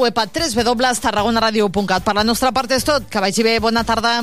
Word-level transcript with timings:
web 0.00 0.18
a 0.18 0.26
www.tarragonaradio.cat. 0.26 2.04
Per 2.04 2.14
la 2.14 2.26
nostra 2.26 2.52
part 2.52 2.70
és 2.72 2.84
tot. 2.84 3.08
Que 3.08 3.22
vagi 3.22 3.46
bé. 3.46 3.58
Bona 3.60 3.84
tarda. 3.84 4.20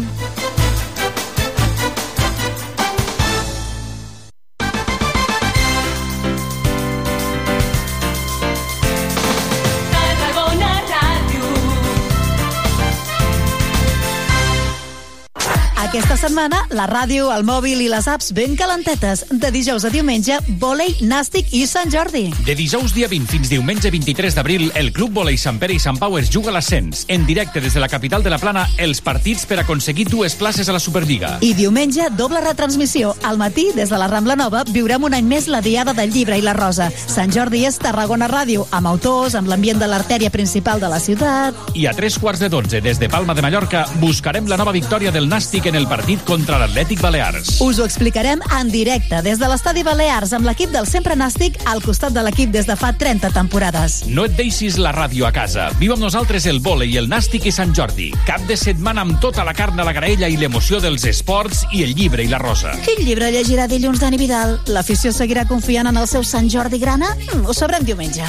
Aquesta 15.91 16.15
setmana, 16.15 16.61
la 16.71 16.85
ràdio, 16.87 17.25
el 17.35 17.41
mòbil 17.43 17.81
i 17.83 17.89
les 17.91 18.05
apps 18.07 18.29
ben 18.31 18.53
calentetes. 18.55 19.25
De 19.27 19.49
dijous 19.51 19.83
a 19.83 19.89
diumenge, 19.91 20.37
vòlei, 20.61 20.93
nàstic 21.03 21.49
i 21.51 21.65
Sant 21.67 21.91
Jordi. 21.91 22.29
De 22.47 22.53
dijous 22.55 22.93
dia 22.95 23.09
20 23.11 23.27
fins 23.27 23.49
diumenge 23.51 23.89
23 23.91 24.37
d'abril, 24.37 24.69
el 24.79 24.93
Club 24.95 25.11
Volei 25.19 25.35
Sant 25.35 25.59
Pere 25.59 25.75
i 25.75 25.81
Sant 25.83 25.99
Pau 25.99 26.15
es 26.15 26.29
juga 26.31 26.47
a 26.47 26.53
l'ascens. 26.55 27.01
En 27.11 27.25
directe 27.27 27.59
des 27.59 27.75
de 27.75 27.83
la 27.83 27.89
capital 27.91 28.23
de 28.23 28.31
la 28.31 28.37
Plana, 28.39 28.63
els 28.79 29.01
partits 29.03 29.43
per 29.43 29.57
aconseguir 29.59 30.05
dues 30.07 30.37
places 30.39 30.69
a 30.71 30.77
la 30.77 30.79
Superliga. 30.79 31.33
I 31.43 31.51
diumenge, 31.59 32.07
doble 32.15 32.39
retransmissió. 32.39 33.11
Al 33.27 33.35
matí, 33.35 33.67
des 33.75 33.91
de 33.91 33.99
la 33.99 34.07
Rambla 34.07 34.39
Nova, 34.39 34.63
viurem 34.71 35.09
un 35.09 35.19
any 35.19 35.27
més 35.27 35.49
la 35.51 35.59
Diada 35.59 35.91
del 35.91 36.15
Llibre 36.15 36.39
i 36.39 36.45
la 36.47 36.55
Rosa. 36.55 36.87
Sant 36.95 37.35
Jordi 37.35 37.65
és 37.67 37.81
Tarragona 37.83 38.31
Ràdio, 38.31 38.63
amb 38.71 38.93
autors, 38.93 39.35
amb 39.35 39.51
l'ambient 39.51 39.83
de 39.83 39.91
l'artèria 39.91 40.31
principal 40.31 40.79
de 40.79 40.87
la 40.87 41.03
ciutat. 41.03 41.75
I 41.75 41.89
a 41.91 41.95
tres 41.99 42.15
quarts 42.15 42.39
de 42.39 42.47
dotze, 42.47 42.79
des 42.79 42.95
de 42.95 43.11
Palma 43.11 43.35
de 43.35 43.43
Mallorca, 43.43 43.83
buscarem 43.99 44.47
la 44.47 44.55
nova 44.55 44.71
victòria 44.71 45.11
del 45.11 45.27
Nàstic 45.27 45.67
en 45.67 45.80
el 45.80 45.80
partit 45.89 46.21
contra 46.27 46.57
l'Atlètic 46.61 47.01
Balears. 47.01 47.57
Us 47.63 47.79
ho 47.79 47.85
explicarem 47.85 48.41
en 48.57 48.69
directe 48.73 49.21
des 49.25 49.39
de 49.39 49.47
l'estadi 49.49 49.83
Balears 49.83 50.33
amb 50.37 50.45
l'equip 50.47 50.71
del 50.73 50.87
Sempre 50.89 51.15
Nàstic 51.19 51.59
al 51.69 51.83
costat 51.83 52.15
de 52.15 52.23
l'equip 52.25 52.51
des 52.53 52.67
de 52.69 52.75
fa 52.79 52.91
30 52.97 53.31
temporades. 53.35 54.01
No 54.07 54.25
et 54.27 54.35
deixis 54.37 54.77
la 54.81 54.93
ràdio 54.95 55.27
a 55.27 55.31
casa. 55.35 55.69
Viu 55.79 55.95
amb 55.95 56.03
nosaltres 56.03 56.45
el 56.51 56.61
vòlei, 56.63 56.95
el 56.99 57.09
nàstic 57.11 57.47
i 57.49 57.55
Sant 57.55 57.75
Jordi. 57.77 58.11
Cap 58.27 58.43
de 58.49 58.57
setmana 58.59 59.05
amb 59.05 59.19
tota 59.23 59.45
la 59.47 59.55
carn 59.57 59.79
a 59.79 59.87
la 59.87 59.95
graella 59.97 60.29
i 60.31 60.39
l'emoció 60.39 60.81
dels 60.83 61.05
esports 61.09 61.65
i 61.71 61.85
el 61.85 61.95
llibre 61.97 62.25
i 62.25 62.31
la 62.31 62.41
rosa. 62.41 62.75
Quin 62.85 63.05
llibre 63.05 63.31
llegirà 63.33 63.67
dilluns 63.71 64.01
Dani 64.03 64.21
Vidal? 64.21 64.59
L'afició 64.67 65.13
seguirà 65.15 65.47
confiant 65.49 65.89
en 65.91 65.97
el 65.97 66.09
seu 66.11 66.23
Sant 66.23 66.49
Jordi 66.51 66.81
Grana? 66.81 67.15
Mm, 67.33 67.47
ho 67.47 67.57
sabrem 67.57 67.87
diumenge. 67.87 68.27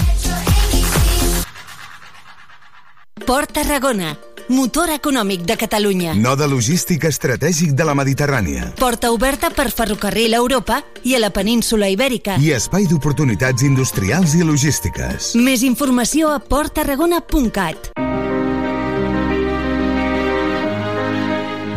Port 3.27 3.53
Tarragona, 3.55 4.17
motor 4.49 4.91
econòmic 4.91 5.45
de 5.47 5.57
Catalunya. 5.57 6.15
Node 6.19 6.49
logístic 6.51 7.05
estratègic 7.07 7.77
de 7.79 7.87
la 7.87 7.95
Mediterrània. 7.95 8.73
Porta 8.81 9.13
oberta 9.15 9.51
per 9.55 9.69
ferrocarril 9.71 10.35
a 10.35 10.41
Europa 10.43 10.81
i 11.07 11.15
a 11.15 11.21
la 11.23 11.31
península 11.31 11.91
Ibèrica. 11.93 12.41
I 12.43 12.51
espai 12.57 12.89
d'oportunitats 12.91 13.63
industrials 13.63 14.35
i 14.35 14.43
logístiques. 14.43 15.37
Més 15.39 15.63
informació 15.63 16.35
a 16.35 16.41
porttarragona.cat. 16.43 17.93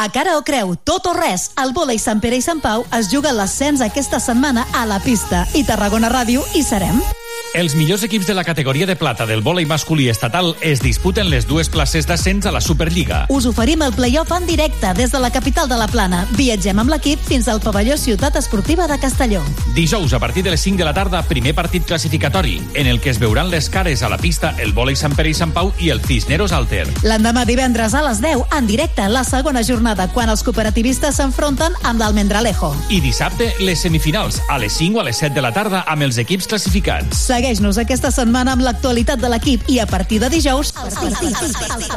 A 0.00 0.08
cara 0.08 0.38
o 0.38 0.42
creu, 0.42 0.70
tot 0.80 1.04
o 1.10 1.12
res, 1.12 1.50
el 1.60 1.74
vòlei 1.76 2.00
Sant 2.00 2.22
Pere 2.24 2.38
i 2.40 2.46
Sant 2.46 2.64
Pau 2.64 2.86
es 2.96 3.12
juga 3.12 3.34
l'ascens 3.36 3.84
aquesta 3.84 4.16
setmana 4.16 4.64
a 4.72 4.88
la 4.88 4.96
pista 5.04 5.44
i 5.52 5.60
Tarragona 5.68 6.08
Ràdio 6.08 6.40
hi 6.56 6.64
serem. 6.64 7.04
Els 7.52 7.74
millors 7.74 8.04
equips 8.06 8.28
de 8.28 8.34
la 8.34 8.44
categoria 8.44 8.86
de 8.86 8.94
plata 8.94 9.24
del 9.26 9.40
vòlei 9.42 9.64
masculí 9.66 10.04
estatal 10.08 10.52
es 10.62 10.78
disputen 10.80 11.26
les 11.32 11.48
dues 11.50 11.68
places 11.68 12.06
d'ascens 12.06 12.46
a 12.46 12.52
la 12.54 12.60
Superliga. 12.62 13.24
Us 13.28 13.48
oferim 13.50 13.82
el 13.82 13.90
play-off 13.92 14.30
en 14.36 14.46
directe 14.46 14.92
des 14.94 15.10
de 15.10 15.18
la 15.18 15.32
capital 15.34 15.68
de 15.68 15.74
la 15.74 15.88
Plana. 15.90 16.20
Viatgem 16.38 16.78
amb 16.78 16.92
l'equip 16.94 17.18
fins 17.26 17.48
al 17.50 17.58
pavelló 17.60 17.96
Ciutat 17.98 18.36
Esportiva 18.38 18.86
de 18.86 19.00
Castelló. 19.02 19.42
Dijous, 19.74 20.12
a 20.14 20.20
partir 20.20 20.44
de 20.44 20.52
les 20.52 20.60
5 20.60 20.78
de 20.78 20.84
la 20.84 20.94
tarda, 20.94 21.24
primer 21.26 21.52
partit 21.56 21.84
classificatori, 21.84 22.62
en 22.74 22.86
el 22.86 23.00
que 23.00 23.10
es 23.10 23.18
veuran 23.18 23.50
les 23.50 23.68
cares 23.68 24.04
a 24.04 24.08
la 24.08 24.18
pista 24.18 24.54
el 24.58 24.70
vòlei 24.72 24.94
Sant 24.94 25.18
Pere 25.18 25.34
i 25.34 25.34
Sant 25.34 25.50
Pau 25.50 25.72
i 25.80 25.90
el 25.90 26.04
Cisneros 26.06 26.54
Alter. 26.54 26.86
L'endemà 27.02 27.44
divendres 27.50 27.98
a 27.98 28.04
les 28.06 28.22
10, 28.22 28.46
en 28.60 28.70
directe, 28.70 29.08
la 29.10 29.24
segona 29.24 29.64
jornada, 29.66 30.06
quan 30.14 30.30
els 30.30 30.46
cooperativistes 30.46 31.18
s'enfronten 31.18 31.74
amb 31.82 31.98
l'Almendralejo. 31.98 32.76
I 32.94 33.02
dissabte, 33.02 33.50
les 33.58 33.82
semifinals, 33.82 34.38
a 34.46 34.62
les 34.62 34.78
5 34.78 34.98
o 34.98 35.02
a 35.02 35.08
les 35.10 35.18
7 35.18 35.34
de 35.34 35.42
la 35.42 35.50
tarda, 35.50 35.82
amb 35.90 36.06
els 36.06 36.22
equips 36.22 36.46
classificats. 36.46 37.26
Segueix-nos 37.40 37.78
aquesta 37.80 38.10
setmana 38.12 38.52
amb 38.52 38.60
l'actualitat 38.60 39.16
de 39.16 39.28
l'equip 39.32 39.62
i 39.72 39.78
a 39.80 39.86
partir 39.88 40.18
de 40.20 40.28
dijous... 40.28 40.74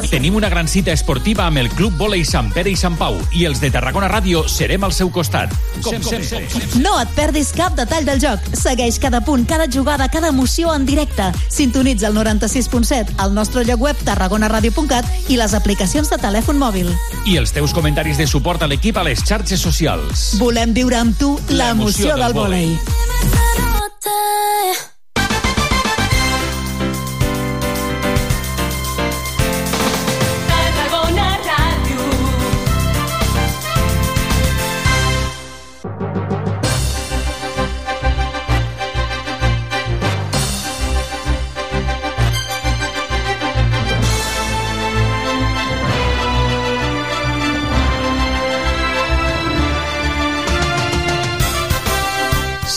Tenim 0.08 0.38
una 0.40 0.48
gran 0.48 0.70
cita 0.72 0.94
esportiva 0.96 1.50
amb 1.50 1.60
el 1.60 1.68
Club 1.74 1.98
Vòlei 2.00 2.22
Sant 2.24 2.48
Pere 2.56 2.72
i 2.72 2.78
Sant 2.80 2.96
Pau 2.96 3.18
i 3.36 3.44
els 3.50 3.60
de 3.60 3.68
Tarragona 3.74 4.08
Ràdio 4.08 4.46
serem 4.48 4.86
al 4.88 4.94
seu 4.96 5.12
costat. 5.12 5.52
Com 5.84 6.00
sempre. 6.00 6.46
No 6.80 6.94
et 7.02 7.12
perdis 7.18 7.52
cap 7.58 7.76
detall 7.76 8.08
del 8.08 8.22
joc. 8.24 8.40
Segueix 8.56 9.02
cada 9.04 9.20
punt, 9.28 9.44
cada 9.50 9.68
jugada, 9.68 10.08
cada 10.14 10.32
emoció 10.32 10.72
en 10.72 10.88
directe. 10.88 11.28
Sintonitza 11.52 12.08
el 12.08 12.16
96.7 12.16 13.18
al 13.18 13.36
nostre 13.36 13.66
lloc 13.68 13.84
web 13.84 14.00
tarragonaradio.cat 14.08 15.28
i 15.28 15.42
les 15.42 15.58
aplicacions 15.60 16.08
de 16.08 16.22
telèfon 16.24 16.64
mòbil. 16.64 16.88
I 17.28 17.36
els 17.44 17.52
teus 17.52 17.76
comentaris 17.76 18.16
de 18.16 18.32
suport 18.32 18.64
a 18.64 18.72
l'equip 18.72 18.96
a 18.96 19.04
les 19.12 19.28
xarxes 19.28 19.60
socials. 19.60 20.38
Volem 20.40 20.72
viure 20.72 21.04
amb 21.04 21.20
tu 21.20 21.36
l'emoció 21.52 22.16
del 22.16 22.40
vòlei. 22.40 22.78
Tarragona 22.80 24.93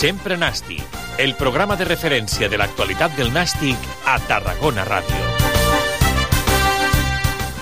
Sempre 0.07 0.37
Nàstic, 0.39 0.85
el 1.19 1.33
programa 1.35 1.75
de 1.75 1.89
referència 1.89 2.47
de 2.53 2.61
l'actualitat 2.63 3.19
del 3.19 3.35
Nàstic 3.35 3.91
a 4.07 4.21
Tarragona 4.31 4.87
Ràdio. 4.87 5.26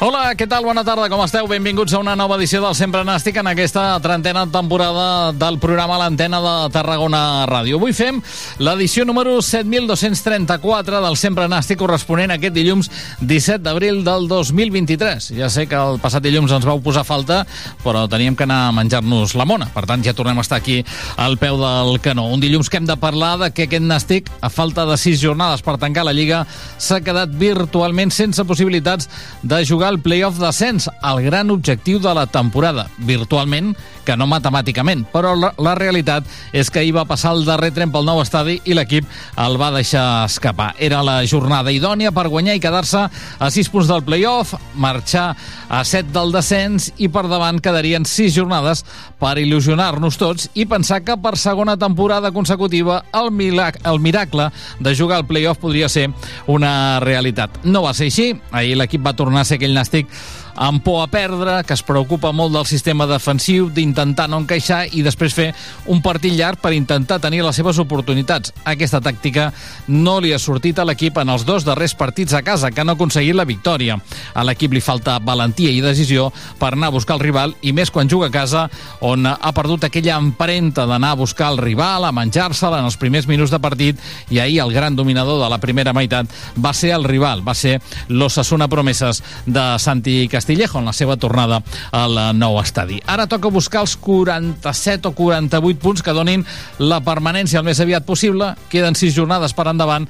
Hola, 0.03 0.33
què 0.35 0.49
tal? 0.51 0.65
Bona 0.67 0.83
tarda, 0.83 1.07
com 1.07 1.21
esteu? 1.23 1.47
Benvinguts 1.47 1.93
a 1.95 2.01
una 2.03 2.17
nova 2.19 2.35
edició 2.35 2.59
del 2.59 2.75
Sempre 2.75 3.05
Nàstic 3.07 3.37
en 3.39 3.47
aquesta 3.47 3.93
trentena 4.03 4.43
temporada 4.51 5.31
del 5.31 5.61
programa 5.63 6.01
L'Antena 6.01 6.41
de 6.43 6.55
Tarragona 6.75 7.21
Ràdio. 7.47 7.79
Avui 7.79 7.95
fem 7.95 8.19
l'edició 8.59 9.05
número 9.07 9.37
7234 9.39 10.99
del 11.05 11.17
Sempre 11.17 11.47
Nàstic 11.47 11.79
corresponent 11.79 12.35
a 12.35 12.39
aquest 12.41 12.57
dilluns 12.57 12.91
17 13.21 13.63
d'abril 13.63 14.03
del 14.03 14.27
2023. 14.27 15.31
Ja 15.39 15.47
sé 15.47 15.69
que 15.71 15.79
el 15.79 16.03
passat 16.03 16.27
dilluns 16.27 16.57
ens 16.59 16.67
vau 16.67 16.83
posar 16.83 17.07
falta, 17.07 17.45
però 17.87 18.09
teníem 18.11 18.35
que 18.35 18.49
anar 18.49 18.65
a 18.67 18.75
menjar-nos 18.75 19.37
la 19.39 19.47
mona. 19.47 19.71
Per 19.71 19.87
tant, 19.87 20.03
ja 20.03 20.17
tornem 20.19 20.43
a 20.43 20.45
estar 20.45 20.59
aquí 20.59 20.81
al 21.15 21.39
peu 21.39 21.63
del 21.63 22.01
canó. 22.03 22.27
Un 22.35 22.43
dilluns 22.43 22.67
que 22.69 22.83
hem 22.83 22.91
de 22.91 22.99
parlar 22.99 23.37
de 23.47 23.53
que 23.55 23.71
aquest 23.71 23.87
Nàstic, 23.87 24.35
a 24.43 24.51
falta 24.51 24.89
de 24.91 24.99
sis 24.99 25.23
jornades 25.23 25.63
per 25.63 25.79
tancar 25.79 26.03
la 26.11 26.19
Lliga, 26.19 26.43
s'ha 26.83 26.99
quedat 26.99 27.31
virtualment 27.31 28.11
sense 28.11 28.43
possibilitats 28.43 29.09
de 29.47 29.63
jugar 29.63 29.94
el 29.95 30.01
playoff 30.03 30.41
d'ascens, 30.43 30.89
el 31.07 31.21
gran 31.23 31.53
objectiu 31.55 32.01
de 32.03 32.11
la 32.17 32.25
temporada, 32.27 32.89
virtualment, 33.07 33.75
que 34.05 34.17
no 34.19 34.27
matemàticament, 34.29 35.05
però 35.13 35.33
la, 35.39 35.75
realitat 35.79 36.27
és 36.53 36.69
que 36.71 36.83
ahir 36.83 36.95
va 36.97 37.07
passar 37.09 37.33
el 37.37 37.45
darrer 37.47 37.71
tren 37.77 37.93
pel 37.95 38.05
nou 38.07 38.21
estadi 38.21 38.59
i 38.67 38.75
l'equip 38.77 39.07
el 39.41 39.59
va 39.61 39.71
deixar 39.75 40.25
escapar. 40.27 40.73
Era 40.83 41.03
la 41.07 41.21
jornada 41.31 41.73
idònia 41.73 42.13
per 42.15 42.27
guanyar 42.29 42.57
i 42.59 42.63
quedar-se 42.63 43.07
a 43.07 43.51
6 43.55 43.71
punts 43.73 43.91
del 43.91 44.05
playoff, 44.05 44.57
marxar 44.75 45.31
a 45.69 45.85
7 45.87 46.11
del 46.15 46.35
descens 46.35 46.91
i 46.99 47.09
per 47.09 47.27
davant 47.31 47.63
quedarien 47.63 48.05
6 48.05 48.35
jornades 48.35 48.85
per 49.25 49.39
il·lusionar-nos 49.41 50.19
tots 50.21 50.51
i 50.53 50.67
pensar 50.69 51.01
que 51.01 51.17
per 51.17 51.39
segona 51.41 51.79
temporada 51.81 52.29
consecutiva 52.35 52.99
el, 53.17 53.31
milac 53.33 53.79
el 53.89 54.01
miracle 54.05 54.51
de 54.85 54.93
jugar 54.97 55.23
al 55.23 55.27
playoff 55.27 55.63
podria 55.63 55.89
ser 55.89 56.11
una 56.47 57.01
realitat. 57.01 57.63
No 57.65 57.87
va 57.87 57.95
ser 57.97 58.11
així, 58.11 58.35
ahir 58.53 58.77
l'equip 58.77 59.05
va 59.07 59.17
tornar 59.17 59.41
a 59.41 59.49
ser 59.49 59.57
aquell 59.57 59.73
nàstic 59.77 60.11
amb 60.55 60.83
por 60.85 61.03
a 61.03 61.07
perdre, 61.11 61.63
que 61.67 61.75
es 61.75 61.83
preocupa 61.83 62.33
molt 62.33 62.55
del 62.55 62.67
sistema 62.67 63.07
defensiu, 63.07 63.69
d'intentar 63.73 64.29
no 64.31 64.41
encaixar 64.43 64.85
i 64.93 65.03
després 65.03 65.35
fer 65.35 65.49
un 65.91 66.03
partit 66.03 66.35
llarg 66.37 66.61
per 66.63 66.73
intentar 66.77 67.21
tenir 67.23 67.43
les 67.45 67.57
seves 67.57 67.79
oportunitats. 67.83 68.53
Aquesta 68.65 69.01
tàctica 69.05 69.51
no 69.89 70.19
li 70.21 70.33
ha 70.33 70.39
sortit 70.39 70.79
a 70.79 70.87
l'equip 70.87 71.19
en 71.19 71.33
els 71.35 71.45
dos 71.47 71.67
darrers 71.67 71.95
partits 71.99 72.35
a 72.35 72.43
casa, 72.47 72.71
que 72.71 72.81
han 72.83 72.93
aconseguit 72.93 73.35
la 73.35 73.47
victòria. 73.49 73.99
A 74.35 74.45
l'equip 74.47 74.73
li 74.75 74.83
falta 74.85 75.19
valentia 75.19 75.73
i 75.73 75.83
decisió 75.85 76.31
per 76.59 76.73
anar 76.75 76.93
a 76.93 76.97
buscar 76.97 77.19
el 77.19 77.25
rival, 77.25 77.57
i 77.63 77.73
més 77.73 77.91
quan 77.91 78.11
juga 78.11 78.29
a 78.29 78.35
casa, 78.35 78.69
on 79.01 79.27
ha 79.27 79.55
perdut 79.57 79.85
aquella 79.85 80.19
empremta 80.21 80.87
d'anar 80.87 81.15
a 81.15 81.21
buscar 81.21 81.51
el 81.53 81.59
rival, 81.59 82.05
a 82.05 82.13
menjar-se'l 82.15 82.79
en 82.79 82.89
els 82.89 82.99
primers 83.01 83.29
minuts 83.31 83.53
de 83.53 83.61
partit, 83.63 84.01
i 84.31 84.39
ahir 84.39 84.61
el 84.65 84.73
gran 84.73 84.97
dominador 84.97 85.43
de 85.43 85.51
la 85.51 85.61
primera 85.63 85.93
meitat 85.93 86.31
va 86.59 86.73
ser 86.75 86.95
el 86.95 87.05
rival, 87.05 87.43
va 87.47 87.55
ser 87.55 87.81
l'Ossassuna 88.09 88.69
Promeses 88.69 89.23
de 89.47 89.65
Santi 89.79 90.29
Castillejo 90.45 90.79
en 90.79 90.85
la 90.85 90.93
seva 90.93 91.17
tornada 91.17 91.63
al 91.97 92.19
nou 92.37 92.59
estadi. 92.61 92.99
Ara 93.09 93.25
toca 93.25 93.49
buscar 93.49 93.81
els 93.81 93.95
47 93.97 95.09
o 95.09 95.13
48 95.17 95.81
punts 95.81 96.03
que 96.05 96.13
donin 96.13 96.45
la 96.77 96.99
permanència 97.01 97.63
el 97.63 97.65
més 97.65 97.81
aviat 97.81 98.05
possible. 98.05 98.51
Queden 98.69 98.93
6 98.93 99.15
jornades 99.17 99.57
per 99.57 99.71
endavant 99.73 100.05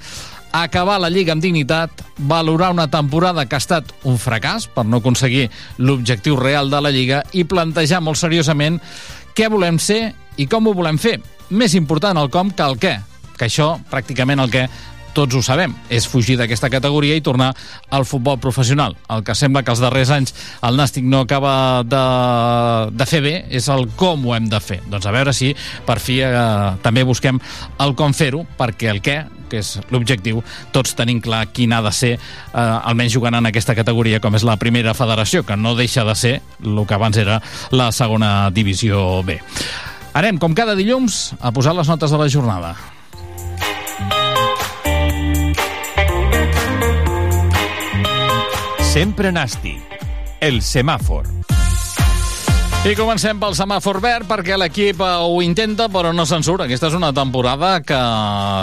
acabar 0.51 0.99
la 0.99 1.11
Lliga 1.11 1.37
amb 1.37 1.43
dignitat, 1.43 2.03
valorar 2.19 2.73
una 2.75 2.89
temporada 2.91 3.47
que 3.47 3.55
ha 3.55 3.63
estat 3.63 3.95
un 4.03 4.19
fracàs 4.19 4.67
per 4.75 4.83
no 4.87 4.99
aconseguir 4.99 5.53
l'objectiu 5.79 6.35
real 6.35 6.67
de 6.71 6.83
la 6.83 6.91
Lliga 6.91 7.23
i 7.31 7.47
plantejar 7.47 8.03
molt 8.03 8.19
seriosament 8.19 8.81
què 9.39 9.47
volem 9.55 9.79
ser 9.79 10.17
i 10.35 10.49
com 10.51 10.67
ho 10.67 10.75
volem 10.75 10.99
fer. 10.99 11.21
Més 11.55 11.79
important 11.79 12.19
el 12.19 12.31
com 12.35 12.51
que 12.51 12.67
el 12.67 12.75
què, 12.83 12.97
que 13.39 13.47
això 13.47 13.77
pràcticament 13.87 14.43
el 14.43 14.51
què 14.51 14.67
tots 15.15 15.39
ho 15.39 15.43
sabem, 15.45 15.75
és 15.89 16.09
fugir 16.11 16.37
d'aquesta 16.41 16.71
categoria 16.73 17.17
i 17.17 17.23
tornar 17.25 17.53
al 17.95 18.07
futbol 18.09 18.41
professional. 18.43 18.97
El 19.09 19.25
que 19.25 19.37
sembla 19.39 19.63
que 19.63 19.73
els 19.75 19.83
darrers 19.83 20.11
anys 20.15 20.35
el 20.67 20.77
Nàstic 20.81 21.07
no 21.07 21.23
acaba 21.25 21.85
de, 21.87 22.03
de 22.95 23.07
fer 23.09 23.23
bé 23.25 23.37
és 23.55 23.71
el 23.73 23.87
com 23.97 24.27
ho 24.27 24.35
hem 24.37 24.51
de 24.51 24.61
fer. 24.61 24.81
Doncs 24.91 25.07
a 25.07 25.15
veure 25.15 25.35
si 25.37 25.55
per 25.87 26.01
fi 26.03 26.21
eh, 26.27 26.35
també 26.83 27.07
busquem 27.07 27.41
el 27.85 27.97
com 27.99 28.15
fer-ho, 28.17 28.45
perquè 28.59 28.91
el 28.93 29.03
què 29.05 29.23
que 29.55 29.61
és 29.61 29.75
l'objectiu, 29.93 30.41
tots 30.75 30.97
tenim 30.99 31.21
clar 31.23 31.45
quin 31.55 31.75
ha 31.77 31.83
de 31.85 31.93
ser, 31.95 32.15
eh, 32.17 32.59
almenys 32.59 33.15
jugant 33.15 33.37
en 33.39 33.51
aquesta 33.51 33.77
categoria, 33.77 34.21
com 34.21 34.35
és 34.35 34.47
la 34.47 34.57
primera 34.61 34.97
federació, 34.97 35.45
que 35.45 35.57
no 35.57 35.77
deixa 35.79 36.05
de 36.05 36.15
ser 36.19 36.35
el 36.65 36.81
que 36.87 36.97
abans 36.97 37.21
era 37.21 37.41
la 37.71 37.91
segona 37.93 38.51
divisió 38.51 39.23
B. 39.23 39.39
Anem, 40.15 40.39
com 40.39 40.55
cada 40.55 40.77
dilluns, 40.79 41.35
a 41.41 41.51
posar 41.53 41.75
les 41.75 41.89
notes 41.91 42.11
de 42.11 42.19
la 42.19 42.29
jornada. 42.31 42.75
Sempre 48.95 49.33
nàstic. 49.35 49.97
El 50.39 50.61
semàfor. 50.63 51.25
I 52.87 52.93
comencem 52.95 53.41
pel 53.43 53.57
semàfor 53.59 53.99
verd 53.99 54.29
perquè 54.31 54.55
l'equip 54.55 55.01
eh, 55.03 55.09
ho 55.19 55.41
intenta 55.43 55.89
però 55.91 56.13
no 56.15 56.23
se'n 56.31 56.47
surt. 56.47 56.63
Aquesta 56.63 56.93
és 56.93 56.95
una 56.95 57.11
temporada 57.11 57.81
que 57.83 57.99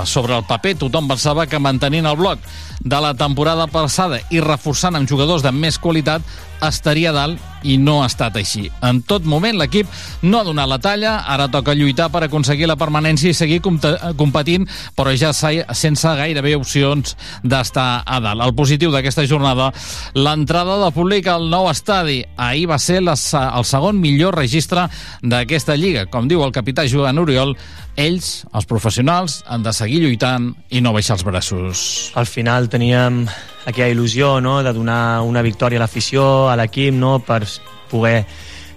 sobre 0.08 0.38
el 0.38 0.46
paper 0.48 0.78
tothom 0.86 1.12
pensava 1.12 1.44
que 1.52 1.60
mantenint 1.60 2.08
el 2.08 2.16
bloc 2.16 2.48
de 2.84 3.02
la 3.02 3.14
temporada 3.14 3.68
passada 3.70 4.20
i 4.34 4.42
reforçant 4.42 4.98
amb 4.98 5.10
jugadors 5.10 5.44
de 5.46 5.52
més 5.54 5.78
qualitat 5.78 6.26
estaria 6.62 7.12
dalt 7.14 7.40
i 7.66 7.78
no 7.78 8.00
ha 8.02 8.08
estat 8.10 8.38
així. 8.38 8.68
En 8.86 9.02
tot 9.06 9.26
moment 9.26 9.58
l'equip 9.58 9.90
no 10.26 10.40
ha 10.40 10.46
donat 10.46 10.70
la 10.70 10.80
talla, 10.82 11.14
ara 11.30 11.48
toca 11.52 11.76
lluitar 11.78 12.10
per 12.14 12.24
aconseguir 12.26 12.70
la 12.70 12.78
permanència 12.78 13.32
i 13.32 13.38
seguir 13.38 13.60
competint, 13.62 14.68
però 14.98 15.14
ja 15.18 15.32
sense 15.34 16.16
gairebé 16.18 16.56
opcions 16.58 17.16
d'estar 17.44 18.04
a 18.06 18.20
dalt. 18.24 18.46
El 18.46 18.56
positiu 18.58 18.94
d'aquesta 18.94 19.28
jornada, 19.30 19.72
l'entrada 20.18 20.80
de 20.86 20.92
públic 20.96 21.30
al 21.30 21.50
nou 21.50 21.70
estadi. 21.70 22.22
Ahir 22.38 22.68
va 22.72 22.80
ser 22.82 23.02
la, 23.06 23.18
el 23.52 23.66
segon 23.66 24.02
millor 24.02 24.38
registre 24.38 24.88
d'aquesta 25.22 25.78
lliga. 25.78 26.08
Com 26.10 26.30
diu 26.30 26.42
el 26.46 26.54
capità 26.56 26.88
Joan 26.90 27.22
Oriol, 27.22 27.56
ells, 28.00 28.46
els 28.54 28.68
professionals, 28.70 29.42
han 29.48 29.64
de 29.64 29.74
seguir 29.76 30.02
lluitant 30.04 30.52
i 30.70 30.82
no 30.82 30.94
baixar 30.96 31.18
els 31.18 31.26
braços. 31.28 31.84
Al 32.16 32.30
final 32.30 32.70
teníem 32.72 33.26
aquella 33.66 33.92
il·lusió 33.94 34.40
no? 34.42 34.62
de 34.64 34.74
donar 34.74 35.22
una 35.28 35.44
victòria 35.46 35.80
a 35.80 35.86
l'afició, 35.86 36.50
a 36.50 36.58
l'equip, 36.60 36.96
no? 36.96 37.20
per 37.20 37.44
poder 37.92 38.26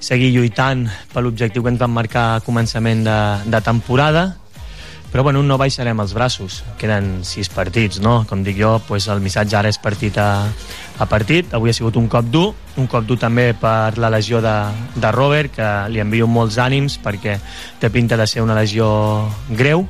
seguir 0.04 0.32
lluitant 0.34 0.88
per 1.12 1.22
l'objectiu 1.24 1.62
que 1.64 1.72
ens 1.72 1.80
vam 1.80 1.94
marcar 1.96 2.24
a 2.34 2.40
començament 2.44 3.04
de, 3.06 3.20
de 3.48 3.60
temporada 3.64 4.34
però 5.14 5.22
bueno, 5.22 5.44
no 5.46 5.54
baixarem 5.54 6.00
els 6.02 6.10
braços 6.10 6.56
queden 6.76 7.22
sis 7.22 7.46
partits, 7.46 8.00
no? 8.02 8.24
com 8.28 8.42
dic 8.42 8.58
jo 8.58 8.72
pues, 8.88 9.06
el 9.08 9.22
missatge 9.22 9.54
ara 9.54 9.70
és 9.70 9.78
partit 9.78 10.18
a, 10.18 10.50
a 10.98 11.06
partit 11.10 11.54
avui 11.54 11.70
ha 11.70 11.74
sigut 11.74 11.96
un 11.98 12.06
cop 12.08 12.28
dur 12.30 12.52
un 12.78 12.86
cop 12.90 13.06
dur 13.06 13.18
també 13.18 13.52
per 13.58 13.96
la 13.98 14.10
lesió 14.10 14.40
de, 14.44 14.54
de 14.94 15.10
Robert 15.14 15.56
que 15.56 15.68
li 15.90 16.02
envio 16.02 16.28
molts 16.30 16.58
ànims 16.62 16.98
perquè 17.02 17.38
té 17.80 17.90
pinta 17.90 18.18
de 18.20 18.26
ser 18.30 18.44
una 18.44 18.56
lesió 18.58 18.86
greu 19.50 19.86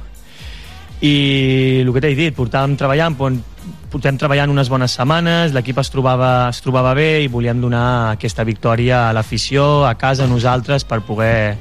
i 1.04 1.82
el 1.82 1.90
que 1.92 2.00
t'he 2.00 2.14
dit, 2.16 2.32
portàvem 2.36 2.78
treballant 2.80 3.16
portem 3.18 4.16
treballant 4.18 4.50
unes 4.50 4.70
bones 4.72 4.94
setmanes, 4.96 5.52
l'equip 5.52 5.78
es, 5.82 5.90
trobava, 5.92 6.48
es 6.48 6.62
trobava 6.64 6.94
bé 6.96 7.24
i 7.24 7.28
volíem 7.28 7.60
donar 7.60 8.14
aquesta 8.14 8.44
victòria 8.46 9.08
a 9.08 9.12
l'afició, 9.14 9.84
a 9.84 9.94
casa, 10.00 10.24
a 10.24 10.30
nosaltres, 10.30 10.86
per 10.88 11.02
poder 11.06 11.56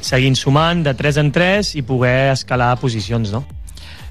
seguir 0.00 0.34
sumant 0.36 0.82
de 0.84 0.94
3 0.96 1.22
en 1.22 1.30
3 1.32 1.74
i 1.78 1.84
poder 1.86 2.32
escalar 2.32 2.74
posicions, 2.80 3.32
no? 3.32 3.44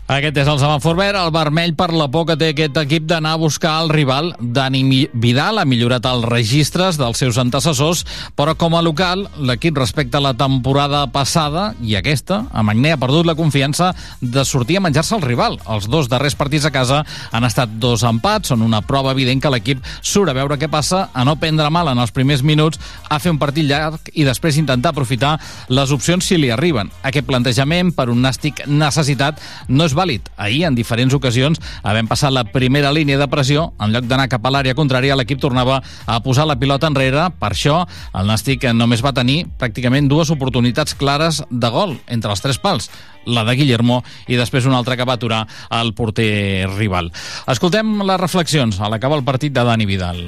Aquest 0.09 0.39
és 0.41 0.47
el 0.50 0.57
semàfor 0.57 0.95
verd, 0.97 1.19
el 1.19 1.29
vermell 1.29 1.75
per 1.77 1.91
la 1.94 2.07
por 2.09 2.23
que 2.25 2.33
té 2.33 2.47
aquest 2.50 2.77
equip 2.81 3.03
d'anar 3.06 3.35
a 3.35 3.38
buscar 3.38 3.75
el 3.83 3.91
rival. 3.94 4.31
Dani 4.41 5.03
Vidal 5.13 5.61
ha 5.61 5.65
millorat 5.69 6.07
els 6.09 6.23
registres 6.25 6.97
dels 6.97 7.19
seus 7.21 7.38
antecessors, 7.38 8.01
però 8.33 8.56
com 8.57 8.73
a 8.73 8.81
local, 8.81 9.27
l'equip 9.38 9.77
respecte 9.77 10.17
a 10.17 10.23
la 10.25 10.31
temporada 10.33 11.03
passada 11.13 11.75
i 11.85 11.94
aquesta, 12.00 12.39
a 12.50 12.63
Magné 12.65 12.95
ha 12.95 12.97
perdut 12.97 13.29
la 13.29 13.35
confiança 13.38 13.91
de 14.19 14.47
sortir 14.50 14.79
a 14.79 14.81
menjar-se 14.88 15.13
el 15.13 15.21
rival. 15.21 15.59
Els 15.69 15.85
dos 15.94 16.09
darrers 16.09 16.33
partits 16.33 16.65
a 16.65 16.73
casa 16.73 17.03
han 17.29 17.45
estat 17.45 17.77
dos 17.77 18.01
empats, 18.01 18.50
són 18.50 18.65
una 18.65 18.81
prova 18.81 19.13
evident 19.13 19.45
que 19.45 19.53
l'equip 19.53 19.85
surt 20.01 20.33
a 20.33 20.38
veure 20.39 20.57
què 20.57 20.71
passa, 20.73 21.03
a 21.13 21.21
no 21.21 21.38
prendre 21.38 21.69
mal 21.69 21.93
en 21.93 22.01
els 22.01 22.15
primers 22.17 22.41
minuts, 22.41 22.81
a 23.13 23.22
fer 23.22 23.36
un 23.36 23.38
partit 23.38 23.69
llarg 23.69 24.10
i 24.15 24.25
després 24.25 24.57
intentar 24.57 24.89
aprofitar 24.89 25.38
les 25.69 25.93
opcions 25.93 26.25
si 26.25 26.41
li 26.41 26.50
arriben. 26.50 26.89
Aquest 27.05 27.29
plantejament, 27.29 27.93
per 27.93 28.10
un 28.10 28.25
nàstic 28.25 28.65
necessitat, 28.65 29.38
no 29.69 29.86
és 29.86 29.99
vàlid. 30.00 30.32
Ahir, 30.39 30.63
en 30.70 30.77
diferents 30.77 31.13
ocasions, 31.15 31.60
havent 31.84 32.10
passat 32.10 32.34
la 32.34 32.46
primera 32.48 32.94
línia 32.96 33.20
de 33.20 33.27
pressió, 33.32 33.70
en 33.79 33.94
lloc 33.94 34.08
d'anar 34.10 34.29
cap 34.32 34.46
a 34.46 34.53
l'àrea 34.56 34.77
contrària, 34.77 35.18
l'equip 35.20 35.41
tornava 35.44 35.82
a 36.08 36.20
posar 36.24 36.48
la 36.48 36.58
pilota 36.60 36.88
enrere. 36.89 37.27
Per 37.39 37.51
això, 37.51 37.84
el 38.15 38.29
Nàstic 38.29 38.70
només 38.74 39.03
va 39.06 39.15
tenir 39.15 39.44
pràcticament 39.60 40.10
dues 40.10 40.32
oportunitats 40.34 40.96
clares 40.98 41.44
de 41.50 41.74
gol 41.74 41.98
entre 42.08 42.32
els 42.32 42.46
tres 42.46 42.62
pals 42.62 42.89
la 43.29 43.44
de 43.46 43.56
Guillermo 43.60 44.01
i 44.27 44.38
després 44.39 44.65
una 44.65 44.79
altra 44.79 44.98
que 44.98 45.08
va 45.08 45.18
aturar 45.20 45.44
el 45.82 45.94
porter 45.94 46.70
rival. 46.77 47.12
Escoltem 47.51 48.00
les 48.01 48.22
reflexions 48.22 48.79
a 48.79 48.89
l'acabar 48.89 49.20
el 49.20 49.27
partit 49.27 49.53
de 49.53 49.68
Dani 49.68 49.89
Vidal. 49.89 50.24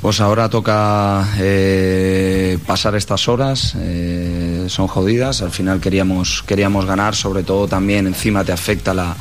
Pues 0.00 0.20
ahora 0.20 0.48
toca 0.48 1.26
eh, 1.38 2.58
pasar 2.66 2.94
estas 2.94 3.28
horas, 3.28 3.74
eh, 3.76 4.66
son 4.68 4.86
jodidas, 4.86 5.42
al 5.42 5.50
final 5.50 5.80
queríamos, 5.80 6.44
queríamos 6.46 6.84
ganar, 6.84 7.16
sobre 7.16 7.42
todo 7.42 7.66
también 7.66 8.06
encima 8.06 8.44
te 8.44 8.52
afecta 8.52 8.92
la, 8.92 9.16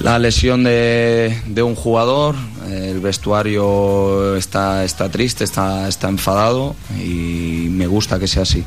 la 0.00 0.18
lesión 0.18 0.64
de, 0.64 1.62
un 1.64 1.76
jugador, 1.76 2.34
el 2.68 3.00
vestuario 3.00 4.36
está, 4.36 4.84
está 4.84 5.08
triste, 5.08 5.44
está, 5.44 5.88
está 5.88 6.08
enfadado 6.08 6.74
y 6.98 7.68
me 7.70 7.86
gusta 7.86 8.18
que 8.18 8.26
sea 8.26 8.42
así. 8.42 8.64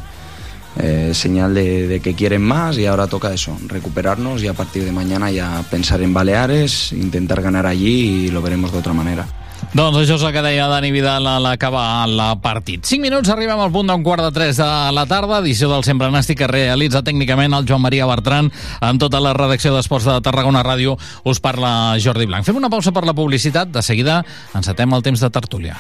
Eh, 0.78 1.12
señal 1.14 1.54
de, 1.54 1.88
de, 1.88 2.00
que 2.02 2.16
quieren 2.16 2.42
más 2.42 2.78
y 2.78 2.86
ahora 2.86 3.08
toca 3.08 3.34
eso, 3.34 3.58
recuperarnos 3.68 4.44
y 4.44 4.48
a 4.48 4.54
partir 4.54 4.84
de 4.84 4.92
mañana 4.92 5.32
ya 5.32 5.64
pensar 5.72 6.02
en 6.02 6.14
Baleares, 6.14 6.92
intentar 6.92 7.42
ganar 7.42 7.66
allí 7.66 8.26
y 8.26 8.30
lo 8.30 8.42
veremos 8.42 8.74
de 8.74 8.80
otra 8.80 8.92
manera. 8.92 9.26
Doncs 9.74 9.98
això 9.98 10.16
és 10.20 10.24
el 10.28 10.34
que 10.36 10.44
deia 10.46 10.68
Dani 10.70 10.92
Vidal 10.94 11.26
a 11.28 11.40
l'acabar 11.42 12.06
el 12.06 12.22
partit. 12.44 12.86
5 12.86 13.02
minuts, 13.02 13.32
arribem 13.32 13.60
al 13.60 13.74
punt 13.74 13.90
d'un 13.90 14.04
quart 14.06 14.24
de 14.24 14.32
3 14.36 14.62
de 14.62 14.70
la 14.96 15.06
tarda, 15.10 15.40
edició 15.42 15.72
del 15.72 15.84
Sempre 15.88 16.12
Nàstic 16.14 16.44
que 16.44 16.52
realitza 16.52 17.04
tècnicament 17.04 17.56
el 17.58 17.68
Joan 17.68 17.84
Maria 17.84 18.08
Bertran 18.10 18.52
amb 18.82 19.02
tota 19.02 19.24
la 19.24 19.34
redacció 19.34 19.74
d'Esports 19.76 20.08
de 20.12 20.20
Tarragona 20.22 20.64
Ràdio. 20.64 20.98
Us 21.24 21.42
parla 21.44 21.98
Jordi 22.00 22.30
Blanc. 22.30 22.46
Fem 22.46 22.62
una 22.62 22.70
pausa 22.70 22.94
per 22.96 23.08
la 23.08 23.18
publicitat, 23.18 23.72
de 23.72 23.84
seguida 23.84 24.22
encetem 24.54 24.94
el 24.94 25.06
temps 25.06 25.24
de 25.24 25.32
tertúlia. 25.34 25.80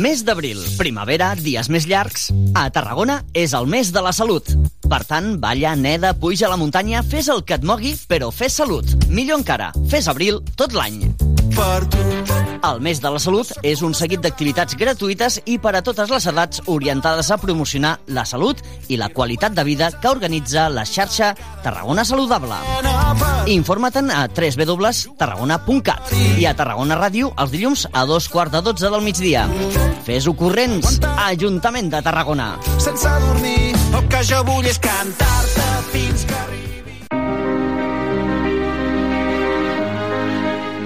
Mes 0.00 0.22
d'abril, 0.24 0.62
primavera, 0.78 1.34
dies 1.36 1.68
més 1.68 1.84
llargs. 1.84 2.30
A 2.56 2.62
Tarragona 2.72 3.18
és 3.36 3.52
el 3.52 3.66
mes 3.68 3.90
de 3.92 4.00
la 4.00 4.14
salut. 4.16 4.48
Per 4.88 5.02
tant, 5.04 5.34
balla, 5.42 5.74
neda, 5.76 6.14
puja 6.16 6.48
a 6.48 6.52
la 6.54 6.56
muntanya, 6.56 7.02
fes 7.04 7.28
el 7.28 7.44
que 7.44 7.58
et 7.60 7.66
mogui, 7.68 7.92
però 8.08 8.30
fes 8.32 8.56
salut. 8.62 8.96
Millor 9.12 9.42
encara, 9.42 9.68
fes 9.92 10.08
abril 10.08 10.40
tot 10.56 10.72
l'any. 10.72 11.02
Per. 11.52 11.82
El 12.60 12.80
mes 12.84 13.00
de 13.00 13.10
la 13.12 13.20
salut 13.20 13.48
és 13.66 13.80
un 13.84 13.94
seguit 13.96 14.20
d'activitats 14.20 14.76
gratuïtes 14.78 15.38
i 15.48 15.56
per 15.60 15.72
a 15.76 15.82
totes 15.84 16.10
les 16.12 16.26
edats 16.28 16.60
orientades 16.68 17.30
a 17.30 17.38
promocionar 17.40 17.94
la 18.08 18.24
salut 18.28 18.60
i 18.88 18.98
la 19.00 19.08
qualitat 19.12 19.56
de 19.56 19.64
vida 19.64 19.90
que 20.00 20.08
organitza 20.12 20.68
la 20.72 20.84
xarxa 20.88 21.32
Tarragona 21.64 22.04
Saludable. 22.04 22.60
Informa't-en 23.52 24.12
a 24.12 24.26
www.tarragona.cat 24.28 26.12
i 26.38 26.46
a 26.46 26.56
Tarragona 26.56 27.00
Ràdio 27.00 27.32
els 27.36 27.54
dilluns 27.56 27.88
a 27.92 28.04
dos 28.08 28.28
quarts 28.28 28.56
de 28.56 28.64
dotze 28.70 28.92
del 28.92 29.04
migdia. 29.04 29.48
Fes-ho 30.06 30.34
corrents, 30.34 30.98
Ajuntament 31.26 31.90
de 31.92 32.02
Tarragona. 32.02 32.56
sense 32.78 33.08
dormir. 33.26 33.74
El 33.94 34.08
que 34.08 34.22
jo 34.24 34.42
vull 34.46 34.66
és 34.66 34.78
cantar-te 34.78 35.68
fins 35.92 36.24
que 36.24 36.34
arribi. 36.34 36.66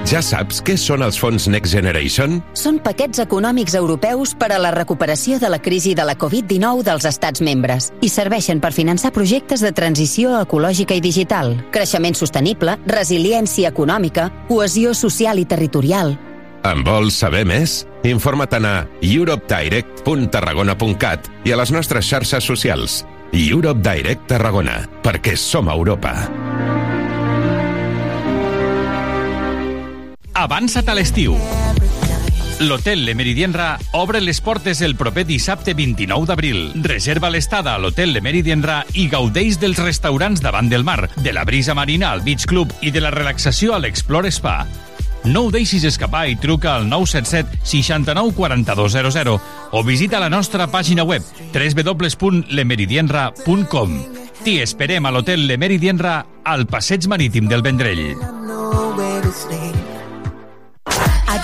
Ja 0.04 0.20
saps 0.22 0.60
què 0.62 0.74
són 0.78 1.02
els 1.02 1.16
fons 1.18 1.46
Next 1.48 1.72
Generation? 1.72 2.36
Són 2.54 2.76
paquets 2.84 3.18
econòmics 3.24 3.74
europeus 3.74 4.34
per 4.38 4.50
a 4.52 4.58
la 4.60 4.70
recuperació 4.70 5.38
de 5.40 5.48
la 5.48 5.58
crisi 5.64 5.94
de 5.96 6.04
la 6.04 6.14
Covid-19 6.14 6.84
dels 6.84 7.06
estats 7.08 7.40
membres 7.40 7.88
i 8.04 8.10
serveixen 8.12 8.60
per 8.60 8.70
finançar 8.76 9.14
projectes 9.16 9.64
de 9.64 9.72
transició 9.72 10.36
ecològica 10.42 10.94
i 10.94 11.00
digital, 11.00 11.56
creixement 11.72 12.14
sostenible, 12.14 12.76
resiliència 12.86 13.72
econòmica, 13.72 14.28
cohesió 14.46 14.92
social 14.94 15.40
i 15.40 15.48
territorial. 15.48 16.18
En 16.64 16.80
vols 16.80 17.12
saber 17.20 17.42
més? 17.44 17.84
Informa't 18.08 18.64
a 18.64 18.88
europedirect.tarragona.cat 19.04 21.28
i 21.44 21.52
a 21.52 21.60
les 21.60 21.68
nostres 21.76 22.08
xarxes 22.08 22.40
socials. 22.44 23.04
Europe 23.36 23.84
Direct 23.84 24.24
Tarragona, 24.30 24.88
perquè 25.04 25.36
som 25.36 25.68
Europa. 25.68 26.30
Avança't 30.34 30.88
a 30.88 30.94
l'estiu. 30.96 31.36
L'Hotel 32.64 33.04
Le 33.04 33.14
Meridienra 33.18 33.78
obre 33.92 34.20
les 34.22 34.40
portes 34.40 34.80
el 34.80 34.96
proper 34.96 35.26
dissabte 35.28 35.74
29 35.74 36.26
d'abril. 36.30 36.72
Reserva 36.86 37.28
l'estada 37.28 37.74
a 37.74 37.78
l'Hotel 37.82 38.12
Le 38.14 38.20
Meridienra 38.24 38.86
i 38.94 39.08
gaudeix 39.12 39.58
dels 39.60 39.78
restaurants 39.82 40.40
davant 40.40 40.68
del 40.70 40.84
mar, 40.86 41.10
de 41.18 41.32
la 41.34 41.44
brisa 41.44 41.74
marina 41.74 42.12
al 42.14 42.22
Beach 42.22 42.46
Club 42.46 42.72
i 42.80 42.90
de 42.94 43.00
la 43.04 43.10
relaxació 43.12 43.74
a 43.74 43.78
l'Explore 43.82 44.30
Spa. 44.32 44.64
No 45.24 45.46
ho 45.46 45.50
deixis 45.50 45.84
escapar 45.88 46.28
i 46.28 46.36
truca 46.36 46.74
al 46.76 46.84
977 46.88 47.58
69 47.64 48.32
4200 48.36 49.40
o 49.72 49.82
visita 49.82 50.20
la 50.20 50.28
nostra 50.28 50.66
pàgina 50.68 51.04
web 51.04 51.22
www.lemeridienra.com. 51.54 54.04
T'hi 54.44 54.60
esperem 54.60 55.06
a 55.06 55.10
l'Hotel 55.14 55.46
Le 55.48 55.56
Meridienra 55.56 56.26
al 56.44 56.66
Passeig 56.68 57.08
Marítim 57.08 57.48
del 57.48 57.62
Vendrell. 57.64 58.12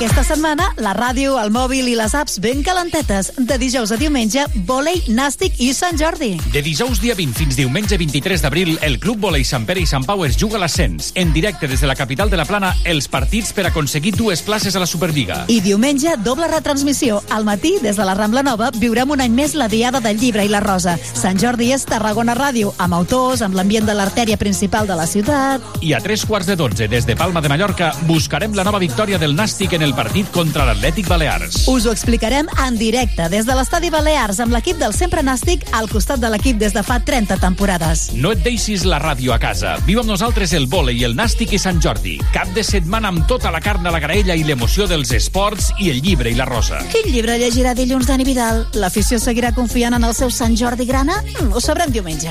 Aquesta 0.00 0.22
setmana, 0.24 0.70
la 0.80 0.94
ràdio, 0.96 1.34
el 1.36 1.50
mòbil 1.52 1.90
i 1.90 1.92
les 1.92 2.14
apps 2.16 2.38
ben 2.40 2.62
calentetes. 2.64 3.26
De 3.36 3.58
dijous 3.60 3.90
a 3.92 3.98
diumenge, 4.00 4.46
vòlei, 4.64 5.02
nàstic 5.12 5.58
i 5.60 5.74
Sant 5.76 5.98
Jordi. 6.00 6.30
De 6.54 6.62
dijous 6.64 7.02
dia 7.02 7.12
20 7.18 7.36
fins 7.36 7.58
diumenge 7.58 7.98
23 8.00 8.40
d'abril, 8.40 8.78
el 8.80 8.96
Club 8.96 9.20
Volei 9.20 9.44
Sant 9.44 9.66
Pere 9.68 9.82
i 9.84 9.88
Sant 9.90 10.06
Pau 10.08 10.24
es 10.24 10.38
juga 10.40 10.56
a 10.56 10.62
l'ascens. 10.62 11.10
En 11.20 11.34
directe 11.34 11.68
des 11.68 11.84
de 11.84 11.90
la 11.90 11.98
capital 11.98 12.32
de 12.32 12.38
la 12.40 12.46
Plana, 12.48 12.70
els 12.88 13.10
partits 13.12 13.52
per 13.52 13.66
aconseguir 13.68 14.14
dues 14.16 14.40
places 14.40 14.72
a 14.72 14.80
la 14.80 14.86
Superliga. 14.88 15.42
I 15.52 15.58
diumenge, 15.60 16.16
doble 16.24 16.48
retransmissió. 16.48 17.20
Al 17.28 17.44
matí, 17.44 17.74
des 17.84 18.00
de 18.00 18.08
la 18.08 18.16
Rambla 18.16 18.40
Nova, 18.42 18.70
viurem 18.72 19.12
un 19.12 19.20
any 19.20 19.36
més 19.36 19.52
la 19.52 19.68
Diada 19.68 20.00
del 20.00 20.16
Llibre 20.16 20.48
i 20.48 20.48
la 20.48 20.64
Rosa. 20.64 20.96
Sant 21.12 21.36
Jordi 21.36 21.74
és 21.76 21.84
Tarragona 21.84 22.38
Ràdio, 22.40 22.72
amb 22.78 22.96
autors, 23.02 23.44
amb 23.44 23.52
l'ambient 23.52 23.84
de 23.84 23.98
l'artèria 24.00 24.40
principal 24.40 24.88
de 24.88 24.96
la 24.96 25.04
ciutat. 25.04 25.60
I 25.84 25.92
a 25.92 26.00
tres 26.00 26.24
quarts 26.24 26.48
de 26.48 26.56
dotze, 26.56 26.88
des 26.88 27.04
de 27.04 27.20
Palma 27.20 27.44
de 27.44 27.52
Mallorca, 27.52 27.92
buscarem 28.08 28.56
la 28.56 28.64
nova 28.64 28.80
victòria 28.80 29.20
del 29.20 29.36
Nàstic 29.36 29.76
en 29.76 29.82
el 29.82 29.89
partit 29.96 30.28
contra 30.34 30.64
l'Atlètic 30.68 31.08
Balears. 31.10 31.64
Us 31.70 31.86
ho 31.86 31.92
explicarem 31.94 32.48
en 32.64 32.78
directe 32.78 33.28
des 33.32 33.46
de 33.48 33.56
l'estadi 33.56 33.90
Balears 33.90 34.40
amb 34.40 34.54
l'equip 34.54 34.78
del 34.80 34.94
Sempre 34.96 35.22
Nàstic 35.26 35.66
al 35.76 35.88
costat 35.90 36.20
de 36.22 36.30
l'equip 36.32 36.58
des 36.60 36.74
de 36.76 36.82
fa 36.86 37.00
30 37.04 37.38
temporades. 37.42 38.06
No 38.14 38.32
et 38.34 38.42
deixis 38.44 38.84
la 38.88 39.00
ràdio 39.02 39.34
a 39.34 39.38
casa. 39.42 39.76
Viu 39.86 40.00
amb 40.02 40.10
nosaltres 40.12 40.54
el 40.56 40.68
vòlei, 40.70 41.02
el 41.04 41.16
nàstic 41.18 41.54
i 41.56 41.62
Sant 41.62 41.80
Jordi. 41.82 42.18
Cap 42.34 42.50
de 42.56 42.64
setmana 42.66 43.12
amb 43.12 43.26
tota 43.30 43.52
la 43.54 43.62
carn 43.64 43.86
a 43.86 43.94
la 43.94 44.02
graella 44.02 44.36
i 44.38 44.44
l'emoció 44.46 44.88
dels 44.90 45.12
esports 45.16 45.72
i 45.78 45.90
el 45.90 46.02
llibre 46.04 46.30
i 46.30 46.38
la 46.38 46.48
rosa. 46.48 46.82
Quin 46.92 47.12
llibre 47.12 47.38
llegirà 47.40 47.74
dilluns 47.74 48.10
Dani 48.10 48.26
Vidal? 48.28 48.66
L'afició 48.78 49.18
seguirà 49.18 49.54
confiant 49.56 49.98
en 49.98 50.04
el 50.04 50.14
seu 50.14 50.30
Sant 50.30 50.56
Jordi 50.56 50.86
Grana? 50.86 51.22
Ho 51.50 51.60
sabrem 51.60 51.92
diumenge. 51.92 52.30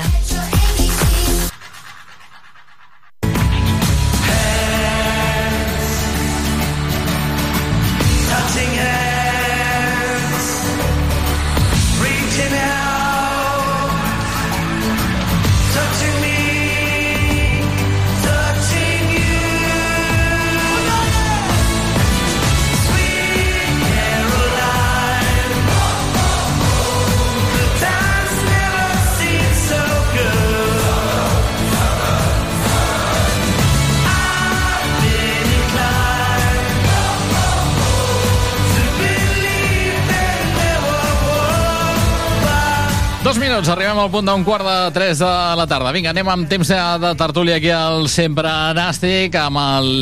Minuts, 43.40 43.68
arribem 43.72 43.96
al 43.96 44.10
punt 44.12 44.26
d'un 44.28 44.42
quart 44.44 44.66
de 44.66 44.76
tres 44.92 45.20
de 45.22 45.28
la 45.56 45.64
tarda. 45.68 45.90
Vinga, 45.96 46.12
anem 46.12 46.28
amb 46.28 46.48
temps 46.50 46.68
de, 46.68 46.80
de 47.00 47.12
tertúlia 47.16 47.56
aquí 47.56 47.70
al 47.72 48.04
Sempre 48.12 48.50
Nàstic, 48.76 49.34
amb 49.40 49.56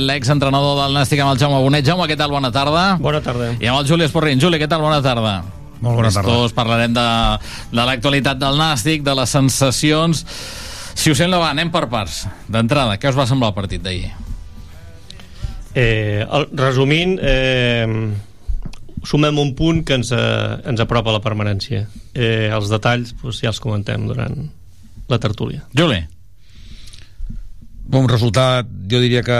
l'exentrenador 0.08 0.74
del 0.80 0.96
Nàstic, 0.98 1.22
amb 1.22 1.32
el 1.32 1.40
Jaume 1.40 1.60
Bonet. 1.62 1.86
Jaume, 1.86 2.08
què 2.10 2.16
tal? 2.18 2.32
Bona 2.34 2.50
tarda. 2.54 2.82
Bona 3.00 3.22
tarda. 3.22 3.52
I 3.62 3.70
amb 3.70 3.78
el 3.78 3.86
Juli 3.88 4.08
Esporrin. 4.08 4.42
Juli, 4.42 4.58
què 4.58 4.66
tal? 4.70 4.82
Bona 4.82 4.98
tarda. 5.04 5.36
Molt 5.78 6.00
bona 6.00 6.10
tarda. 6.10 6.34
Tots 6.34 6.56
parlarem 6.56 6.96
de, 6.96 7.08
de 7.70 7.86
l'actualitat 7.86 8.40
del 8.42 8.58
Nàstic, 8.58 9.06
de 9.06 9.14
les 9.20 9.36
sensacions. 9.38 10.24
Si 10.98 11.14
us 11.14 11.22
sembla, 11.22 11.38
va, 11.38 11.52
anem 11.54 11.70
per 11.70 11.86
parts. 11.92 12.24
D'entrada, 12.50 12.98
què 12.98 13.12
us 13.12 13.18
va 13.18 13.28
semblar 13.30 13.52
el 13.52 13.58
partit 13.60 13.84
d'ahir? 13.84 14.10
Eh, 15.78 16.24
el, 16.26 16.48
resumint, 16.58 17.18
eh, 17.22 17.86
sumem 19.06 19.38
un 19.38 19.54
punt 19.54 19.84
que 19.86 19.98
ens, 19.98 20.12
eh, 20.12 20.60
ens 20.68 20.80
apropa 20.80 21.10
a 21.10 21.18
la 21.18 21.24
permanència. 21.24 21.86
Eh, 22.14 22.50
els 22.52 22.70
detalls 22.70 23.14
doncs, 23.22 23.42
ja 23.42 23.52
els 23.52 23.60
comentem 23.60 24.06
durant 24.08 24.48
la 25.08 25.18
tertúlia. 25.18 25.64
Juli. 25.76 26.00
Un 27.88 28.08
resultat, 28.08 28.68
jo 28.90 29.00
diria 29.00 29.22
que 29.24 29.38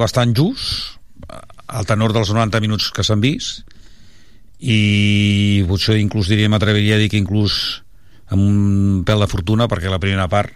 bastant 0.00 0.34
just, 0.36 0.98
al 1.66 1.86
tenor 1.86 2.12
dels 2.12 2.32
90 2.34 2.60
minuts 2.60 2.90
que 2.92 3.04
s'han 3.06 3.22
vist, 3.22 3.64
i 4.60 5.64
potser 5.68 5.96
inclús 5.96 6.28
diria, 6.28 6.50
m'atreviria 6.52 6.98
a 6.98 7.00
dir 7.00 7.08
que 7.08 7.20
inclús 7.20 7.80
amb 8.28 8.42
un 8.44 9.04
pèl 9.08 9.24
de 9.24 9.30
fortuna, 9.30 9.68
perquè 9.72 9.88
la 9.88 10.02
primera 10.02 10.28
part 10.28 10.52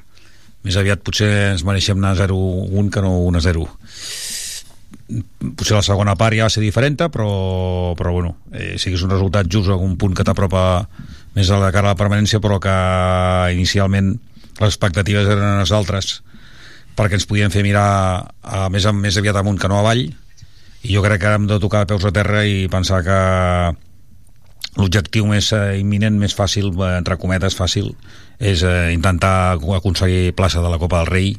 més 0.64 0.76
aviat 0.80 1.02
potser 1.04 1.30
ens 1.52 1.64
mereixem 1.64 1.98
anar 2.00 2.14
0-1 2.20 2.90
que 2.92 3.02
no 3.04 3.16
1-0 3.28 3.64
potser 5.56 5.76
la 5.76 5.84
segona 5.84 6.14
part 6.16 6.36
ja 6.36 6.46
va 6.48 6.52
ser 6.52 6.62
diferent 6.64 6.96
però, 7.12 7.94
però 7.98 8.12
bueno, 8.12 8.36
eh, 8.52 8.74
sí 8.78 8.90
que 8.90 8.96
és 8.96 9.04
un 9.04 9.12
resultat 9.12 9.50
just 9.52 9.68
algun 9.68 9.98
punt 10.00 10.16
que 10.16 10.24
t'apropa 10.24 10.86
més 11.34 11.50
a 11.50 11.60
la 11.60 11.72
cara 11.74 11.90
a 11.90 11.94
la 11.94 12.00
permanència 12.00 12.40
però 12.40 12.60
que 12.62 12.74
inicialment 13.52 14.14
les 14.60 14.70
expectatives 14.70 15.28
eren 15.28 15.60
les 15.60 15.72
altres 15.72 16.22
perquè 16.96 17.18
ens 17.18 17.26
podien 17.28 17.52
fer 17.52 17.64
mirar 17.66 18.30
a, 18.42 18.68
més, 18.70 18.86
a, 18.86 18.94
més 18.94 19.18
aviat 19.18 19.36
amunt 19.36 19.58
que 19.60 19.68
no 19.68 19.80
avall 19.82 20.06
i 20.06 20.92
jo 20.92 21.02
crec 21.04 21.20
que 21.20 21.34
hem 21.36 21.48
de 21.50 21.60
tocar 21.60 21.86
peus 21.90 22.04
a 22.04 22.12
terra 22.14 22.44
i 22.46 22.68
pensar 22.72 23.02
que 23.04 23.18
l'objectiu 24.74 25.26
més 25.28 25.52
eh, 25.54 25.78
imminent, 25.78 26.16
més 26.18 26.34
fàcil, 26.34 26.72
eh, 26.74 26.96
entre 26.98 27.16
cometes 27.20 27.54
fàcil, 27.54 27.92
és 28.42 28.64
eh, 28.66 28.90
intentar 28.92 29.54
aconseguir 29.54 30.34
plaça 30.34 30.62
de 30.64 30.70
la 30.72 30.80
Copa 30.82 31.02
del 31.02 31.12
Rei 31.12 31.36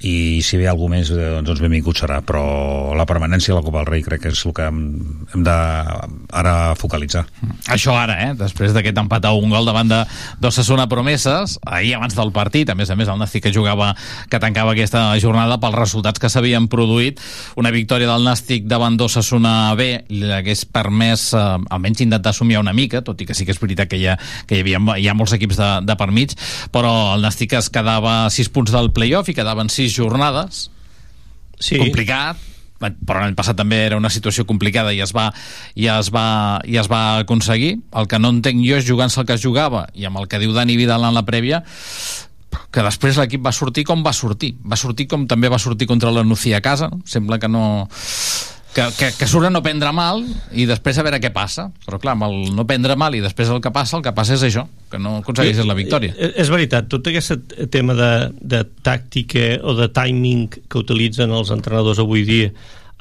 i 0.00 0.40
si 0.40 0.56
ve 0.56 0.64
algú 0.70 0.88
més 0.88 1.10
doncs, 1.12 1.44
doncs 1.44 1.60
benvingut 1.60 1.98
serà. 2.00 2.20
Però 2.24 2.94
la 2.96 3.04
permanència 3.08 3.52
de 3.52 3.58
la 3.58 3.64
Copa 3.64 3.82
del 3.82 3.90
Rei 3.90 4.04
crec 4.06 4.24
que 4.24 4.32
és 4.32 4.44
el 4.48 4.54
que 4.56 4.64
hem, 4.64 4.80
hem 5.34 5.44
de 5.44 5.56
ara 6.32 6.54
focalitzar. 6.80 7.26
Això 7.72 7.94
ara, 7.98 8.16
eh? 8.24 8.30
després 8.38 8.72
d'aquest 8.72 8.98
empat 9.02 9.28
a 9.28 9.34
un 9.36 9.52
gol 9.52 9.68
davant 9.68 9.90
de 9.90 10.00
d'Ossassuna 10.40 10.88
Promeses, 10.88 11.58
ahir 11.66 11.96
abans 11.98 12.16
del 12.16 12.32
partit, 12.32 12.70
a 12.72 12.76
més 12.78 12.90
a 12.90 12.96
més 12.96 13.10
el 13.12 13.20
Nàstic 13.20 13.44
que 13.46 13.52
jugava, 13.54 13.92
que 14.32 14.40
tancava 14.40 14.72
aquesta 14.72 15.04
jornada 15.20 15.58
pels 15.60 15.76
resultats 15.76 16.22
que 16.22 16.30
s'havien 16.32 16.68
produït, 16.72 17.20
una 17.60 17.72
victòria 17.74 18.08
del 18.08 18.24
Nàstic 18.24 18.64
davant 18.70 18.96
d'Ossassuna 18.96 19.74
B 19.78 19.90
li 20.08 20.32
hagués 20.32 20.64
permès 20.64 21.28
eh, 21.36 21.44
almenys 21.70 22.04
intentar 22.06 22.32
somiar 22.36 22.64
una 22.64 22.74
mica, 22.76 23.04
tot 23.04 23.20
i 23.20 23.28
que 23.28 23.36
sí 23.36 23.46
que 23.46 23.52
és 23.52 23.60
veritat 23.60 23.92
que 23.92 24.00
hi 24.00 24.08
ha, 24.08 24.16
que 24.48 24.56
hi 24.56 24.64
havia 24.64 24.80
hi 24.98 25.08
ha 25.08 25.16
molts 25.16 25.36
equips 25.36 25.60
de, 25.60 25.70
de 25.86 25.98
per 26.00 26.10
mig, 26.14 26.34
però 26.72 26.92
el 27.14 27.26
Nàstic 27.26 27.58
es 27.60 27.68
quedava 27.72 28.22
a 28.24 28.32
6 28.32 28.52
punts 28.54 28.72
del 28.72 28.92
playoff 28.96 29.28
i 29.28 29.36
quedaven 29.36 29.70
6 29.72 29.81
jornades, 29.90 30.68
sí. 31.58 31.78
complicat, 31.80 32.38
però 32.82 33.22
l'any 33.22 33.36
passat 33.38 33.58
també 33.58 33.78
era 33.84 33.98
una 33.98 34.10
situació 34.10 34.46
complicada 34.48 34.92
i 34.94 35.00
es 35.04 35.12
va, 35.14 35.28
i 35.78 35.86
es 35.90 36.10
va, 36.14 36.26
i 36.66 36.78
es 36.80 36.90
va 36.90 37.02
aconseguir. 37.22 37.76
El 37.98 38.08
que 38.10 38.18
no 38.18 38.32
entenc 38.34 38.62
jo 38.66 38.78
és 38.78 38.86
jugant-se 38.88 39.22
el 39.22 39.28
que 39.28 39.38
es 39.38 39.44
jugava 39.44 39.86
i 39.94 40.08
amb 40.08 40.18
el 40.18 40.26
que 40.30 40.42
diu 40.42 40.54
Dani 40.54 40.76
Vidal 40.80 41.06
en 41.06 41.14
la 41.14 41.26
prèvia 41.26 41.62
que 42.72 42.84
després 42.84 43.18
l'equip 43.20 43.44
va 43.44 43.52
sortir 43.52 43.84
com 43.88 44.02
va 44.04 44.14
sortir. 44.16 44.54
Va 44.64 44.78
sortir 44.80 45.06
com 45.08 45.26
també 45.28 45.50
va 45.52 45.60
sortir 45.60 45.88
contra 45.88 46.12
la 46.12 46.24
Nucía 46.24 46.58
a 46.58 46.64
casa. 46.64 46.88
No? 46.92 47.02
Sembla 47.08 47.38
que 47.38 47.48
no 47.48 47.88
que, 48.74 48.86
que, 48.98 49.08
que 49.18 49.28
surt 49.28 49.48
a 49.48 49.52
no 49.52 49.62
prendre 49.64 49.92
mal 49.94 50.22
i 50.52 50.66
després 50.68 50.98
a 50.98 51.04
veure 51.06 51.20
què 51.22 51.32
passa. 51.34 51.68
Però 51.86 52.00
clar, 52.02 52.16
amb 52.16 52.26
el 52.28 52.36
no 52.56 52.66
prendre 52.68 52.96
mal 52.98 53.14
i 53.16 53.22
després 53.24 53.50
el 53.52 53.60
que 53.64 53.72
passa 53.74 53.98
el 53.98 54.04
que 54.04 54.14
passa 54.16 54.36
és 54.36 54.44
això, 54.48 54.66
que 54.92 55.00
no 55.02 55.18
aconsegueixes 55.20 55.68
la 55.68 55.76
victòria. 55.78 56.14
És, 56.16 56.36
és 56.46 56.52
veritat, 56.52 56.88
tot 56.92 57.08
aquest 57.10 57.56
tema 57.74 57.96
de, 57.98 58.12
de 58.40 58.62
tàctica 58.84 59.58
o 59.62 59.76
de 59.78 59.90
timing 59.92 60.48
que 60.56 60.80
utilitzen 60.80 61.32
els 61.32 61.52
entrenadors 61.54 62.00
avui 62.02 62.24
dia 62.28 62.52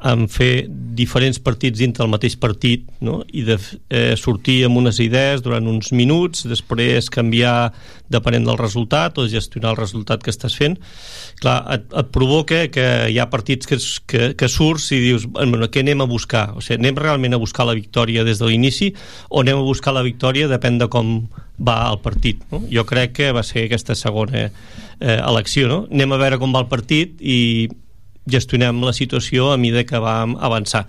en 0.01 0.25
fer 0.31 0.65
diferents 0.97 1.37
partits 1.43 1.79
dintre 1.79 2.03
del 2.03 2.11
mateix 2.11 2.35
partit 2.41 2.87
no? 3.05 3.19
i 3.29 3.43
de 3.45 3.57
eh, 3.57 4.15
sortir 4.17 4.61
amb 4.65 4.79
unes 4.81 4.97
idees 5.03 5.43
durant 5.45 5.67
uns 5.69 5.91
minuts, 5.93 6.45
després 6.49 7.09
canviar 7.13 7.71
depenent 8.11 8.47
del 8.49 8.59
resultat 8.59 9.19
o 9.21 9.27
gestionar 9.29 9.75
el 9.75 9.79
resultat 9.79 10.23
que 10.23 10.33
estàs 10.33 10.57
fent 10.57 10.79
clar, 11.41 11.59
et, 11.75 11.85
et 12.01 12.09
provoca 12.13 12.63
que 12.73 12.87
hi 13.13 13.19
ha 13.21 13.29
partits 13.31 13.69
que, 13.69 13.77
que, 14.09 14.31
que 14.37 14.49
surts 14.51 14.89
i 14.95 15.01
dius 15.03 15.27
bueno, 15.29 15.69
què 15.71 15.85
anem 15.85 16.03
a 16.03 16.09
buscar? 16.09 16.49
O 16.57 16.65
sigui, 16.65 16.81
anem 16.81 16.97
realment 16.99 17.37
a 17.37 17.41
buscar 17.41 17.67
la 17.69 17.77
victòria 17.77 18.25
des 18.27 18.41
de 18.41 18.49
l'inici 18.49 18.91
o 19.29 19.45
anem 19.45 19.61
a 19.61 19.67
buscar 19.67 19.93
la 19.95 20.05
victòria 20.07 20.49
depèn 20.51 20.81
de 20.81 20.89
com 20.91 21.21
va 21.61 21.77
el 21.91 22.01
partit 22.01 22.41
no? 22.51 22.63
jo 22.71 22.85
crec 22.89 23.13
que 23.19 23.31
va 23.35 23.45
ser 23.45 23.67
aquesta 23.67 23.95
segona 23.95 24.47
eh, 24.47 25.19
elecció 25.19 25.69
no? 25.69 25.83
anem 25.91 26.17
a 26.17 26.21
veure 26.25 26.41
com 26.41 26.53
va 26.55 26.65
el 26.65 26.71
partit 26.71 27.21
i 27.21 27.69
gestionem 28.29 28.83
la 28.85 28.93
situació 28.93 29.51
a 29.51 29.57
mesura 29.57 29.85
que 29.87 29.99
vam 30.01 30.37
avançar. 30.39 30.85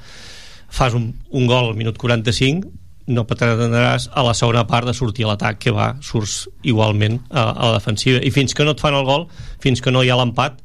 Fas 0.73 0.95
un, 0.97 1.13
un 1.31 1.47
gol 1.47 1.73
al 1.73 1.77
minut 1.77 1.99
45 2.01 2.71
no 3.13 3.25
pretendràs 3.27 4.09
a 4.15 4.23
la 4.23 4.35
segona 4.35 4.63
part 4.69 4.87
de 4.87 4.95
sortir 4.95 5.27
a 5.27 5.33
l'atac 5.33 5.59
que 5.63 5.73
va, 5.75 5.93
surts 6.05 6.47
igualment 6.63 7.19
a, 7.31 7.49
a 7.51 7.71
la 7.71 7.79
defensiva. 7.79 8.21
I 8.23 8.31
fins 8.31 8.55
que 8.55 8.67
no 8.67 8.77
et 8.77 8.83
fan 8.83 8.95
el 8.95 9.07
gol 9.09 9.27
fins 9.63 9.83
que 9.83 9.93
no 9.95 10.05
hi 10.05 10.13
ha 10.13 10.19
l'empat 10.21 10.61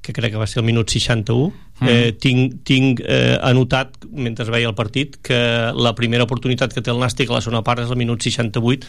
que 0.00 0.14
crec 0.16 0.32
que 0.32 0.40
va 0.40 0.48
ser 0.48 0.62
el 0.62 0.66
minut 0.66 0.88
61 0.88 1.50
mm. 1.52 1.88
eh, 1.88 2.12
tinc, 2.16 2.60
tinc 2.66 3.02
eh, 3.04 3.36
anotat 3.44 4.08
mentre 4.10 4.48
veia 4.50 4.70
el 4.70 4.74
partit 4.74 5.18
que 5.22 5.38
la 5.76 5.94
primera 5.94 6.24
oportunitat 6.24 6.72
que 6.74 6.82
té 6.82 6.92
el 6.92 7.00
Nàstic 7.02 7.30
a 7.30 7.36
la 7.36 7.44
segona 7.44 7.62
part 7.66 7.84
és 7.84 7.92
el 7.92 8.00
minut 8.00 8.24
68 8.24 8.88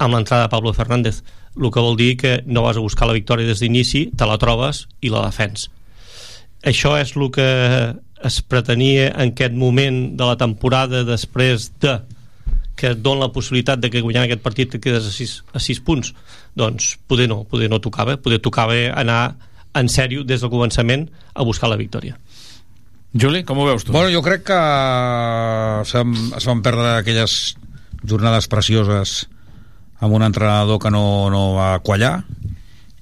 amb 0.00 0.16
l'entrada 0.16 0.48
de 0.48 0.52
Pablo 0.52 0.72
Fernández. 0.76 1.22
El 1.56 1.70
que 1.72 1.80
vol 1.84 1.96
dir 1.96 2.16
que 2.20 2.40
no 2.44 2.64
vas 2.66 2.76
a 2.76 2.84
buscar 2.84 3.08
la 3.08 3.16
victòria 3.16 3.48
des 3.48 3.62
d'inici, 3.62 4.08
te 4.16 4.28
la 4.28 4.40
trobes 4.40 4.86
i 5.00 5.12
la 5.12 5.24
defens 5.28 5.70
això 6.66 6.96
és 6.98 7.14
el 7.14 7.30
que 7.34 7.46
es 8.26 8.36
pretenia 8.42 9.10
en 9.14 9.32
aquest 9.32 9.54
moment 9.54 10.16
de 10.18 10.26
la 10.26 10.36
temporada 10.40 11.04
després 11.06 11.70
de 11.82 11.98
que 12.76 12.92
et 12.92 13.00
dona 13.00 13.26
la 13.26 13.32
possibilitat 13.32 13.80
de 13.80 13.88
que 13.92 14.02
guanyant 14.04 14.26
aquest 14.26 14.42
partit 14.44 14.74
et 14.76 14.82
quedes 14.82 15.06
a 15.08 15.12
6, 15.12 15.36
a 15.56 15.62
6 15.62 15.80
punts. 15.86 16.12
Doncs 16.56 16.96
poder 17.08 17.28
no, 17.30 17.44
poder 17.48 17.70
no 17.72 17.80
tocava 17.80 18.18
poder 18.20 18.40
tocava 18.44 18.76
anar 18.92 19.36
en 19.76 19.88
sèrio 19.92 20.24
des 20.24 20.42
del 20.42 20.52
començament 20.52 21.06
a 21.34 21.44
buscar 21.44 21.70
la 21.72 21.80
victòria. 21.80 22.16
Juli, 23.16 23.44
com 23.48 23.60
ho 23.60 23.68
veus 23.68 23.84
tu? 23.84 23.94
Bueno, 23.94 24.10
jo 24.12 24.20
crec 24.24 24.44
que 24.50 24.60
es 25.86 26.48
van 26.50 26.60
perdre 26.64 26.98
aquelles 26.98 27.56
jornades 28.04 28.48
precioses 28.48 29.22
amb 30.00 30.12
un 30.12 30.24
entrenador 30.26 30.80
que 30.82 30.92
no, 30.92 31.30
no 31.32 31.54
va 31.56 31.78
quallar 31.80 32.26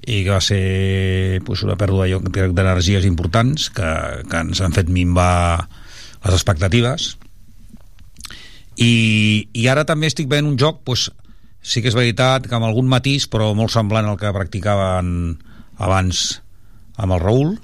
i 0.05 0.23
que 0.25 0.33
va 0.33 0.41
ser 0.45 1.41
pues, 1.47 1.65
una 1.65 1.79
pèrdua 1.81 2.07
d'energies 2.09 3.07
importants 3.09 3.71
que, 3.73 3.91
que 4.29 4.41
ens 4.45 4.61
han 4.61 4.77
fet 4.77 4.91
minvar 4.93 5.67
les 6.25 6.35
expectatives. 6.35 7.15
I, 8.77 8.93
i 9.55 9.69
ara 9.71 9.87
també 9.89 10.11
estic 10.11 10.29
veient 10.31 10.49
un 10.49 10.59
joc 10.61 10.83
pues, 10.85 11.09
sí 11.65 11.81
que 11.81 11.89
és 11.93 11.97
veritat 11.97 12.49
que 12.49 12.57
amb 12.57 12.69
algun 12.69 12.89
matís 12.91 13.29
però 13.31 13.53
molt 13.57 13.73
semblant 13.73 14.09
al 14.11 14.19
que 14.21 14.33
practicaven 14.35 15.39
abans 15.79 16.25
amb 16.99 17.15
el 17.15 17.23
Raül 17.23 17.55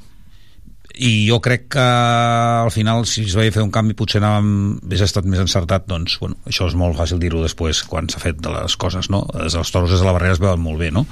i 0.98 1.26
jo 1.29 1.38
crec 1.44 1.68
que 1.76 1.83
al 1.83 2.70
final 2.74 3.05
si 3.07 3.22
es 3.29 3.35
veia 3.38 3.53
fer 3.55 3.62
un 3.62 3.72
canvi 3.74 3.94
potser 3.98 4.20
anàvem 4.20 4.53
hagués 4.83 5.05
estat 5.07 5.29
més 5.29 5.42
encertat 5.42 5.87
doncs 5.88 6.18
bueno, 6.20 6.38
això 6.50 6.66
és 6.70 6.76
molt 6.79 6.98
fàcil 6.98 7.20
dir-ho 7.22 7.42
després 7.44 7.83
quan 7.88 8.11
s'ha 8.11 8.22
fet 8.22 8.40
de 8.42 8.53
les 8.55 8.76
coses 8.76 9.11
no? 9.12 9.22
des 9.35 9.55
dels 9.57 9.70
toros 9.70 9.92
des 9.92 10.03
de 10.03 10.09
la 10.09 10.16
barrera 10.16 10.37
es 10.37 10.42
veuen 10.42 10.61
molt 10.61 10.83
bé 10.83 10.90
no? 10.94 11.07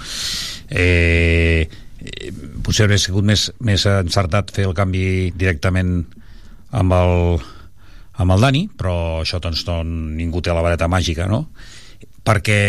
eh, 0.68 1.68
potser 2.62 2.86
hauria 2.86 3.00
sigut 3.02 3.26
més, 3.26 3.48
més 3.64 3.86
encertat 3.90 4.52
fer 4.54 4.66
el 4.68 4.76
canvi 4.76 5.30
directament 5.34 6.02
amb 6.70 6.94
el, 6.94 7.38
amb 8.22 8.34
el 8.34 8.44
Dani, 8.44 8.64
però 8.78 8.94
això 9.22 9.40
doncs 9.42 9.64
no, 9.68 9.80
ningú 9.84 10.42
té 10.42 10.54
la 10.54 10.64
vareta 10.64 10.88
màgica, 10.90 11.26
no? 11.30 11.46
Perquè 12.28 12.60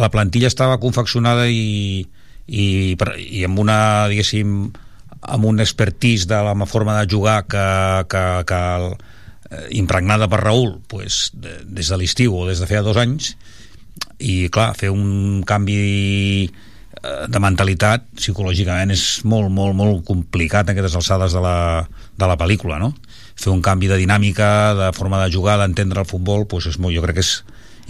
la 0.00 0.10
plantilla 0.12 0.48
estava 0.48 0.78
confeccionada 0.80 1.46
i, 1.50 2.00
i, 2.48 2.64
i 2.96 3.44
amb 3.46 3.60
una, 3.60 3.80
diguéssim, 4.10 4.70
amb 5.30 5.46
un 5.48 5.62
expertís 5.62 6.26
de 6.30 6.40
la 6.44 6.54
forma 6.66 6.98
de 7.00 7.08
jugar 7.10 7.44
que, 7.46 7.66
que, 8.10 8.24
que 8.46 8.60
el, 8.76 8.88
eh, 9.50 9.66
impregnada 9.78 10.28
per 10.28 10.42
Raül 10.44 10.80
pues, 10.90 11.30
de, 11.34 11.60
des 11.64 11.88
de 11.92 12.00
l'estiu 12.00 12.36
o 12.36 12.48
des 12.48 12.60
de 12.60 12.68
feia 12.70 12.82
dos 12.86 12.98
anys 13.00 13.34
i 14.20 14.50
clar, 14.52 14.72
fer 14.76 14.90
un 14.92 15.40
canvi 15.48 16.50
Eh, 17.00 17.26
de 17.32 17.40
mentalitat 17.40 18.02
psicològicament 18.12 18.90
és 18.92 19.02
molt, 19.24 19.48
molt, 19.56 19.72
molt 19.72 20.02
complicat 20.04 20.68
en 20.68 20.74
aquestes 20.74 20.98
alçades 20.98 21.32
de 21.32 21.40
la, 21.40 21.86
de 22.20 22.26
la 22.28 22.36
pel·lícula, 22.36 22.76
no? 22.82 22.90
Fer 23.40 23.48
un 23.54 23.62
canvi 23.64 23.88
de 23.88 23.96
dinàmica, 24.02 24.48
de 24.76 24.88
forma 24.92 25.22
de 25.22 25.30
jugar, 25.32 25.56
d'entendre 25.62 26.02
el 26.04 26.08
futbol, 26.10 26.44
doncs 26.50 26.68
és 26.74 26.76
molt, 26.76 26.92
jo 26.92 27.04
crec 27.06 27.16
que 27.16 27.24
és 27.24 27.30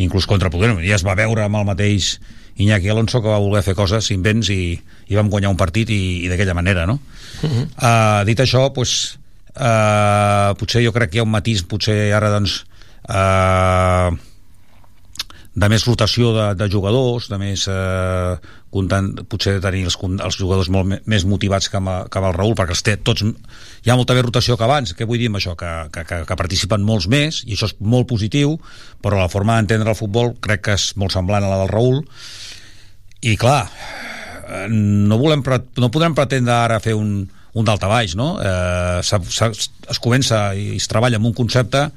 inclús 0.05 0.29
contraproduent. 0.31 0.79
Ja 0.87 0.95
es 0.95 1.07
va 1.07 1.17
veure 1.19 1.43
amb 1.43 1.59
el 1.59 1.67
mateix 1.67 2.13
Iñaki 2.57 2.91
Alonso 2.91 3.23
que 3.23 3.29
va 3.29 3.39
voler 3.39 3.63
fer 3.63 3.75
coses, 3.75 4.11
invents, 4.11 4.51
i, 4.51 4.81
i 5.09 5.17
vam 5.19 5.31
guanyar 5.31 5.51
un 5.51 5.61
partit 5.61 5.91
i, 5.91 6.25
i 6.25 6.29
d'aquella 6.29 6.55
manera, 6.55 6.87
no? 6.87 6.99
Uh 7.43 7.51
-huh. 7.51 7.67
uh, 7.77 8.25
dit 8.25 8.41
això, 8.41 8.71
doncs, 8.75 9.19
uh, 9.57 10.55
potser 10.59 10.85
jo 10.85 10.93
crec 10.93 11.11
que 11.11 11.17
hi 11.17 11.21
ha 11.21 11.29
un 11.29 11.31
matís, 11.31 11.63
potser 11.63 12.13
ara, 12.13 12.31
doncs, 12.31 12.65
uh, 13.09 14.17
de 15.55 15.69
més 15.71 15.83
rotació 15.87 16.31
de, 16.35 16.45
de 16.55 16.69
jugadors, 16.71 17.27
de 17.31 17.37
més 17.41 17.65
eh, 17.71 18.35
comptant, 18.71 19.09
potser 19.31 19.57
tenir 19.63 19.83
els, 19.89 19.97
els 19.99 20.39
jugadors 20.39 20.71
molt 20.71 21.01
més 21.11 21.27
motivats 21.27 21.67
que 21.69 21.81
amb, 21.81 21.91
que 22.07 22.21
amb 22.21 22.29
el 22.29 22.37
Raül, 22.37 22.55
perquè 22.59 22.77
els 22.77 22.85
té 22.87 22.95
tots... 23.03 23.25
Hi 23.81 23.91
ha 23.91 23.97
molta 23.99 24.15
més 24.15 24.27
rotació 24.27 24.57
que 24.61 24.67
abans. 24.67 24.95
Què 24.95 25.09
vull 25.09 25.19
dir 25.19 25.31
amb 25.33 25.41
això? 25.41 25.57
Que, 25.59 25.73
que, 25.91 26.05
que, 26.07 26.21
que 26.29 26.39
participen 26.39 26.87
molts 26.87 27.09
més, 27.11 27.43
i 27.49 27.57
això 27.57 27.71
és 27.71 27.75
molt 27.81 28.07
positiu, 28.11 28.55
però 29.03 29.19
la 29.19 29.33
forma 29.33 29.59
d'entendre 29.59 29.91
el 29.91 29.99
futbol 29.99 30.37
crec 30.45 30.69
que 30.69 30.79
és 30.79 30.93
molt 31.01 31.17
semblant 31.17 31.47
a 31.47 31.51
la 31.51 31.59
del 31.65 31.73
Raül. 31.73 32.05
I 33.27 33.35
clar, 33.41 33.65
no, 34.71 35.19
volem, 35.19 35.43
no 35.83 35.91
podrem 35.93 36.15
pretendre 36.17 36.55
ara 36.55 36.79
fer 36.85 36.95
un, 36.95 37.25
un 37.59 37.67
daltabaix, 37.67 38.15
no? 38.19 38.37
Eh, 38.39 39.03
s 39.03 39.17
ha, 39.17 39.21
s 39.21 39.43
ha, 39.43 39.51
es 39.51 40.03
comença 40.03 40.51
i 40.55 40.77
es 40.79 40.89
treballa 40.91 41.19
amb 41.19 41.31
un 41.33 41.37
concepte 41.37 41.89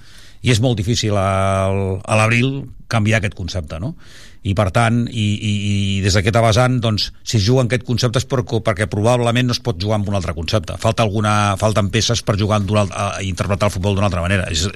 i 0.43 0.51
és 0.51 0.59
molt 0.63 0.77
difícil 0.77 1.15
al, 1.15 1.79
a 2.03 2.19
l'abril 2.19 2.65
canviar 2.91 3.21
aquest 3.21 3.35
concepte, 3.37 3.79
no? 3.79 3.95
I 4.43 4.51
per 4.59 4.67
tant, 4.75 5.05
i, 5.07 5.23
i, 5.39 5.51
i 5.71 5.75
des 6.03 6.17
d'aquest 6.17 6.35
vessant, 6.43 6.75
doncs, 6.83 7.07
si 7.23 7.37
es 7.39 7.45
juga 7.45 7.63
en 7.63 7.69
aquest 7.69 7.85
concepte 7.87 8.19
és 8.19 8.27
per, 8.27 8.41
perquè 8.43 8.89
probablement 8.91 9.47
no 9.47 9.55
es 9.55 9.61
pot 9.63 9.79
jugar 9.79 10.01
amb 10.01 10.11
un 10.11 10.19
altre 10.19 10.35
concepte. 10.35 10.75
Falta 10.83 11.05
alguna, 11.07 11.55
falten 11.59 11.87
peces 11.93 12.25
per 12.27 12.35
jugar 12.39 12.59
a, 12.59 12.83
a 13.07 13.09
interpretar 13.23 13.71
el 13.71 13.75
futbol 13.77 13.95
d'una 13.95 14.11
altra 14.11 14.25
manera. 14.25 14.49
És, 14.51 14.67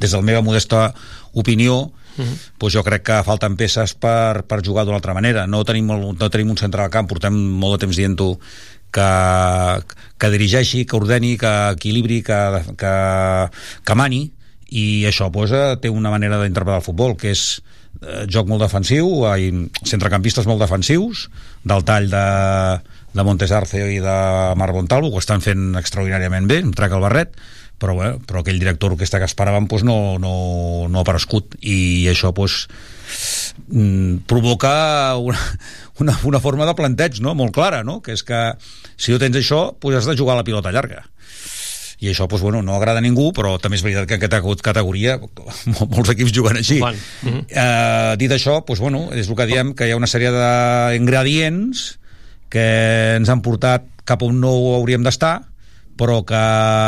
des 0.00 0.08
de 0.08 0.16
la 0.16 0.24
meva 0.24 0.44
modesta 0.44 0.90
opinió, 1.32 1.90
Uh 2.18 2.26
-huh. 2.26 2.36
doncs 2.58 2.74
jo 2.74 2.82
crec 2.82 3.02
que 3.06 3.22
falten 3.22 3.54
peces 3.56 3.94
per, 3.94 4.42
per 4.42 4.66
jugar 4.66 4.84
d'una 4.84 4.96
altra 4.96 5.14
manera 5.14 5.46
no 5.46 5.64
tenim, 5.64 5.86
no 5.86 6.28
tenim 6.28 6.50
un 6.50 6.56
centre 6.56 6.82
del 6.82 6.90
camp 6.90 7.06
portem 7.06 7.32
molt 7.32 7.78
de 7.78 7.86
temps 7.86 7.96
dient-ho 7.96 8.38
que, 8.90 9.82
que 10.18 10.30
dirigeixi, 10.30 10.84
que 10.84 10.96
ordeni, 10.96 11.38
que 11.38 11.70
equilibri, 11.70 12.22
que, 12.22 12.64
que, 12.76 12.94
que 13.84 13.94
mani 13.94 14.32
i 14.70 15.04
això 15.08 15.30
pues, 15.34 15.52
eh, 15.52 15.76
té 15.82 15.90
una 15.90 16.12
manera 16.14 16.40
d'interpretar 16.40 16.80
el 16.80 16.86
futbol 16.86 17.16
que 17.18 17.34
és 17.34 17.44
eh, 18.02 18.24
joc 18.30 18.48
molt 18.50 18.62
defensiu, 18.62 19.26
hay 19.30 19.50
centrecampistes 19.82 20.46
molt 20.46 20.62
defensius, 20.62 21.28
del 21.66 21.84
tall 21.84 22.10
de, 22.12 22.26
de 23.14 23.24
Montesarce 23.26 23.82
i 23.90 23.98
de 24.02 24.18
Marc 24.60 24.76
Montalvo, 24.76 25.10
que 25.10 25.18
ho 25.18 25.24
estan 25.24 25.42
fent 25.44 25.74
extraordinàriament 25.80 26.46
bé, 26.50 26.60
em 26.62 26.74
trec 26.76 26.94
el 26.94 27.02
barret, 27.04 27.34
però, 27.80 27.96
bueno, 27.96 28.20
però 28.28 28.42
aquell 28.44 28.60
director 28.60 28.92
orquestra 28.92 29.18
que 29.22 29.28
esperàvem 29.30 29.66
doncs 29.66 29.86
no, 29.88 29.96
no, 30.20 30.34
no 30.92 31.00
ha 31.00 31.04
aparegut 31.04 31.56
i 31.64 32.06
això 32.12 32.30
doncs, 32.36 32.66
mm, 33.72 34.26
provoca 34.30 35.16
una, 35.16 35.40
una, 36.04 36.18
una 36.28 36.42
forma 36.44 36.68
de 36.68 36.76
planteig 36.76 37.22
no? 37.24 37.34
molt 37.34 37.56
clara, 37.56 37.80
no? 37.82 37.98
que 38.04 38.12
és 38.12 38.22
que 38.26 38.42
si 39.00 39.14
no 39.14 39.22
tens 39.22 39.40
això 39.40 39.70
doncs 39.80 40.02
has 40.02 40.10
de 40.12 40.18
jugar 40.20 40.36
a 40.36 40.42
la 40.42 40.46
pilota 40.46 40.74
llarga 40.76 41.06
i 42.00 42.08
això 42.08 42.26
doncs, 42.26 42.42
bueno, 42.42 42.62
no 42.64 42.76
agrada 42.76 43.02
a 43.02 43.04
ningú 43.04 43.30
però 43.36 43.58
també 43.60 43.76
és 43.76 43.84
veritat 43.84 44.08
que 44.08 44.16
en 44.16 44.22
aquesta 44.22 44.64
categoria 44.64 45.18
molts 45.94 46.14
equips 46.14 46.32
juguen 46.32 46.56
així? 46.56 46.80
Mm 46.80 46.96
-hmm. 47.22 47.44
eh, 47.48 48.16
dit 48.16 48.30
això, 48.30 48.64
doncs, 48.64 48.80
bueno, 48.80 49.08
és 49.12 49.28
el 49.28 49.36
que 49.36 49.46
diem 49.46 49.74
que 49.74 49.86
hi 49.86 49.92
ha 49.92 49.96
una 49.96 50.06
sèrie 50.06 50.30
d'ingredients 50.32 51.98
que 52.48 53.16
ens 53.16 53.28
han 53.28 53.42
portat 53.42 53.84
cap 54.04 54.22
on 54.22 54.40
no 54.40 54.74
hauríem 54.74 55.02
d'estar 55.02 55.49
però 56.00 56.22
que 56.24 56.40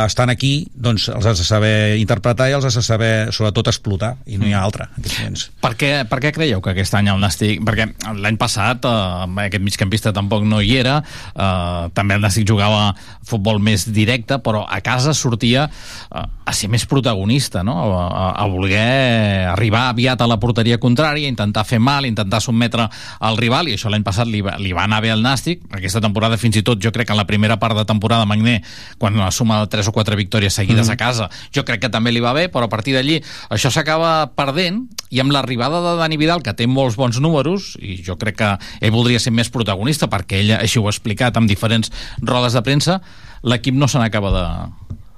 estan 0.07 0.31
aquí 0.33 0.65
doncs 0.73 1.05
els 1.13 1.27
has 1.29 1.37
de 1.37 1.45
saber 1.45 1.75
interpretar 2.01 2.49
i 2.49 2.55
els 2.57 2.65
has 2.65 2.79
de 2.79 2.81
saber 2.85 3.13
sobretot 3.35 3.69
explotar 3.69 4.15
i 4.25 4.39
no 4.41 4.47
hi 4.49 4.55
ha 4.57 4.63
altra 4.65 4.89
en 4.89 5.03
aquests 5.03 5.19
moments. 5.21 5.45
Per 5.61 5.73
què, 5.77 5.91
per 6.09 6.19
què 6.23 6.33
creieu 6.33 6.63
que 6.63 6.73
aquest 6.73 6.97
any 6.97 7.11
el 7.13 7.21
Nàstic... 7.21 7.61
Perquè 7.63 7.87
l'any 8.23 8.37
passat 8.41 8.87
eh, 8.89 9.45
aquest 9.45 9.63
migcampista 9.63 10.13
tampoc 10.15 10.47
no 10.49 10.61
hi 10.63 10.73
era, 10.81 10.97
eh, 11.33 11.91
també 11.93 12.17
el 12.17 12.23
Nàstic 12.25 12.47
jugava 12.49 12.93
futbol 13.27 13.61
més 13.63 13.85
directe, 13.93 14.39
però 14.43 14.63
a 14.65 14.81
casa 14.85 15.13
sortia 15.13 15.67
eh, 15.69 16.25
a 16.43 16.55
ser 16.55 16.69
més 16.73 16.85
protagonista, 16.89 17.63
no? 17.63 17.75
a, 17.93 18.31
a 18.33 18.47
voler 18.51 19.47
arribar 19.53 19.87
aviat 19.91 20.21
a 20.21 20.27
la 20.29 20.39
porteria 20.41 20.79
contrària, 20.81 21.29
intentar 21.29 21.63
fer 21.67 21.79
mal, 21.79 22.07
intentar 22.09 22.41
sotmetre 22.43 22.89
el 23.29 23.39
rival, 23.39 23.69
i 23.69 23.77
això 23.77 23.91
l'any 23.93 24.03
passat 24.05 24.29
li, 24.29 24.41
li 24.41 24.73
va 24.75 24.87
anar 24.87 25.01
bé 25.05 25.13
al 25.13 25.23
Nàstic. 25.23 25.63
Aquesta 25.71 26.01
temporada, 26.03 26.39
fins 26.41 26.59
i 26.59 26.65
tot, 26.65 26.81
jo 26.83 26.91
crec 26.91 27.07
que 27.07 27.15
en 27.15 27.21
la 27.21 27.29
primera 27.29 27.59
part 27.61 27.77
de 27.77 27.85
temporada, 27.87 28.27
Magné, 28.29 28.59
quan 29.03 29.19
suma 29.35 29.59
tres 29.67 29.89
o 29.91 29.93
quatre 29.95 30.15
victòries 30.15 30.55
seguides 30.55 30.87
Mm. 30.87 30.93
a 30.93 30.97
casa, 30.97 31.29
jo 31.51 31.65
crec 31.67 31.81
que 31.83 31.89
també 31.91 32.13
li 32.15 32.21
va 32.23 32.31
bé, 32.33 32.47
però 32.51 32.69
a 32.69 32.71
partir 32.71 32.93
d'allí 32.95 33.19
això 33.51 33.71
s'acaba 33.71 34.31
perdent 34.35 34.85
i 35.11 35.19
amb 35.19 35.33
l'arribada 35.35 35.81
de 35.83 35.97
Dani 35.99 36.17
Vidal, 36.17 36.41
que 36.41 36.53
té 36.55 36.67
molts 36.67 36.95
bons 36.95 37.19
números, 37.19 37.73
i 37.81 37.99
jo 38.03 38.15
crec 38.17 38.37
que 38.39 38.51
ell 38.79 38.91
voldria 38.95 39.19
ser 39.19 39.33
més 39.35 39.49
protagonista, 39.51 40.07
perquè 40.07 40.39
ell 40.39 40.53
així 40.55 40.79
ho 40.79 40.87
ha 40.87 40.93
explicat 40.93 41.35
en 41.37 41.47
diferents 41.47 41.91
rodes 42.21 42.53
de 42.55 42.61
premsa, 42.63 43.01
l'equip 43.43 43.75
no 43.75 43.89
se 43.91 43.99
n'acaba 43.99 44.31
de, 44.31 44.45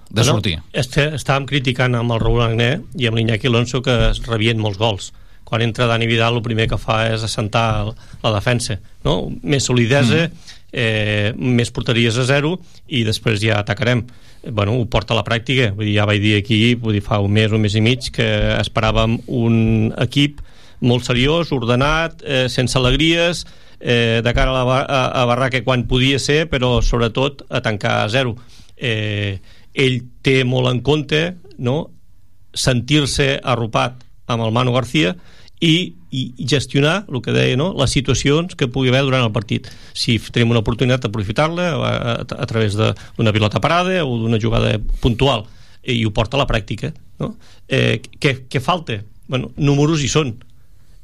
de 0.09 0.21
Bueno, 0.21 0.31
sortir. 0.33 0.55
Este, 0.73 1.11
estàvem 1.15 1.45
criticant 1.45 1.95
amb 1.95 2.11
el 2.15 2.19
Raúl 2.23 2.41
Agné 2.41 2.79
i 2.97 3.05
amb 3.07 3.17
l'Iñaki 3.19 3.47
Alonso 3.51 3.83
que 3.85 3.93
es 4.09 4.23
rebien 4.25 4.57
molts 4.57 4.79
gols. 4.81 5.11
Quan 5.45 5.61
entra 5.61 5.85
Dani 5.85 6.07
Vidal 6.09 6.39
el 6.39 6.41
primer 6.41 6.65
que 6.71 6.77
fa 6.81 7.03
és 7.13 7.21
assentar 7.21 7.85
la 8.23 8.31
defensa. 8.33 8.79
No? 9.05 9.29
Més 9.43 9.67
solidesa, 9.69 10.25
mm. 10.25 10.55
Eh, 10.75 11.31
més 11.39 11.71
porteries 11.71 12.17
a 12.19 12.25
zero 12.27 12.57
i 12.91 13.05
després 13.07 13.39
ja 13.41 13.61
atacarem. 13.61 14.03
Bueno, 14.51 14.75
ho 14.77 14.85
porta 14.91 15.15
a 15.15 15.17
la 15.17 15.25
pràctica. 15.25 15.71
Vull 15.73 15.87
dir, 15.87 15.95
ja 15.97 16.07
vaig 16.09 16.21
dir 16.21 16.35
aquí, 16.37 16.59
vull 16.75 16.97
dir, 16.97 17.03
fa 17.05 17.21
un 17.23 17.31
mes, 17.33 17.53
un 17.55 17.63
mes 17.63 17.75
i 17.79 17.81
mig, 17.81 18.11
que 18.13 18.27
esperàvem 18.59 19.17
un 19.31 19.55
equip 20.03 20.43
molt 20.85 21.07
seriós, 21.07 21.53
ordenat, 21.55 22.21
eh, 22.21 22.45
sense 22.51 22.77
alegries, 22.77 23.45
eh, 23.79 24.21
de 24.23 24.33
cara 24.35 24.51
a, 24.51 24.63
la, 24.63 24.79
a, 24.83 25.01
a 25.21 25.25
Barraca 25.25 25.63
quan 25.63 25.87
podia 25.87 26.19
ser, 26.19 26.45
però 26.51 26.81
sobretot 26.83 27.45
a 27.49 27.63
tancar 27.65 28.01
a 28.03 28.09
zero. 28.11 28.35
Eh, 28.75 29.39
ell 29.73 30.01
té 30.21 30.43
molt 30.43 30.69
en 30.71 30.83
compte 30.83 31.21
no, 31.57 31.77
sentir-se 32.55 33.39
arropat 33.43 34.03
amb 34.27 34.43
el 34.43 34.53
Manu 34.55 34.75
García 34.75 35.15
i, 35.61 35.93
i 36.11 36.21
gestionar 36.47 37.05
el 37.07 37.21
que 37.23 37.31
deia, 37.31 37.55
no? 37.57 37.69
les 37.79 37.91
situacions 37.95 38.55
que 38.59 38.67
pugui 38.67 38.89
haver 38.91 39.03
durant 39.07 39.23
el 39.23 39.31
partit 39.31 39.69
si 39.95 40.17
tenim 40.19 40.51
una 40.51 40.59
oportunitat 40.63 41.05
d'aprofitar-la 41.07 41.67
a, 41.73 41.91
a, 41.95 42.15
a 42.21 42.45
través 42.49 42.75
de- 42.75 42.93
d'una 43.17 43.31
pilota 43.33 43.61
parada 43.63 44.03
o 44.05 44.17
d'una 44.19 44.39
jugada 44.41 44.77
puntual 45.01 45.45
i 45.85 46.01
ho 46.05 46.11
porta 46.11 46.35
a 46.35 46.41
la 46.43 46.47
pràctica 46.49 46.91
no? 47.19 47.35
eh, 47.69 48.01
què, 48.19 48.45
què 48.51 48.59
falta? 48.61 48.99
Bueno, 49.27 49.51
números 49.57 50.03
hi 50.03 50.09
són 50.11 50.35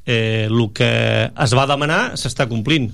eh, 0.06 0.48
el 0.50 0.68
que 0.74 0.90
es 1.32 1.54
va 1.56 1.66
demanar 1.70 2.12
s'està 2.20 2.48
complint 2.50 2.90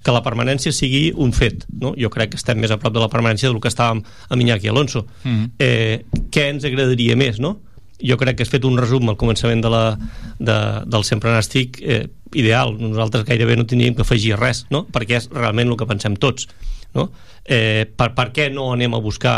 que 0.00 0.12
la 0.14 0.22
permanència 0.24 0.72
sigui 0.72 1.10
un 1.20 1.32
fet 1.36 1.66
no? 1.80 1.94
jo 1.98 2.08
crec 2.12 2.30
que 2.32 2.38
estem 2.40 2.58
més 2.60 2.70
a 2.72 2.78
prop 2.80 2.94
de 2.94 3.00
la 3.02 3.08
permanència 3.12 3.50
del 3.50 3.60
que 3.60 3.68
estàvem 3.72 4.00
amb 4.28 4.42
Iñaki 4.44 4.68
Alonso 4.72 5.06
Mm. 5.24 5.50
eh, 5.58 6.04
què 6.32 6.46
ens 6.54 6.64
agradaria 6.64 7.16
més 7.20 7.38
no? 7.40 7.58
Jo 8.02 8.16
crec 8.20 8.38
que 8.38 8.46
has 8.46 8.52
fet 8.52 8.64
un 8.68 8.78
resum 8.80 9.08
al 9.10 9.18
començament 9.20 9.62
de 9.64 9.70
la, 9.72 9.84
de, 10.38 10.58
del 10.90 11.06
Sempre 11.08 11.32
Nàstic 11.34 11.80
eh, 11.82 12.04
ideal, 12.34 12.76
nosaltres 12.78 13.26
gairebé 13.28 13.56
no 13.58 13.66
tindríem 13.68 13.96
que 13.98 14.06
afegir 14.06 14.36
res, 14.38 14.64
no? 14.70 14.84
perquè 14.92 15.18
és 15.20 15.30
realment 15.32 15.72
el 15.72 15.78
que 15.80 15.88
pensem 15.90 16.16
tots 16.20 16.48
no? 16.94 17.10
eh, 17.44 17.86
per, 17.86 18.12
per 18.16 18.30
què 18.34 18.50
no 18.54 18.70
anem 18.74 18.94
a 18.94 19.02
buscar 19.02 19.36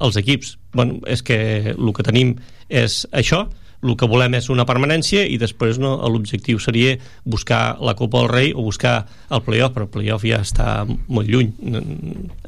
els 0.00 0.18
equips? 0.20 0.56
Bueno, 0.74 1.00
és 1.06 1.22
que 1.22 1.38
el 1.74 1.92
que 1.94 2.06
tenim 2.06 2.36
és 2.68 3.04
això 3.12 3.44
el 3.84 3.98
que 4.00 4.08
volem 4.08 4.32
és 4.38 4.48
una 4.48 4.64
permanència 4.64 5.26
i 5.28 5.36
després 5.40 5.78
no, 5.82 5.98
l'objectiu 6.08 6.60
seria 6.62 6.96
buscar 7.28 7.76
la 7.84 7.92
Copa 7.98 8.22
del 8.22 8.30
Rei 8.32 8.52
o 8.54 8.64
buscar 8.64 9.02
el 9.28 9.42
playoff, 9.44 9.74
però 9.74 9.84
el 9.84 9.92
playoff 9.92 10.24
ja 10.24 10.40
està 10.40 10.68
molt 10.88 11.28
lluny 11.28 11.52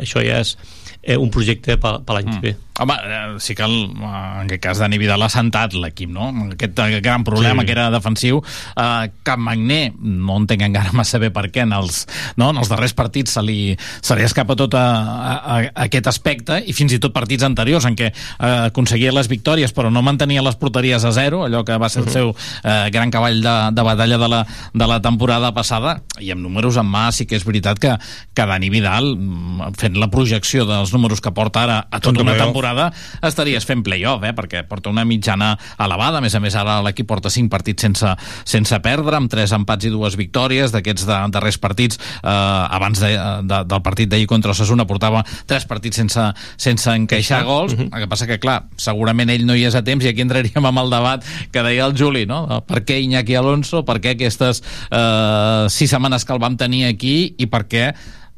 això 0.00 0.24
ja 0.24 0.40
és 0.40 0.56
eh, 1.02 1.18
un 1.18 1.30
projecte 1.30 1.76
per, 1.76 1.98
l'any 2.16 2.32
que 2.32 2.40
ve 2.46 2.54
Home, 2.78 2.94
eh, 3.02 3.36
sí 3.40 3.54
que 3.56 3.64
el, 3.64 3.76
en 3.96 4.44
aquest 4.44 4.62
cas 4.62 4.80
Dani 4.82 4.98
Vidal 5.00 5.22
ha 5.24 5.30
sentat 5.32 5.72
l'equip, 5.72 6.10
no? 6.12 6.28
Aquest 6.52 6.78
eh, 6.84 7.00
gran 7.00 7.24
problema 7.24 7.62
Sí. 7.62 7.66
que 7.66 7.72
era 7.72 7.90
defensiu, 7.90 8.42
eh, 8.76 9.10
que 9.24 9.36
Magné 9.36 9.94
no 9.98 10.36
entenc 10.36 10.62
encara 10.66 10.92
massa 10.92 11.18
bé 11.18 11.30
per 11.30 11.46
què 11.50 11.62
en 11.64 11.72
els, 11.72 12.04
no? 12.36 12.50
en 12.50 12.60
els 12.60 12.68
darrers 12.68 12.92
partits 12.92 13.32
se 13.38 13.42
li, 13.42 13.76
se 14.02 14.16
li 14.16 14.26
escapa 14.26 14.56
tot 14.56 14.74
a, 14.76 14.84
a, 14.84 15.56
a 15.64 15.86
aquest 15.86 16.06
aspecte 16.12 16.58
i 16.66 16.74
fins 16.76 16.92
i 16.92 16.98
tot 17.00 17.14
partits 17.16 17.46
anteriors 17.48 17.86
en 17.88 17.96
què 17.96 18.10
eh, 18.12 18.66
aconseguia 18.68 19.14
les 19.16 19.28
victòries 19.32 19.72
però 19.72 19.90
no 19.90 20.02
mantenia 20.04 20.44
les 20.44 20.56
porteries 20.60 21.04
a 21.04 21.12
zero, 21.16 21.44
allò 21.46 21.64
que 21.64 21.78
va 21.80 21.88
ser 21.88 22.04
el 22.04 22.10
seu 22.12 22.34
eh, 22.62 22.90
gran 22.92 23.10
cavall 23.10 23.40
de, 23.40 23.56
de 23.72 23.86
batalla 23.88 24.18
de 24.20 24.28
la, 24.28 24.42
de 24.74 24.90
la 24.92 25.00
temporada 25.00 25.52
passada 25.56 26.02
i 26.20 26.30
amb 26.34 26.44
números 26.44 26.76
en 26.76 26.86
mà 26.92 27.08
sí 27.12 27.24
que 27.24 27.40
és 27.40 27.46
veritat 27.48 27.80
que, 27.80 27.96
que 28.36 28.46
Dani 28.52 28.68
Vidal, 28.70 29.14
mm, 29.16 29.72
fent 29.80 29.96
la 29.96 30.10
projecció 30.12 30.68
dels 30.68 30.92
números 30.92 31.24
que 31.24 31.32
porta 31.32 31.64
ara 31.64 31.78
a 31.88 32.00
tota 32.00 32.16
Tot 32.16 32.22
una 32.22 32.32
playoff. 32.36 32.52
Temporada 32.66 32.92
estaries 33.22 33.64
fent 33.66 33.82
playoff, 33.84 34.24
eh? 34.24 34.32
perquè 34.34 34.62
porta 34.66 34.90
una 34.90 35.04
mitjana 35.06 35.54
elevada, 35.82 36.18
a 36.18 36.24
més 36.24 36.34
a 36.34 36.40
més 36.42 36.54
ara 36.58 36.80
l'equip 36.84 37.06
porta 37.08 37.30
5 37.30 37.50
partits 37.52 37.86
sense, 37.86 38.12
sense 38.44 38.78
perdre, 38.82 39.16
amb 39.16 39.30
3 39.30 39.54
empats 39.58 39.86
i 39.86 39.92
dues 39.92 40.16
victòries, 40.18 40.72
d'aquests 40.74 41.06
de, 41.06 41.18
darrers 41.34 41.58
partits 41.62 41.98
eh, 41.98 42.30
abans 42.30 43.00
de, 43.02 43.12
de, 43.46 43.62
del 43.70 43.82
partit 43.82 44.10
d'ahir 44.10 44.26
contra 44.30 44.54
Osasuna 44.54 44.86
portava 44.86 45.22
3 45.46 45.68
partits 45.70 46.02
sense, 46.02 46.26
sense 46.56 46.96
encaixar 46.96 47.44
gols, 47.46 47.76
el 47.76 47.90
que 48.02 48.10
passa 48.10 48.28
que 48.28 48.40
clar, 48.42 48.64
segurament 48.80 49.30
ell 49.32 49.46
no 49.46 49.56
hi 49.56 49.66
és 49.68 49.78
a 49.78 49.84
temps 49.86 50.04
i 50.04 50.12
aquí 50.12 50.24
entraríem 50.24 50.70
amb 50.70 50.84
el 50.84 50.92
debat 50.92 51.24
que 51.52 51.64
deia 51.66 51.86
el 51.86 51.96
Juli, 51.98 52.26
no? 52.26 52.44
per 52.66 52.82
què 52.86 53.00
Iñaki 53.02 53.36
Alonso, 53.38 53.84
per 53.86 54.00
què 54.02 54.16
aquestes 54.16 54.62
eh, 54.90 55.66
6 55.70 55.96
setmanes 55.96 56.26
que 56.26 56.34
el 56.34 56.42
vam 56.42 56.58
tenir 56.58 56.86
aquí 56.90 57.18
i 57.38 57.50
per 57.50 57.66
què 57.70 57.90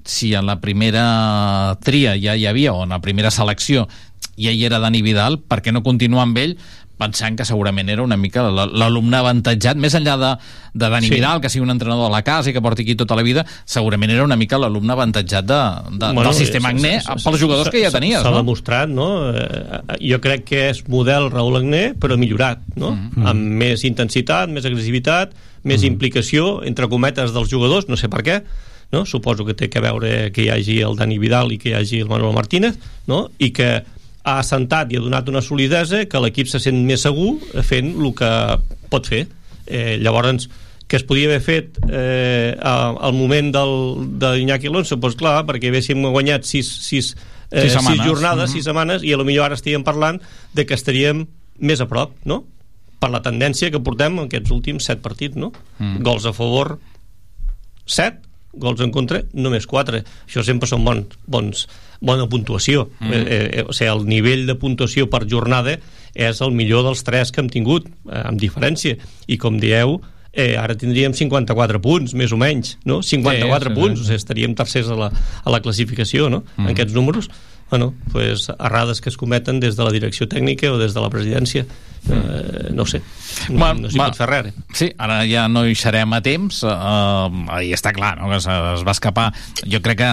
si 0.08 0.32
en 0.34 0.46
la 0.46 0.56
primera 0.60 1.76
tria 1.84 2.14
ja 2.16 2.34
hi 2.34 2.46
havia, 2.48 2.72
o 2.72 2.84
en 2.84 2.94
la 2.96 3.00
primera 3.04 3.30
selecció 3.30 3.86
ja 4.38 4.54
hi 4.54 4.64
era 4.68 4.78
Dani 4.82 5.02
Vidal, 5.02 5.40
per 5.42 5.60
què 5.64 5.74
no 5.74 5.84
continuar 5.86 6.28
amb 6.28 6.38
ell 6.38 6.58
pensant 6.98 7.38
que 7.38 7.46
segurament 7.46 7.88
era 7.92 8.02
una 8.02 8.18
mica 8.18 8.42
l'alumne 8.50 9.20
avantatjat, 9.20 9.78
més 9.80 9.94
enllà 9.94 10.16
de, 10.18 10.32
de 10.74 10.90
Dani 10.90 11.08
Sí. 11.08 11.14
Vidal, 11.14 11.40
que 11.40 11.48
sigui 11.48 11.62
un 11.64 11.70
entrenador 11.72 12.08
de 12.08 12.12
la 12.12 12.22
casa 12.26 12.50
i 12.50 12.52
que 12.52 12.62
porti 12.64 12.82
aquí 12.84 12.96
tota 12.98 13.16
la 13.16 13.22
vida, 13.22 13.44
segurament 13.64 14.10
era 14.12 14.24
una 14.26 14.36
mica 14.36 14.58
l'alumne 14.58 14.92
avantatjat 14.92 15.46
de, 15.46 15.60
de, 15.94 16.10
bueno, 16.10 16.26
del 16.26 16.36
sistema 16.36 16.72
Agné 16.74 16.98
pels 17.06 17.40
jugadors 17.40 17.70
que 17.72 17.82
ja 17.84 17.92
tenies, 17.94 18.20
s'ha 18.22 18.32
no? 18.34 18.42
demostrat, 18.42 18.90
no? 18.90 19.08
Eh, 19.30 19.98
jo 20.10 20.20
crec 20.24 20.44
que 20.50 20.64
és 20.72 20.82
model 20.90 21.30
Raúl 21.32 21.60
Agné, 21.62 21.84
però 21.98 22.18
millorat, 22.18 22.64
no? 22.76 22.92
Mm-hmm. 22.96 23.28
Amb 23.30 23.60
més 23.62 23.84
intensitat, 23.88 24.50
més 24.52 24.66
agressivitat, 24.66 25.36
més 25.68 25.84
implicació, 25.86 26.58
entre 26.66 26.90
cometes, 26.90 27.32
dels 27.34 27.50
jugadors, 27.50 27.88
no 27.88 27.98
sé 28.00 28.10
per 28.10 28.24
què, 28.26 28.40
no? 28.92 29.04
Suposo 29.06 29.44
que 29.46 29.54
té 29.54 29.68
que 29.70 29.82
veure 29.84 30.32
que 30.32 30.46
hi 30.46 30.50
hagi 30.50 30.80
el 30.82 30.96
Dani 30.98 31.18
Vidal 31.20 31.52
i 31.54 31.60
que 31.60 31.72
hi 31.72 31.78
hagi 31.78 32.02
el 32.02 32.10
Manuel 32.10 32.34
Martínez, 32.34 32.78
no? 33.06 33.28
I 33.38 33.52
que 33.54 33.70
ha 34.28 34.38
assentat 34.42 34.92
i 34.92 34.98
ha 34.98 35.02
donat 35.04 35.28
una 35.32 35.42
solidesa 35.44 36.04
que 36.10 36.20
l'equip 36.22 36.48
se 36.50 36.60
sent 36.62 36.78
més 36.86 37.02
segur 37.06 37.36
fent 37.66 37.94
el 37.96 38.12
que 38.18 38.30
pot 38.92 39.06
fer. 39.08 39.26
Eh, 39.66 39.96
llavors, 40.00 40.48
que 40.88 40.96
es 40.96 41.04
podia 41.04 41.28
haver 41.28 41.42
fet 41.44 41.76
eh, 41.92 42.54
al 42.60 43.12
moment 43.12 43.50
del, 43.52 43.74
de 44.20 44.30
Iñaki 44.40 44.70
Alonso, 44.70 44.96
doncs 44.96 45.18
clar, 45.20 45.42
perquè 45.48 45.68
haguéssim 45.68 46.00
guanyat 46.06 46.46
sis, 46.48 46.68
sis, 46.86 47.10
eh, 47.50 47.66
Sis 47.68 47.76
sis, 47.76 48.00
jornades, 48.04 48.48
Mhm. 48.48 48.54
sis 48.54 48.64
setmanes, 48.64 49.02
i 49.04 49.12
a 49.12 49.18
lo 49.20 49.24
millor 49.28 49.44
ara 49.50 49.54
estaríem 49.58 49.84
parlant 49.84 50.22
de 50.54 50.64
que 50.64 50.74
estaríem 50.74 51.26
més 51.58 51.80
a 51.80 51.86
prop, 51.88 52.12
no? 52.24 52.44
Per 52.98 53.10
la 53.10 53.20
tendència 53.22 53.70
que 53.70 53.80
portem 53.80 54.16
en 54.18 54.24
aquests 54.26 54.50
últims 54.50 54.84
set 54.88 55.00
partits, 55.04 55.36
no? 55.36 55.52
Mm. 55.78 56.00
Gols 56.02 56.24
a 56.26 56.32
favor, 56.32 56.78
set, 57.86 58.22
gols 58.54 58.80
en 58.80 58.90
contra, 58.90 59.22
només 59.34 59.66
4. 59.68 60.02
Això 60.26 60.42
sempre 60.44 60.68
són 60.70 60.84
bons, 60.84 61.18
bons, 61.26 61.66
bona 62.00 62.28
puntuació. 62.30 62.88
Mm. 63.00 63.12
Eh, 63.12 63.24
eh, 63.60 63.64
o 63.66 63.74
sigui, 63.74 63.90
el 63.92 64.06
nivell 64.08 64.46
de 64.48 64.54
puntuació 64.58 65.08
per 65.10 65.24
jornada 65.30 65.78
és 66.14 66.40
el 66.44 66.54
millor 66.54 66.86
dels 66.86 67.02
tres 67.06 67.32
que 67.32 67.42
hem 67.42 67.50
tingut, 67.52 67.88
eh, 67.88 68.22
amb 68.24 68.40
diferència. 68.40 68.98
I 69.26 69.38
com 69.38 69.58
dieu, 69.60 69.98
eh, 70.32 70.54
ara 70.58 70.76
tindríem 70.78 71.14
54 71.14 71.80
punts, 71.82 72.14
més 72.14 72.32
o 72.32 72.38
menys, 72.40 72.76
no? 72.84 73.02
54 73.02 73.70
Sí, 73.70 73.74
sí, 73.74 73.80
punts, 73.80 74.00
sí. 74.00 74.04
o 74.04 74.08
sigui, 74.08 74.22
estaríem 74.22 74.56
tercers 74.58 74.90
a 74.94 74.98
la, 74.98 75.12
a 75.44 75.54
la 75.54 75.62
classificació, 75.64 76.30
no? 76.30 76.44
Mm. 76.56 76.66
En 76.66 76.74
aquests 76.76 76.94
números. 76.94 77.30
Bueno, 77.70 77.92
pues, 78.12 78.46
errades 78.48 79.02
que 79.02 79.10
es 79.10 79.18
cometen 79.20 79.60
des 79.60 79.76
de 79.76 79.84
la 79.84 79.90
direcció 79.92 80.24
tècnica 80.26 80.70
o 80.72 80.78
des 80.80 80.94
de 80.94 81.02
la 81.04 81.10
presidència, 81.12 81.66
eh, 82.08 82.70
no 82.72 82.86
ho 82.86 82.88
sé, 82.88 83.02
no, 83.50 83.60
Va, 83.60 83.74
no 83.76 83.90
s'hi 83.92 84.00
pot 84.00 84.16
fer 84.16 84.28
res. 84.30 84.54
Sí, 84.72 84.88
ara 84.96 85.18
ja 85.28 85.44
no 85.52 85.66
hi 85.68 85.76
serem 85.76 86.14
a 86.16 86.22
temps, 86.24 86.62
uh, 86.64 87.28
i 87.60 87.74
està 87.76 87.92
clar, 87.92 88.14
no?, 88.22 88.30
que 88.32 88.40
es, 88.40 88.48
es 88.48 88.86
va 88.88 88.94
escapar. 88.96 89.26
Jo 89.68 89.82
crec 89.84 90.00
que 90.00 90.10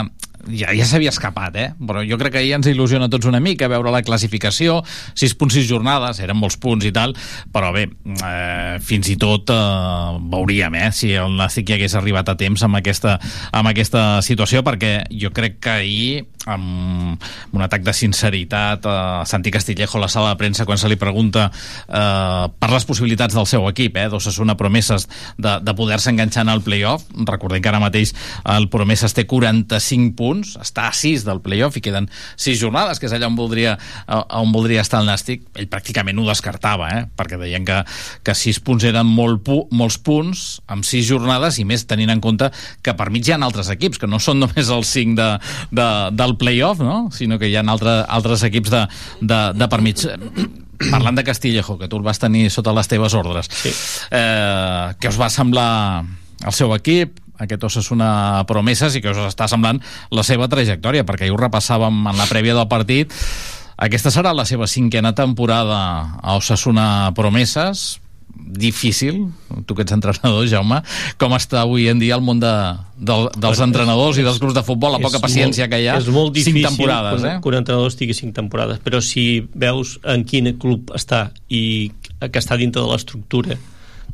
ja, 0.50 0.74
ja 0.76 0.86
s'havia 0.88 1.14
escapat, 1.14 1.58
eh? 1.60 1.68
Però 1.80 2.04
jo 2.06 2.18
crec 2.22 2.36
que 2.38 2.44
ja 2.46 2.60
ens 2.60 2.70
il·lusiona 2.70 3.10
tots 3.12 3.28
una 3.30 3.42
mica 3.44 3.70
veure 3.72 3.94
la 3.94 4.04
classificació, 4.06 4.82
6 5.16 5.36
punts 5.40 5.58
6 5.58 5.68
jornades, 5.70 6.20
eren 6.24 6.38
molts 6.40 6.60
punts 6.62 6.86
i 6.88 6.94
tal, 6.96 7.16
però 7.54 7.72
bé, 7.76 7.88
eh, 7.88 8.78
fins 8.84 9.10
i 9.12 9.18
tot 9.22 9.52
eh, 9.54 10.20
veuríem, 10.32 10.78
eh, 10.82 10.92
si 10.96 11.14
el 11.16 11.36
Nàstic 11.40 11.70
hi 11.70 11.78
hagués 11.80 11.98
arribat 11.98 12.30
a 12.32 12.38
temps 12.40 12.64
amb 12.66 12.80
aquesta, 12.82 13.18
amb 13.56 13.72
aquesta 13.72 14.06
situació, 14.26 14.64
perquè 14.66 14.98
jo 15.22 15.32
crec 15.36 15.60
que 15.64 15.76
ahir, 15.76 16.26
amb, 16.46 17.22
un 17.52 17.64
atac 17.66 17.84
de 17.86 17.94
sinceritat, 17.94 18.86
eh, 18.86 19.26
Santi 19.26 19.52
Castillejo 19.52 19.98
a 19.98 20.06
la 20.06 20.12
sala 20.12 20.34
de 20.34 20.40
premsa, 20.42 20.66
quan 20.66 20.78
se 20.78 20.90
li 20.90 20.96
pregunta 20.96 21.50
eh, 21.52 22.46
per 22.60 22.72
les 22.72 22.86
possibilitats 22.86 23.36
del 23.36 23.48
seu 23.50 23.68
equip, 23.70 23.98
eh, 23.98 24.08
d'Ossassuna 24.10 24.58
Promeses, 24.58 25.08
de, 25.38 25.58
de 25.62 25.76
poder-se 25.76 26.12
enganxar 26.14 26.46
en 26.46 26.54
el 26.54 26.62
playoff, 26.66 27.06
recordem 27.26 27.62
que 27.62 27.72
ara 27.72 27.82
mateix 27.82 28.14
el 28.56 28.70
Promeses 28.70 29.16
té 29.16 29.26
45 29.30 30.16
punts, 30.18 30.35
està 30.44 30.90
a 30.90 30.96
6 30.96 31.26
del 31.28 31.42
playoff 31.46 31.78
i 31.78 31.84
queden 31.86 32.10
6 32.36 32.60
jornades, 32.60 33.00
que 33.00 33.08
és 33.10 33.16
allà 33.16 33.30
on 33.30 33.38
voldria, 33.38 33.76
on 34.08 34.52
voldria 34.56 34.84
estar 34.84 35.02
el 35.04 35.10
Nàstic. 35.10 35.46
Ell 35.56 35.70
pràcticament 35.72 36.20
ho 36.20 36.28
descartava, 36.28 36.90
eh, 36.98 37.06
perquè 37.16 37.40
deien 37.42 37.66
que, 37.68 37.82
que 38.26 38.36
6 38.36 38.62
punts 38.66 38.88
eren 38.90 39.08
molt 39.08 39.44
pu 39.46 39.62
molts 39.76 39.98
punts 40.02 40.46
amb 40.72 40.86
6 40.88 41.08
jornades 41.08 41.60
i 41.62 41.66
més 41.68 41.86
tenint 41.88 42.12
en 42.14 42.22
compte 42.24 42.50
que 42.86 42.96
per 42.98 43.10
mig 43.14 43.28
hi 43.28 43.36
ha 43.36 43.40
altres 43.46 43.70
equips, 43.74 44.02
que 44.02 44.10
no 44.10 44.20
són 44.20 44.42
només 44.44 44.70
els 44.74 44.92
5 44.98 45.16
de, 45.20 45.30
de, 45.72 45.88
del 46.18 46.36
playoff, 46.42 46.84
no? 46.84 47.10
sinó 47.16 47.40
que 47.42 47.50
hi 47.50 47.58
ha 47.58 47.66
altre, 47.66 48.02
altres 48.08 48.44
equips 48.48 48.74
de, 48.74 48.86
de, 49.22 49.42
de 49.56 49.70
per 49.72 49.82
mig 49.86 50.02
parlant 50.94 51.16
de 51.16 51.24
Castillejo, 51.24 51.78
que 51.80 51.90
tu 51.92 52.00
el 52.00 52.06
vas 52.06 52.20
tenir 52.20 52.50
sota 52.54 52.74
les 52.76 52.90
teves 52.92 53.16
ordres 53.16 53.50
sí. 53.52 53.72
eh, 54.12 54.96
què 55.00 55.12
us 55.12 55.20
va 55.20 55.32
semblar 55.32 56.04
el 56.46 56.56
seu 56.56 56.74
equip 56.76 57.22
aquest 57.40 57.68
Osasuna 57.68 58.46
Promeses 58.48 58.96
i 58.96 59.04
que 59.04 59.12
us 59.12 59.20
està 59.26 59.50
semblant 59.52 59.82
la 60.14 60.24
seva 60.26 60.50
trajectòria 60.52 61.06
perquè 61.08 61.28
ahir 61.28 61.36
ho 61.36 61.42
repassàvem 61.42 62.06
en 62.12 62.18
la 62.18 62.30
prèvia 62.30 62.56
del 62.58 62.70
partit. 62.72 63.14
Aquesta 63.76 64.12
serà 64.14 64.32
la 64.32 64.46
seva 64.48 64.70
cinquena 64.72 65.12
temporada 65.16 65.80
a 66.22 66.36
Osasuna 66.40 67.12
Promeses. 67.16 68.00
Difícil, 68.36 69.30
tu 69.66 69.76
que 69.76 69.86
ets 69.86 69.94
entrenador, 69.96 70.44
Jaume, 70.52 70.82
com 71.18 71.34
està 71.38 71.62
avui 71.62 71.88
en 71.88 72.02
dia 72.02 72.18
el 72.18 72.24
món 72.24 72.42
de, 72.42 72.52
del, 73.00 73.30
dels 73.40 73.62
entrenadors 73.64 74.20
i 74.20 74.26
dels 74.26 74.42
clubs 74.44 74.58
de 74.58 74.64
futbol, 74.64 74.92
la 74.92 75.00
poca 75.00 75.22
paciència 75.24 75.64
molt, 75.64 75.72
que 75.72 75.80
hi 75.80 75.88
ha, 75.88 75.96
és 76.04 76.10
molt 76.12 76.34
difícil 76.36 76.60
cinc 76.60 76.68
temporades, 76.68 77.24
que, 77.24 77.32
eh? 77.32 77.40
que 77.40 77.52
un 77.54 77.58
entrenador 77.62 77.94
estigui 77.94 78.18
cinc 78.18 78.36
temporades 78.36 78.84
però 78.84 79.00
si 79.00 79.24
veus 79.56 79.96
en 80.04 80.28
quin 80.28 80.52
club 80.60 80.92
està 81.00 81.30
i 81.48 81.64
que 82.20 82.44
està 82.44 82.60
dintre 82.60 82.84
de 82.84 82.92
l'estructura 82.92 83.58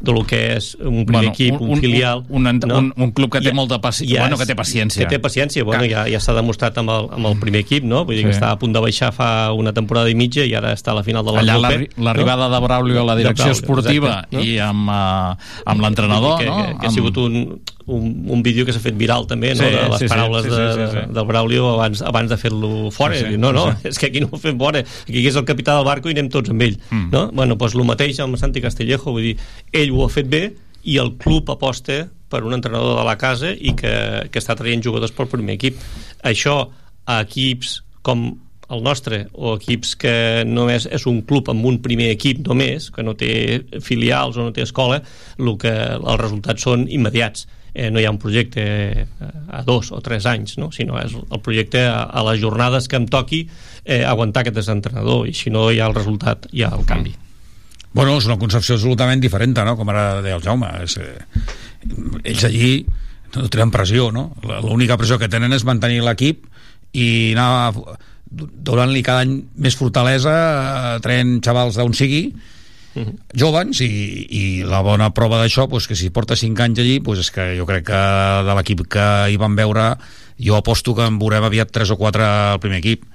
de 0.01 0.11
lo 0.11 0.23
que 0.25 0.55
és 0.57 0.75
un 0.79 1.05
primer 1.05 1.21
Bueno, 1.21 1.29
equip, 1.31 1.61
un, 1.61 1.69
un- 1.71 1.79
filial 1.79 2.23
un- 2.29 2.47
un- 2.47 2.71
un- 2.71 2.93
un 2.97 3.11
club 3.11 3.31
que 3.31 3.41
té 3.41 3.53
molta 3.53 3.79
paci- 3.79 4.07
bueno, 4.17 4.37
que 4.37 4.45
té 4.45 4.55
paciència. 4.55 5.03
que 5.05 5.09
té 5.17 5.19
paciència, 5.19 5.63
bueno, 5.63 5.83
ja, 5.85 6.07
ja 6.09 6.19
s'ha 6.19 6.33
demostrat 6.33 6.77
amb 6.77 6.89
el, 6.89 7.07
amb 7.11 7.25
el 7.27 7.37
primer 7.39 7.61
equip, 7.61 7.83
no? 7.83 8.03
Vull 8.05 8.15
dir 8.15 8.23
Sí. 8.25 8.29
que 8.31 8.35
està 8.37 8.49
a 8.51 8.57
punt 8.59 8.73
de 8.73 8.79
baixar 8.79 9.11
fa 9.13 9.51
una 9.53 9.73
temporada 9.73 10.09
i 10.09 10.15
mitja 10.15 10.43
i 10.45 10.53
ara 10.55 10.73
està 10.73 10.91
a 10.91 10.95
la 10.95 11.03
final 11.03 11.23
de 11.25 11.31
la 11.31 11.39
allà 11.41 11.85
l'arribada 11.97 12.49
de 12.49 12.59
Braulio 12.59 13.01
a 13.01 13.05
la 13.05 13.15
direcció 13.15 13.45
Braulio, 13.45 13.61
esportiva 13.61 14.07
exacte, 14.09 14.37
no? 14.37 14.43
i 14.43 14.57
amb, 14.59 14.89
uh, 14.89 15.35
amb 15.65 15.81
l'entrenador 15.81 16.39
que, 16.39 16.45
no? 16.45 16.65
que, 16.67 16.77
que 16.79 16.87
ha 16.87 16.91
sigut 16.91 17.17
un, 17.17 17.61
un, 17.91 18.07
un 18.31 18.43
vídeo 18.45 18.65
que 18.65 18.73
s'ha 18.75 18.81
fet 18.83 18.97
viral 18.97 19.27
també, 19.29 19.53
no? 19.55 19.65
Sí, 19.65 19.71
de 19.75 19.83
les 19.91 19.99
sí, 19.99 20.07
sí, 20.07 20.11
paraules 20.13 20.47
sí, 20.47 20.51
sí, 20.51 20.57
de, 20.57 20.71
sí, 20.77 20.87
sí. 20.93 21.03
del 21.17 21.27
Braulio 21.29 21.69
abans, 21.75 22.01
abans 22.07 22.31
de 22.31 22.39
fer-lo 22.41 22.91
fora. 22.95 23.15
Sí, 23.15 23.25
sí, 23.25 23.31
Sí, 23.31 23.35
sí, 23.35 23.41
no, 23.41 23.51
no, 23.53 23.67
sí. 23.71 23.87
és 23.91 23.99
que 24.01 24.09
aquí 24.11 24.23
no 24.23 24.31
ho 24.31 24.41
fem 24.41 24.57
fora. 24.59 24.81
Aquí 24.81 25.25
és 25.27 25.37
el 25.39 25.47
capità 25.47 25.77
del 25.77 25.87
barco 25.87 26.09
i 26.11 26.15
anem 26.15 26.31
tots 26.33 26.53
amb 26.53 26.65
ell. 26.65 26.79
Mm. 26.89 27.07
No? 27.13 27.23
Bueno, 27.35 27.59
doncs 27.59 27.77
el 27.77 27.87
mateix 27.87 28.19
amb 28.23 28.39
Santi 28.41 28.63
Castillejo, 28.63 29.13
vull 29.15 29.31
dir, 29.31 29.35
ell 29.83 29.93
ho 29.95 30.05
ha 30.05 30.11
fet 30.11 30.31
bé 30.31 30.45
i 30.89 30.97
el 31.01 31.15
club 31.21 31.51
aposta 31.53 32.03
per 32.31 32.45
un 32.47 32.55
entrenador 32.55 32.97
de 32.97 33.05
la 33.05 33.17
casa 33.19 33.51
i 33.51 33.75
que, 33.77 33.93
que 34.31 34.39
està 34.39 34.55
traient 34.57 34.83
jugadors 34.83 35.13
pel 35.15 35.29
primer 35.31 35.59
equip. 35.59 35.81
Això 36.23 36.63
a 37.05 37.19
equips 37.25 37.81
com 38.01 38.31
el 38.71 38.83
nostre, 38.83 39.25
o 39.33 39.55
equips 39.57 39.95
que 39.99 40.13
només 40.47 40.87
és 40.87 41.05
un 41.09 41.19
club 41.27 41.49
amb 41.51 41.65
un 41.67 41.81
primer 41.83 42.07
equip 42.13 42.39
només, 42.45 42.87
que 42.95 43.03
no 43.03 43.17
té 43.19 43.31
filials 43.83 44.39
o 44.39 44.47
no 44.47 44.53
té 44.55 44.63
escola, 44.63 45.01
el 45.37 45.57
que 45.59 45.73
els 45.97 46.21
resultats 46.21 46.63
són 46.69 46.87
immediats. 46.87 47.47
Eh, 47.73 47.89
no 47.89 48.01
hi 48.01 48.05
ha 48.05 48.11
un 48.11 48.19
projecte 48.19 48.63
eh, 48.63 49.05
a 49.47 49.61
dos 49.63 49.93
o 49.95 50.01
tres 50.03 50.25
anys, 50.27 50.57
no? 50.59 50.71
sinó 50.75 50.97
és 50.99 51.13
el 51.15 51.41
projecte 51.43 51.85
a, 51.87 52.03
a 52.03 52.23
les 52.27 52.41
jornades 52.41 52.89
que 52.91 52.99
em 52.99 53.07
toqui 53.07 53.45
eh, 53.85 54.03
aguantar 54.03 54.43
aquest 54.43 54.59
desentrenador 54.59 55.29
i 55.29 55.35
si 55.37 55.53
no 55.53 55.69
hi 55.71 55.79
ha 55.79 55.87
el 55.87 55.95
resultat, 55.95 56.49
hi 56.51 56.65
ha 56.67 56.73
el 56.75 56.83
canvi. 56.89 57.15
Bueno, 57.93 58.15
és 58.19 58.27
una 58.27 58.39
concepció 58.39 58.77
absolutament 58.77 59.23
diferent, 59.23 59.57
no? 59.67 59.75
Com 59.79 59.89
ara 59.91 60.21
deia 60.23 60.37
el 60.37 60.43
Jaume. 60.43 60.69
És, 60.83 60.95
eh, 60.99 61.25
ells 62.23 62.45
allí 62.47 62.85
no 63.35 63.47
tenen 63.51 63.71
pressió, 63.71 64.11
no? 64.15 64.29
L'única 64.63 64.97
pressió 64.99 65.19
que 65.19 65.31
tenen 65.31 65.51
és 65.55 65.67
mantenir 65.67 65.99
l'equip 66.03 66.47
i 66.95 67.33
anar 67.33 67.71
donant-li 68.31 69.03
cada 69.03 69.25
any 69.25 69.35
més 69.59 69.75
fortalesa, 69.75 70.33
eh, 70.33 70.99
traient 71.03 71.39
xavals 71.43 71.79
d'on 71.79 71.95
sigui, 71.95 72.29
jovens 73.37 73.79
i, 73.85 73.87
i 74.27 74.43
la 74.67 74.81
bona 74.83 75.11
prova 75.15 75.39
d'això 75.41 75.67
pues, 75.71 75.87
que 75.87 75.95
si 75.95 76.11
porta 76.11 76.35
5 76.35 76.65
anys 76.65 76.81
allí 76.83 76.99
pues, 77.03 77.21
és 77.23 77.31
que 77.31 77.51
jo 77.57 77.67
crec 77.69 77.87
que 77.87 78.01
de 78.47 78.55
l'equip 78.57 78.85
que 78.91 79.07
hi 79.31 79.39
van 79.39 79.55
veure 79.55 79.93
jo 80.41 80.57
aposto 80.57 80.95
que 80.97 81.05
en 81.07 81.19
veurem 81.21 81.45
aviat 81.47 81.71
3 81.71 81.93
o 81.93 81.97
4 81.99 82.25
al 82.25 82.59
primer 82.63 82.81
equip. 82.81 83.05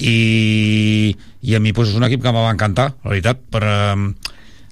I, 0.00 1.16
i 1.44 1.54
a 1.56 1.60
mi 1.60 1.74
pues, 1.76 1.90
és 1.90 1.98
un 1.98 2.06
equip 2.06 2.22
que 2.24 2.32
m'ha 2.32 2.46
encantar 2.48 2.94
la 3.02 3.10
veritat 3.10 3.42
per, 3.52 3.60
eh, 3.66 4.30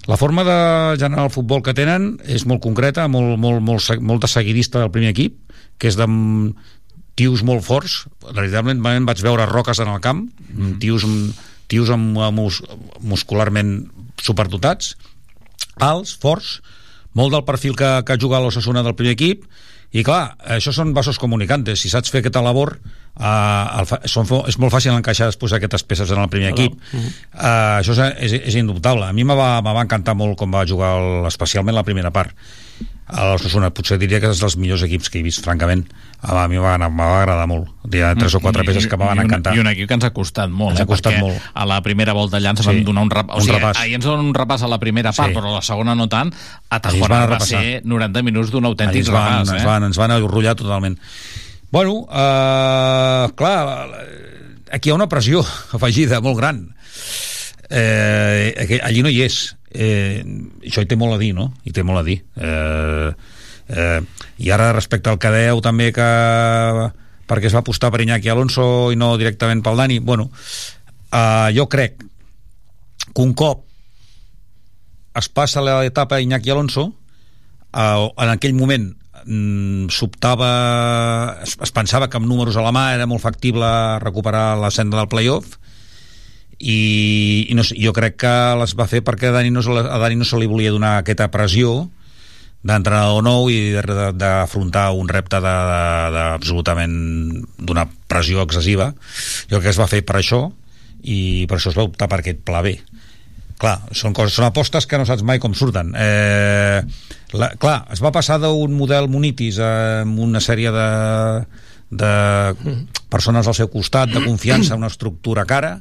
la 0.08 0.16
forma 0.16 0.44
de 0.46 0.96
generar 0.96 1.26
el 1.26 1.34
futbol 1.34 1.60
que 1.60 1.76
tenen 1.76 2.14
és 2.24 2.46
molt 2.48 2.62
concreta, 2.64 3.04
molt, 3.12 3.36
molt, 3.36 3.60
molt, 3.60 4.00
molt 4.00 4.24
de 4.24 4.30
seguidista 4.32 4.80
del 4.80 4.94
primer 4.94 5.12
equip 5.12 5.36
que 5.78 5.90
és 5.90 5.98
de 5.98 6.06
mm, 6.08 6.54
tios 7.18 7.42
molt 7.44 7.66
forts. 7.66 8.06
Veritablement 8.24 9.04
vaig 9.04 9.20
veure 9.26 9.46
roques 9.50 9.82
en 9.84 9.92
el 9.92 10.00
camp 10.00 10.24
tios, 10.80 11.04
tios 11.68 11.92
amb, 11.92 12.16
amb 12.24 12.40
mus, 12.40 12.62
muscularment 13.04 13.74
superdotats 14.22 14.94
alts, 15.82 16.14
forts 16.20 16.58
molt 17.18 17.34
del 17.34 17.44
perfil 17.46 17.74
que, 17.78 17.88
que 18.06 18.18
juga 18.20 18.38
a 18.38 18.44
l'Ossassuna 18.44 18.84
del 18.86 18.96
primer 18.98 19.16
equip. 19.16 19.48
I 19.96 20.02
clar, 20.04 20.36
això 20.58 20.70
són 20.74 20.92
vasos 20.92 21.16
comunicantes. 21.18 21.80
Si 21.80 21.88
saps 21.88 22.12
fer 22.12 22.20
aquesta 22.20 22.42
labor 22.44 22.74
eh, 22.76 23.80
el 23.80 23.88
fa, 23.88 24.02
són, 24.04 24.28
és 24.50 24.58
molt 24.60 24.74
fàcil 24.74 24.92
encaixar 24.92 25.30
després 25.30 25.54
aquestes 25.56 25.86
peces 25.88 26.12
en 26.12 26.20
el 26.20 26.28
primer 26.30 26.52
equip. 26.52 26.76
Eh, 26.92 27.80
això 27.80 27.96
és, 27.96 28.02
és, 28.28 28.36
és 28.52 28.58
indubtable. 28.60 29.08
A 29.08 29.16
mi 29.16 29.24
me 29.24 29.36
va, 29.38 29.62
me 29.64 29.74
va 29.74 29.86
encantar 29.86 30.14
molt 30.18 30.36
com 30.38 30.52
va 30.52 30.66
jugar 30.68 30.92
el, 31.00 31.28
especialment 31.32 31.78
la 31.78 31.86
primera 31.88 32.12
part 32.14 32.36
l'Ossassuna 33.08 33.70
potser 33.72 33.96
diria 33.96 34.18
que 34.20 34.28
és 34.28 34.40
dels 34.42 34.56
millors 34.60 34.82
equips 34.84 35.08
que 35.08 35.18
he 35.18 35.22
vist 35.24 35.40
francament 35.40 35.86
a 36.20 36.42
mi 36.50 36.58
m'ha 36.60 36.74
va, 36.76 36.88
va 36.92 37.06
agradar 37.22 37.46
molt 37.48 37.70
hi 37.94 38.02
ha 38.04 38.10
tres 38.18 38.34
o 38.36 38.40
quatre 38.44 38.64
peces 38.68 38.86
que 38.86 38.98
me 39.00 39.06
van 39.06 39.16
I 39.16 39.24
un- 39.24 39.60
un 39.62 39.66
equip 39.70 39.88
que 39.88 39.94
ens 39.96 40.04
ha 40.04 40.10
costat 40.12 40.50
molt, 40.50 40.72
Ens 40.76 40.80
ha 40.80 40.82
eh? 40.82 40.86
costat 40.86 41.14
perquè 41.14 41.20
molt. 41.22 41.40
a 41.54 41.64
la 41.64 41.80
primera 41.82 42.12
volta 42.12 42.36
allà 42.36 42.50
ens 42.50 42.60
Sí. 42.60 42.66
van 42.66 42.84
donar 42.84 43.02
un, 43.06 43.10
rap... 43.10 43.30
o 43.30 43.36
Un 43.38 43.42
sigui, 43.46 43.56
repàs. 43.56 43.78
ahir 43.80 43.94
ens 43.94 44.04
donen 44.04 44.26
un 44.26 44.34
repàs 44.34 44.62
a 44.62 44.68
la 44.68 44.78
primera 44.78 45.12
part, 45.12 45.30
Sí. 45.30 45.34
però 45.38 45.48
a 45.48 45.54
la 45.56 45.62
segona 45.62 45.94
no 45.94 46.06
tant. 46.08 46.34
A 46.68 46.76
ens 46.76 46.82
Tajuana 46.82 47.20
va 47.20 47.26
repassar. 47.26 47.60
ser 47.62 47.82
90 47.84 48.22
minuts 48.22 48.50
d'un 48.50 48.64
autèntic 48.66 49.00
ens 49.06 49.10
van, 49.10 49.32
repàs. 49.46 49.54
ens 49.54 49.62
eh? 49.62 49.66
van, 49.66 49.84
ens 49.84 49.96
van 49.96 50.10
enrotllar 50.10 50.54
totalment 50.54 50.98
bueno, 51.70 52.06
eh, 52.12 53.28
clar 53.36 53.88
aquí 54.70 54.88
hi 54.88 54.92
ha 54.92 54.94
una 54.94 55.08
pressió 55.08 55.40
afegida 55.72 56.20
molt 56.20 56.36
gran 56.36 56.74
eh, 57.70 58.80
allí 58.82 59.02
no 59.02 59.12
hi 59.12 59.22
és 59.26 59.38
eh, 59.70 60.22
això 60.64 60.82
hi 60.82 60.88
té 60.88 60.96
molt 60.96 61.16
a 61.16 61.20
dir 61.20 61.34
no? 61.36 61.52
hi 61.64 61.72
té 61.74 61.84
molt 61.84 62.00
a 62.00 62.06
dir 62.06 62.18
eh, 62.36 63.10
eh, 63.68 64.00
i 64.38 64.50
ara 64.54 64.72
respecte 64.72 65.10
al 65.10 65.20
que 65.20 65.32
dèieu 65.32 65.60
també 65.64 65.90
que 65.92 66.08
perquè 67.28 67.50
es 67.50 67.56
va 67.56 67.62
apostar 67.64 67.92
per 67.92 68.02
Iñaki 68.04 68.30
Alonso 68.32 68.90
i 68.92 68.96
no 68.96 69.16
directament 69.20 69.62
pel 69.64 69.76
Dani 69.76 69.98
bueno, 70.00 70.30
eh, 71.12 71.48
jo 71.56 71.68
crec 71.68 72.00
que 73.12 73.24
un 73.24 73.34
cop 73.34 73.66
es 75.18 75.28
passa 75.28 75.64
l'etapa 75.64 76.22
Iñaki 76.24 76.50
Alonso 76.54 76.88
eh, 76.88 78.08
en 78.08 78.32
aquell 78.32 78.56
moment 78.56 78.90
mm, 79.26 79.92
s'optava 79.92 80.50
es, 81.44 81.58
es 81.60 81.72
pensava 81.74 82.08
que 82.08 82.16
amb 82.16 82.28
números 82.30 82.56
a 82.56 82.64
la 82.64 82.72
mà 82.72 82.92
era 82.96 83.08
molt 83.10 83.24
factible 83.24 83.68
recuperar 84.00 84.56
la 84.56 84.72
senda 84.72 85.00
del 85.00 85.12
playoff 85.12 85.58
i, 86.58 87.46
i 87.48 87.54
no 87.54 87.62
sé, 87.62 87.76
jo 87.78 87.94
crec 87.94 88.18
que 88.24 88.34
les 88.58 88.74
va 88.78 88.88
fer 88.90 89.02
perquè 89.06 89.30
a 89.30 89.36
Dani 89.36 89.52
no, 89.54 89.62
a 89.62 89.98
Dani 90.02 90.18
no 90.18 90.26
se 90.26 90.38
li 90.40 90.50
volia 90.50 90.74
donar 90.74 90.98
aquesta 90.98 91.30
pressió 91.30 91.86
d'entrenador 92.66 93.22
nou 93.22 93.46
i 93.52 93.70
d'afrontar 94.18 94.90
un 94.98 95.08
repte 95.08 95.38
de, 95.38 95.54
de, 95.70 95.82
de 96.14 96.22
absolutament 96.34 96.96
d'una 97.58 97.86
pressió 98.10 98.42
excessiva. 98.42 98.90
Jo 99.46 99.60
crec 99.60 99.68
que 99.68 99.74
es 99.76 99.80
va 99.80 99.90
fer 99.90 100.02
per 100.06 100.18
això 100.18 100.48
i 101.06 101.46
per 101.48 101.58
això 101.58 101.70
es 101.70 101.78
va 101.78 101.86
optar 101.86 102.10
per 102.10 102.18
aquest 102.20 102.42
pla 102.46 102.64
B. 102.66 102.74
Clar, 103.58 103.76
són, 103.90 104.12
coses, 104.14 104.36
són 104.38 104.46
apostes 104.46 104.86
que 104.86 104.98
no 104.98 105.06
saps 105.06 105.24
mai 105.26 105.40
com 105.42 105.54
surten. 105.54 105.90
Eh, 105.98 106.82
la, 107.38 107.52
clar, 107.58 107.78
es 107.94 108.02
va 108.02 108.14
passar 108.14 108.38
d'un 108.42 108.74
model 108.74 109.08
monitis 109.10 109.58
amb 109.62 110.18
una 110.26 110.42
sèrie 110.42 110.70
de, 110.74 110.90
de 111.90 112.12
persones 113.10 113.46
al 113.46 113.56
seu 113.58 113.70
costat, 113.72 114.12
de 114.14 114.22
confiança, 114.26 114.78
una 114.78 114.90
estructura 114.90 115.46
cara, 115.46 115.78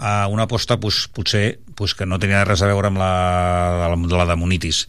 a 0.00 0.26
una 0.32 0.48
aposta 0.48 0.80
pues, 0.80 1.06
potser 1.12 1.60
pues, 1.76 1.94
que 1.94 2.06
no 2.08 2.18
tenia 2.18 2.40
res 2.48 2.64
a 2.64 2.70
veure 2.70 2.88
amb 2.88 2.98
la, 2.98 3.12
la, 3.92 3.96
la 4.16 4.26
de 4.32 4.36
Monitis. 4.40 4.86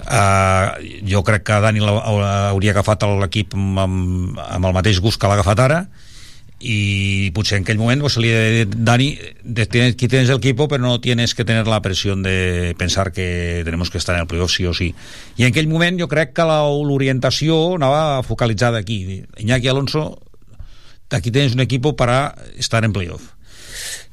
Uh, 0.00 0.80
jo 1.04 1.20
crec 1.28 1.44
que 1.44 1.60
Dani 1.60 1.84
hauria 1.84 2.72
agafat 2.72 3.04
l'equip 3.20 3.52
amb, 3.54 3.82
amb, 3.84 4.40
amb 4.40 4.70
el 4.70 4.78
mateix 4.80 5.02
gust 5.04 5.20
que 5.20 5.28
l'ha 5.28 5.36
agafat 5.36 5.60
ara, 5.66 5.82
y 6.62 7.30
pues 7.30 7.52
en 7.52 7.62
aquel 7.62 7.78
momento 7.78 8.04
pues, 8.04 8.18
le 8.18 8.66
Dani, 8.66 9.18
tienes, 9.70 9.94
aquí 9.94 10.08
tienes 10.08 10.28
el 10.28 10.36
equipo 10.36 10.68
pero 10.68 10.82
no 10.82 11.00
tienes 11.00 11.34
que 11.34 11.44
tener 11.44 11.66
la 11.66 11.80
presión 11.80 12.22
de 12.22 12.74
pensar 12.76 13.12
que 13.12 13.62
tenemos 13.64 13.90
que 13.90 13.96
estar 13.96 14.14
en 14.14 14.22
el 14.22 14.26
playoff 14.26 14.52
sí 14.52 14.66
o 14.66 14.74
sí 14.74 14.94
i 15.36 15.46
en 15.48 15.54
aquell 15.54 15.72
moment 15.72 15.96
jo 15.96 16.08
crec 16.12 16.34
que 16.36 16.44
l'orientació 16.44 17.80
anava 17.80 18.20
focalitzada 18.22 18.76
aquí. 18.76 19.24
Iñaki 19.40 19.68
Alonso 19.68 20.20
aquí 21.08 21.30
tienes 21.30 21.54
un 21.54 21.60
equipo 21.60 21.96
para 21.96 22.36
estar 22.58 22.84
en 22.84 22.92
playoff 22.92 23.39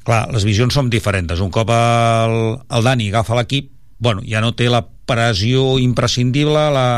clar, 0.06 0.26
les 0.32 0.46
visions 0.48 0.74
són 0.74 0.90
diferents 0.90 1.42
un 1.44 1.52
cop 1.54 1.70
el, 1.74 2.38
el 2.58 2.86
Dani 2.86 3.10
agafa 3.12 3.36
l'equip 3.38 3.70
bueno, 3.98 4.22
ja 4.22 4.40
no 4.40 4.54
té 4.54 4.68
la 4.70 4.84
pressió 5.08 5.78
imprescindible 5.82 6.68
la... 6.74 6.88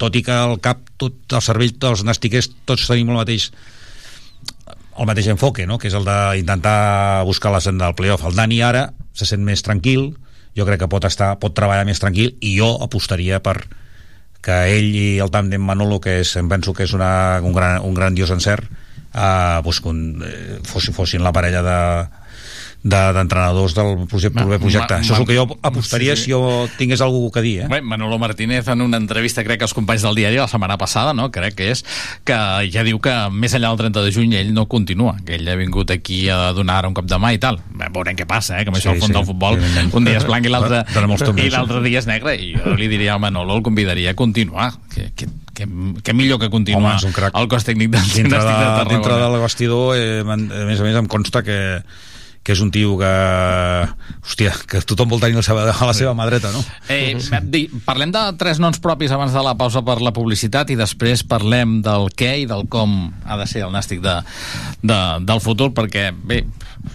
tot 0.00 0.16
i 0.18 0.22
que 0.26 0.34
al 0.34 0.58
cap 0.64 0.80
tot 0.98 1.36
el 1.38 1.44
cervell 1.44 1.74
dels 1.78 2.04
nastiquers 2.06 2.50
tots 2.66 2.88
tenim 2.90 3.12
el 3.12 3.20
mateix 3.20 3.50
el 4.98 5.06
mateix 5.06 5.28
enfoque, 5.30 5.66
no? 5.66 5.78
que 5.78 5.86
és 5.86 5.94
el 5.94 6.06
d'intentar 6.06 7.22
buscar 7.22 7.52
la 7.54 7.60
senda 7.62 7.86
del 7.86 7.94
playoff. 7.94 8.24
El 8.26 8.34
Dani 8.34 8.58
ara 8.66 8.88
se 9.14 9.28
sent 9.28 9.44
més 9.46 9.62
tranquil, 9.62 10.16
jo 10.58 10.66
crec 10.66 10.82
que 10.82 10.90
pot 10.90 11.06
estar 11.06 11.36
pot 11.38 11.54
treballar 11.54 11.86
més 11.86 12.02
tranquil 12.02 12.34
i 12.42 12.56
jo 12.58 12.72
apostaria 12.82 13.38
per 13.38 13.60
que 14.42 14.56
ell 14.74 14.90
i 14.94 15.06
el 15.22 15.30
tàndem 15.34 15.62
Manolo, 15.62 16.00
que 16.02 16.20
és, 16.22 16.34
em 16.38 16.50
penso 16.50 16.74
que 16.74 16.86
és 16.86 16.94
una, 16.94 17.38
un, 17.42 17.54
gran, 17.54 17.82
un 17.86 17.94
grandiós 17.94 18.30
encert, 18.34 18.66
pues, 19.62 19.80
con, 19.80 20.22
eh, 20.24 20.60
fossin, 20.64 20.94
fossin 20.94 21.22
la 21.22 21.32
parella 21.32 21.62
de, 21.62 22.08
d'entrenadors 22.82 23.74
de, 23.74 23.82
del 23.82 24.06
projecte, 24.06 24.38
proper 24.38 24.58
projecte. 24.62 24.94
Ma, 24.94 25.00
Això 25.02 25.16
és 25.16 25.20
el 25.20 25.26
que 25.26 25.36
jo 25.36 25.46
apostaria 25.66 26.14
sí, 26.14 26.22
sí. 26.22 26.28
si 26.28 26.34
jo 26.34 26.68
tingués 26.78 27.02
alguna 27.02 27.32
que 27.34 27.42
dir. 27.42 27.54
Eh? 27.64 27.68
Bé, 27.70 27.80
Manolo 27.82 28.18
Martínez 28.22 28.68
en 28.68 28.82
una 28.82 29.00
entrevista, 29.00 29.42
crec 29.44 29.58
que 29.58 29.66
als 29.66 29.74
companys 29.74 30.04
del 30.06 30.14
diari 30.18 30.38
la 30.38 30.48
setmana 30.48 30.78
passada, 30.78 31.12
no? 31.14 31.30
crec 31.34 31.56
que 31.58 31.70
és, 31.72 31.82
que 32.24 32.38
ja 32.70 32.84
diu 32.86 33.00
que 33.02 33.14
més 33.34 33.56
enllà 33.58 33.72
del 33.72 33.82
30 33.90 34.06
de 34.06 34.14
juny 34.14 34.36
ell 34.38 34.52
no 34.54 34.68
continua, 34.70 35.16
que 35.26 35.36
ell 35.36 35.50
ha 35.50 35.58
vingut 35.58 35.90
aquí 35.90 36.28
a 36.30 36.52
donar 36.56 36.84
un 36.86 36.94
cop 36.94 37.08
de 37.10 37.18
mà 37.18 37.32
i 37.34 37.42
tal. 37.42 37.58
Bé, 37.74 37.90
veurem 37.94 38.18
què 38.18 38.28
passa, 38.30 38.60
eh? 38.60 38.64
que 38.64 38.72
amb 38.72 38.78
sí, 38.78 38.84
això 38.84 38.94
al 38.94 39.02
fons 39.02 39.10
sí. 39.10 39.18
del 39.18 39.26
futbol 39.26 39.58
un 39.98 40.06
dia 40.06 40.20
és 40.20 40.26
blanc 40.28 40.46
i 40.46 40.52
l'altre 40.52 40.84
i 41.42 41.50
l'altre 41.50 41.82
dia 41.84 42.00
és 42.00 42.08
negre 42.08 42.34
i 42.38 42.52
jo 42.54 42.74
li 42.78 42.88
diria 42.90 43.16
al 43.16 43.22
Manolo, 43.22 43.56
el 43.58 43.64
convidaria 43.66 44.12
a 44.14 44.18
continuar 44.18 44.70
que, 44.94 45.10
que, 45.16 45.28
que, 45.54 45.66
que 46.04 46.14
millor 46.14 46.38
que 46.38 46.50
continuar 46.50 46.98
Home, 47.02 47.30
el 47.34 47.48
cos 47.50 47.66
tècnic 47.66 47.90
del 47.94 48.12
dintre, 48.14 48.38
de, 48.38 48.54
de 48.78 48.84
dintre 48.92 49.18
del 49.18 49.40
vestidor 49.42 49.96
eh, 49.98 50.20
a 50.22 50.36
més 50.38 50.80
a 50.80 50.86
més 50.86 51.00
em 51.02 51.10
consta 51.10 51.42
que 51.46 51.58
que 52.48 52.54
és 52.56 52.62
un 52.64 52.70
tio 52.72 52.94
que 52.96 53.08
hòstia, 54.24 54.54
que 54.64 54.80
tothom 54.88 55.10
vol 55.12 55.20
tenir 55.20 55.36
la 55.36 55.44
seva, 55.44 55.66
a 55.68 55.88
la 55.90 55.92
seva 55.92 56.14
mà 56.16 56.24
dreta, 56.30 56.48
no? 56.54 56.62
Eh, 56.88 57.12
di, 57.44 57.66
parlem 57.84 58.08
de 58.14 58.22
tres 58.40 58.56
noms 58.56 58.80
propis 58.80 59.12
abans 59.12 59.36
de 59.36 59.42
la 59.44 59.52
pausa 59.60 59.82
per 59.84 59.98
la 60.00 60.14
publicitat 60.16 60.72
i 60.72 60.78
després 60.80 61.26
parlem 61.28 61.82
del 61.84 62.08
què 62.16 62.30
i 62.40 62.46
del 62.48 62.64
com 62.72 62.96
ha 63.28 63.36
de 63.36 63.44
ser 63.50 63.66
el 63.66 63.74
nàstic 63.76 64.00
de, 64.00 64.16
de, 64.80 64.98
del 65.28 65.44
futur, 65.44 65.74
perquè 65.76 66.08
bé, 66.16 66.46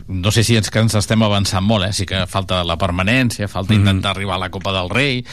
no 0.08 0.32
sé 0.32 0.44
si 0.44 0.56
ens, 0.58 0.70
que 0.72 0.82
ens 0.84 0.96
estem 0.98 1.22
avançant 1.26 1.64
molt, 1.66 1.88
eh? 1.88 1.94
sí 1.96 2.06
que 2.10 2.24
falta 2.30 2.62
la 2.68 2.78
permanència, 2.80 3.48
falta 3.48 3.74
mm 3.74 3.78
-hmm. 3.78 3.82
intentar 3.82 4.12
arribar 4.12 4.36
a 4.36 4.40
la 4.46 4.50
Copa 4.50 4.72
del 4.72 4.90
Rei 4.90 5.24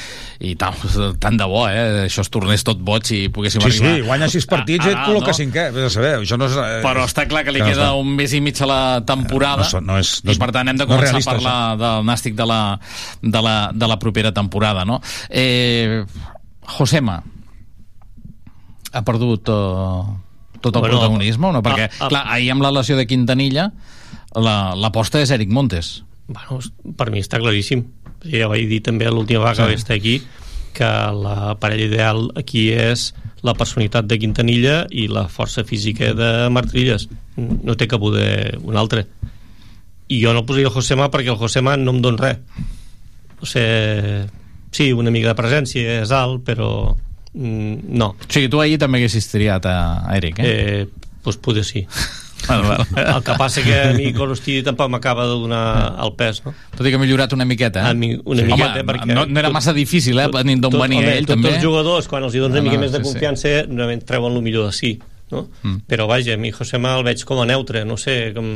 i 0.40 0.54
tal, 0.56 0.74
tant 1.24 1.36
de 1.36 1.44
bo, 1.44 1.68
eh? 1.68 2.06
això 2.06 2.20
es 2.20 2.30
tornés 2.30 2.64
tot 2.64 2.78
boig 2.78 3.10
i 3.12 3.28
poguéssim 3.28 3.60
sí, 3.60 3.68
arribar... 3.68 3.94
Sí, 3.94 4.02
guanya 4.02 4.28
sis 4.28 4.46
partits 4.46 4.86
i 4.86 4.90
et 4.90 4.98
col·loca 4.98 5.32
no? 5.32 5.34
cinquè, 5.34 5.70
vés 5.72 5.84
a 5.84 5.90
saber, 5.90 6.14
això 6.20 6.36
no 6.36 6.46
és... 6.46 6.56
Eh, 6.56 6.82
Però 6.82 7.04
està 7.04 7.26
clar 7.26 7.44
que 7.44 7.52
li 7.52 7.60
que 7.60 7.72
queda 7.72 7.86
no 7.86 8.00
un 8.00 8.14
mes 8.16 8.32
i 8.32 8.40
mig 8.40 8.60
a 8.60 8.66
la 8.66 9.02
temporada 9.06 9.68
no, 9.72 9.80
no 9.80 9.98
és, 9.98 10.24
no 10.24 10.30
és, 10.30 10.36
i 10.36 10.40
per 10.40 10.52
tant 10.52 10.68
hem 10.68 10.76
de 10.76 10.86
començar 10.86 11.12
no 11.12 11.18
a 11.18 11.32
parlar 11.32 11.58
això. 11.72 11.78
del 11.78 12.04
nàstic 12.06 12.34
de 12.34 12.46
la, 12.46 12.78
de, 13.22 13.42
la, 13.42 13.70
de 13.72 13.86
la 13.86 13.98
propera 13.98 14.32
temporada, 14.32 14.84
no? 14.84 15.00
Eh, 15.28 16.04
Josema 16.66 17.22
ha 18.92 19.02
perdut 19.06 19.48
uh, 19.48 20.04
tot 20.60 20.76
el 20.76 20.82
bueno, 20.82 20.98
protagonisme 20.98 21.52
no? 21.52 21.62
Perquè, 21.62 21.88
a, 21.88 22.04
a, 22.06 22.08
clar, 22.10 22.24
ahir 22.34 22.52
amb 22.54 22.64
la 22.64 22.72
lesió 22.74 22.96
de 22.98 23.06
Quintanilla 23.06 23.70
l'aposta 24.34 25.18
la, 25.18 25.24
és 25.24 25.32
Eric 25.34 25.50
Montes. 25.50 26.02
Bueno, 26.30 26.60
per 26.96 27.10
mi 27.10 27.22
està 27.22 27.40
claríssim. 27.42 27.86
Ja 28.20 28.50
vaig 28.52 28.68
dir 28.68 28.82
també 28.84 29.08
l'última 29.10 29.46
vegada 29.46 29.70
sí. 29.70 29.74
que 29.74 29.80
estar 29.80 29.96
aquí 29.96 30.20
que 30.72 30.84
la 30.84 31.56
parella 31.60 31.86
ideal 31.88 32.30
aquí 32.38 32.70
és 32.72 33.10
la 33.42 33.54
personalitat 33.58 34.06
de 34.06 34.18
Quintanilla 34.20 34.84
i 34.90 35.08
la 35.10 35.26
força 35.32 35.64
física 35.64 36.12
de 36.14 36.48
Martrilles. 36.52 37.08
No 37.36 37.76
té 37.76 37.88
que 37.88 37.98
poder 37.98 38.58
un 38.62 38.76
altre. 38.76 39.06
I 40.10 40.20
jo 40.22 40.34
no 40.34 40.44
posaria 40.46 40.68
el 40.68 40.74
Josema 40.74 41.10
perquè 41.10 41.32
el 41.32 41.40
Josema 41.40 41.76
no 41.80 41.94
em 41.96 42.02
dona 42.04 42.22
res. 42.22 42.66
O 43.40 43.48
sigui, 43.48 44.26
sí, 44.70 44.90
una 44.92 45.10
mica 45.10 45.32
de 45.32 45.38
presència 45.38 46.00
és 46.02 46.12
alt, 46.12 46.42
però 46.44 46.70
mm, 47.32 47.90
no. 47.96 48.12
O 48.18 48.28
sigui, 48.28 48.50
tu 48.52 48.60
ahir 48.60 48.78
també 48.82 49.00
haguessis 49.00 49.30
triat 49.32 49.66
a 49.70 49.78
Eric, 50.18 50.42
eh? 50.44 50.50
eh 50.84 51.20
doncs 51.24 51.40
poder 51.40 51.64
sí. 51.64 51.86
Val, 52.46 52.62
val. 52.64 52.85
El 53.16 53.22
que 53.26 53.35
passa 53.38 53.62
que 53.64 53.76
a 53.76 53.92
mi 53.96 54.11
Colostidi 54.16 54.62
tampoc 54.66 54.90
m'acaba 54.92 55.26
de 55.29 55.37
donar 55.42 55.62
el 56.05 56.12
pes, 56.18 56.42
no? 56.44 56.55
Tot 56.76 56.87
i 56.87 56.92
que 56.92 56.98
ha 56.98 57.03
millorat 57.03 57.35
una 57.37 57.46
miqueta, 57.48 57.85
eh? 57.90 57.94
Mi, 57.98 58.12
una 58.16 58.42
sí. 58.42 58.48
miqueta, 58.48 58.81
Home, 58.81 58.87
perquè... 58.88 59.09
No, 59.12 59.24
no 59.29 59.42
era 59.42 59.53
massa 59.55 59.74
difícil, 59.76 60.18
eh, 60.22 60.29
venint 60.35 60.62
d'on 60.64 60.76
venia 60.79 61.03
ell, 61.14 61.26
tots 61.26 61.35
també. 61.35 61.48
Tots 61.50 61.59
els 61.59 61.66
jugadors, 61.66 62.11
quan 62.11 62.26
els 62.29 62.37
hi 62.37 62.44
dones 62.44 62.59
una 62.59 62.64
mica 62.66 62.81
més 62.83 62.94
de 62.94 63.03
confiança, 63.05 63.48
sí. 63.48 63.66
normalment 63.70 64.05
treuen 64.09 64.38
el 64.38 64.46
millor 64.46 64.70
de 64.70 64.76
si, 64.76 64.94
no? 65.35 65.46
Mm. 65.62 65.83
Però 65.90 66.07
vaja, 66.11 66.37
a 66.37 66.40
mi 66.40 66.53
Josema 66.55 66.94
el 66.98 67.07
veig 67.07 67.26
com 67.29 67.42
a 67.42 67.48
neutre, 67.50 67.85
no 67.88 67.98
sé, 68.00 68.16
com... 68.37 68.48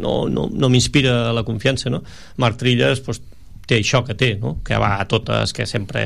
no, 0.00 0.16
no, 0.28 0.48
no 0.50 0.72
m'inspira 0.72 1.32
la 1.36 1.46
confiança, 1.46 1.92
no? 1.92 2.02
Marc 2.42 2.60
Trilles, 2.60 3.02
pues, 3.06 3.22
té 3.66 3.80
això 3.80 4.04
que 4.06 4.16
té, 4.18 4.34
no? 4.40 4.58
Que 4.66 4.78
va 4.80 4.96
a 5.00 5.08
totes, 5.10 5.54
que 5.56 5.66
sempre 5.66 6.04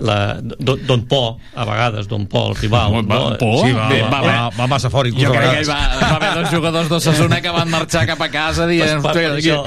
Don 0.00 1.04
Po, 1.06 1.38
a 1.54 1.64
vegades, 1.68 2.08
Don 2.08 2.26
Po, 2.26 2.48
el 2.50 2.56
rival. 2.56 2.96
Va, 2.96 3.02
no? 3.02 3.36
Po? 3.38 3.50
Sí, 3.64 3.72
va, 3.76 3.88
va, 3.88 4.08
va, 4.10 4.20
va, 4.26 4.50
va 4.56 4.68
massa 4.70 4.90
fort, 4.92 5.10
Jo 5.14 5.32
crec 5.34 5.60
que 5.60 5.64
va, 5.68 5.78
va 6.00 6.10
haver 6.16 6.30
dos 6.40 6.52
jugadors 6.54 6.90
d'Ossassuna 6.90 7.40
que 7.44 7.52
van 7.54 7.70
marxar 7.72 8.06
cap 8.08 8.22
a 8.24 8.30
casa 8.32 8.68
dient... 8.70 9.02
Pues, 9.04 9.16
per 9.16 9.26
això. 9.36 9.60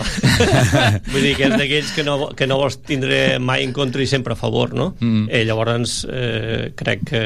Vull 1.13 1.27
dir 1.27 1.35
que 1.37 1.49
és 1.49 1.57
d'aquells 1.57 1.91
que, 1.95 2.05
no, 2.07 2.17
que 2.37 2.47
no 2.49 2.59
vols 2.61 2.79
tindre 2.87 3.39
mai 3.43 3.65
en 3.65 3.75
contra 3.75 4.03
i 4.03 4.09
sempre 4.09 4.37
a 4.37 4.39
favor, 4.39 4.73
no? 4.77 4.93
Mm. 4.99 5.27
Eh, 5.29 5.43
llavors, 5.47 5.99
eh, 6.09 6.71
crec 6.79 7.05
que, 7.09 7.23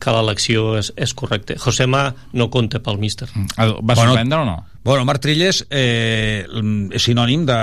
que 0.00 0.14
l'elecció 0.14 0.74
és, 0.80 0.92
és 0.96 1.16
correcta. 1.16 1.58
Josema 1.60 2.06
no 2.32 2.50
compta 2.54 2.82
pel 2.84 3.00
míster. 3.02 3.30
Mm. 3.34 3.82
Va 3.82 3.98
sorprendre 3.98 4.38
bueno, 4.38 4.42
o 4.42 4.54
no? 4.54 4.74
Bueno, 4.84 5.06
Marc 5.08 5.22
Trilles 5.24 5.62
eh, 5.72 6.44
és 6.44 7.06
sinònim 7.08 7.46
de, 7.48 7.60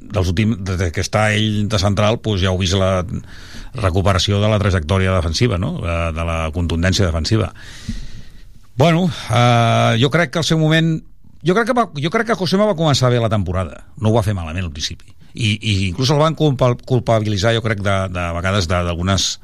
dels 0.00 0.30
últims, 0.32 0.62
de 0.64 0.88
que 0.88 1.04
està 1.04 1.28
ell 1.36 1.66
de 1.68 1.80
central, 1.82 2.16
doncs 2.24 2.40
ja 2.40 2.54
heu 2.54 2.60
vist 2.62 2.78
la, 2.80 3.02
recuperació 3.78 4.40
de 4.42 4.50
la 4.50 4.60
trajectòria 4.62 5.14
defensiva, 5.14 5.58
no? 5.58 5.76
de, 5.82 5.96
de 6.16 6.26
la 6.26 6.38
contundència 6.54 7.06
defensiva. 7.06 7.52
Bueno, 8.76 9.06
eh, 9.32 9.96
jo 10.00 10.10
crec 10.12 10.34
que 10.34 10.42
al 10.42 10.48
seu 10.48 10.60
moment 10.60 10.98
jo 11.46 11.54
crec, 11.54 11.68
que 11.68 11.76
va, 11.76 11.86
jo 11.94 12.10
crec 12.10 12.30
que 12.30 12.38
Josema 12.38 12.66
va 12.68 12.76
començar 12.78 13.10
bé 13.12 13.20
la 13.22 13.32
temporada 13.32 13.84
no 14.00 14.10
ho 14.10 14.16
va 14.16 14.24
fer 14.26 14.34
malament 14.36 14.66
al 14.66 14.72
principi 14.74 15.12
i, 15.32 15.52
i 15.56 15.74
inclús 15.88 16.10
el 16.10 16.20
van 16.20 16.36
culpabilitzar 16.36 17.54
jo 17.56 17.62
crec 17.64 17.82
de, 17.84 17.96
de 18.12 18.24
vegades 18.38 18.68
d'algunes 18.70 19.36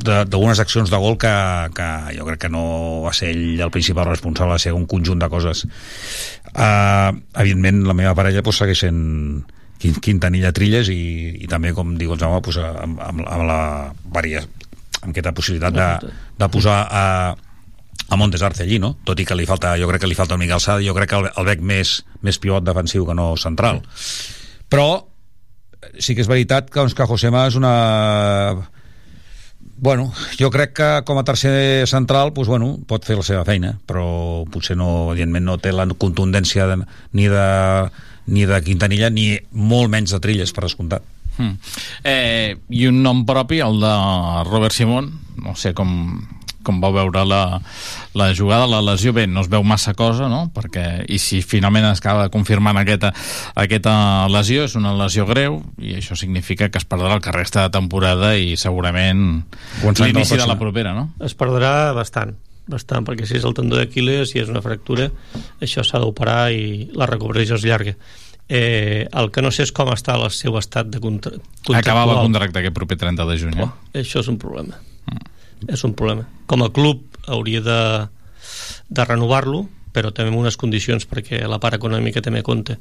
d'algunes 0.00 0.60
accions 0.62 0.88
de 0.88 0.98
gol 1.02 1.18
que, 1.20 1.32
que 1.76 1.88
jo 2.16 2.24
crec 2.30 2.46
que 2.46 2.52
no 2.52 2.64
va 3.04 3.12
ser 3.12 3.34
ell 3.34 3.60
el 3.60 3.74
principal 3.74 4.08
responsable, 4.08 4.56
va 4.56 4.62
ser 4.62 4.72
un 4.72 4.86
conjunt 4.88 5.20
de 5.20 5.28
coses 5.28 5.66
uh, 6.54 7.12
evidentment 7.36 7.84
la 7.90 7.98
meva 7.98 8.16
parella 8.16 8.42
pues, 8.46 8.62
segueix 8.62 8.86
sent 8.86 9.02
Quintanilla 9.78 10.52
Trilles 10.54 10.90
i, 10.90 11.00
i 11.44 11.50
també, 11.50 11.72
com 11.74 11.94
diu 11.98 12.14
el 12.14 12.20
Jaume, 12.20 12.40
pues, 12.44 12.58
amb, 12.62 12.98
amb, 13.02 13.22
amb 13.24 13.44
la 13.46 13.60
varia, 14.14 14.42
amb 15.02 15.12
aquesta 15.12 15.34
possibilitat 15.36 15.76
de, 15.76 16.14
de 16.38 16.48
posar 16.50 16.80
a, 16.90 17.04
a 18.08 18.16
Montes 18.16 18.42
Arce 18.42 18.64
allí, 18.64 18.80
no? 18.82 18.96
Tot 19.06 19.20
i 19.20 19.26
que 19.28 19.36
li 19.38 19.46
falta, 19.46 19.76
jo 19.78 19.88
crec 19.90 20.02
que 20.02 20.10
li 20.10 20.18
falta 20.18 20.34
una 20.34 20.44
mica 20.44 20.56
alçada, 20.58 20.82
jo 20.84 20.96
crec 20.96 21.12
que 21.12 21.20
el, 21.20 21.30
el 21.30 21.46
bec 21.52 21.62
més, 21.62 22.00
més 22.26 22.40
pivot 22.42 22.66
defensiu 22.66 23.06
que 23.06 23.14
no 23.14 23.30
central. 23.38 23.82
Però 24.68 24.88
sí 25.98 26.14
que 26.14 26.24
és 26.24 26.30
veritat 26.30 26.68
que, 26.70 26.80
doncs, 26.80 26.96
que 26.96 27.06
Josema 27.08 27.46
és 27.50 27.58
una... 27.58 27.72
Bueno, 29.78 30.08
jo 30.34 30.48
crec 30.50 30.72
que 30.74 30.86
com 31.06 31.20
a 31.20 31.22
tercer 31.22 31.86
central 31.86 32.32
pues, 32.34 32.48
bueno, 32.50 32.72
pot 32.90 33.04
fer 33.06 33.14
la 33.14 33.26
seva 33.26 33.44
feina, 33.46 33.76
però 33.86 34.42
potser 34.50 34.74
no, 34.74 35.12
evidentment 35.12 35.46
no 35.46 35.58
té 35.62 35.70
la 35.70 35.86
contundència 35.94 36.66
de, 36.66 36.80
ni 37.14 37.28
de 37.30 37.44
ni 38.28 38.46
de 38.48 38.62
Quintanilla 38.64 39.10
ni 39.10 39.30
molt 39.52 39.92
menys 39.92 40.14
de 40.14 40.22
Trilles 40.24 40.54
per 40.54 40.66
descomptat 40.66 41.04
mm. 41.38 41.54
eh, 42.04 42.56
i 42.70 42.88
un 42.88 43.02
nom 43.04 43.24
propi 43.28 43.62
el 43.64 43.80
de 43.82 43.94
Robert 44.48 44.76
Simón 44.76 45.12
no 45.42 45.56
sé 45.58 45.74
com 45.76 45.94
com 46.68 46.82
vau 46.82 46.92
veure 46.92 47.22
la, 47.24 47.42
la 48.18 48.28
jugada, 48.36 48.66
la 48.68 48.82
lesió, 48.84 49.14
bé, 49.16 49.24
no 49.30 49.40
es 49.44 49.48
veu 49.48 49.64
massa 49.64 49.94
cosa, 49.96 50.28
no? 50.28 50.42
Perquè, 50.54 50.84
I 51.08 51.20
si 51.22 51.40
finalment 51.40 51.86
es 51.88 52.02
acaba 52.02 52.28
confirmant 52.34 52.76
aquesta, 52.80 53.12
aquesta 53.56 53.94
lesió, 54.32 54.66
és 54.68 54.76
una 54.78 54.92
lesió 54.98 55.24
greu, 55.28 55.62
i 55.80 55.96
això 56.02 56.18
significa 56.18 56.68
que 56.68 56.80
es 56.82 56.88
perdrà 56.88 57.16
el 57.16 57.24
que 57.24 57.32
resta 57.34 57.64
de 57.64 57.72
temporada 57.78 58.34
i 58.36 58.58
segurament 58.60 59.24
l'inici 60.02 60.36
de 60.36 60.50
la 60.50 60.58
propera, 60.60 60.92
no? 60.96 61.08
es 61.24 61.36
perdrà 61.38 61.94
bastant 61.96 62.36
bastant, 62.68 63.00
perquè 63.00 63.24
si 63.24 63.38
és 63.38 63.44
el 63.48 63.54
tendó 63.56 63.78
d'Aquiles 63.78 64.34
i 64.34 64.42
és 64.42 64.50
una 64.52 64.60
fractura, 64.60 65.06
això 65.64 65.80
s'ha 65.80 66.02
d'operar 66.02 66.50
i 66.52 66.90
la 66.92 67.08
recuperació 67.08 67.56
és 67.56 67.64
llarga 67.64 67.94
eh, 68.48 69.06
el 69.12 69.30
que 69.30 69.42
no 69.44 69.52
sé 69.54 69.66
és 69.68 69.72
com 69.76 69.90
està 69.92 70.16
el 70.16 70.28
seu 70.34 70.56
estat 70.58 70.88
de 70.90 71.00
contra 71.04 71.36
contractual. 71.36 71.80
Acabava 71.80 72.16
el 72.16 72.28
contracte 72.30 72.62
aquest 72.62 72.76
proper 72.76 72.98
30 73.00 73.26
de 73.28 73.38
juny. 73.40 73.58
Eh? 73.58 73.66
Oh, 73.66 73.72
això 74.00 74.24
és 74.24 74.30
un 74.32 74.38
problema. 74.40 74.80
És 75.68 75.82
un 75.84 75.94
problema. 75.98 76.24
Com 76.46 76.62
a 76.62 76.70
club 76.72 77.18
hauria 77.26 77.60
de, 77.64 77.80
de 78.88 79.04
renovar-lo, 79.04 79.66
però 79.92 80.12
també 80.14 80.30
amb 80.30 80.40
unes 80.40 80.56
condicions 80.60 81.06
perquè 81.08 81.40
la 81.48 81.58
part 81.60 81.78
econòmica 81.78 82.22
també 82.24 82.44
compta. 82.46 82.78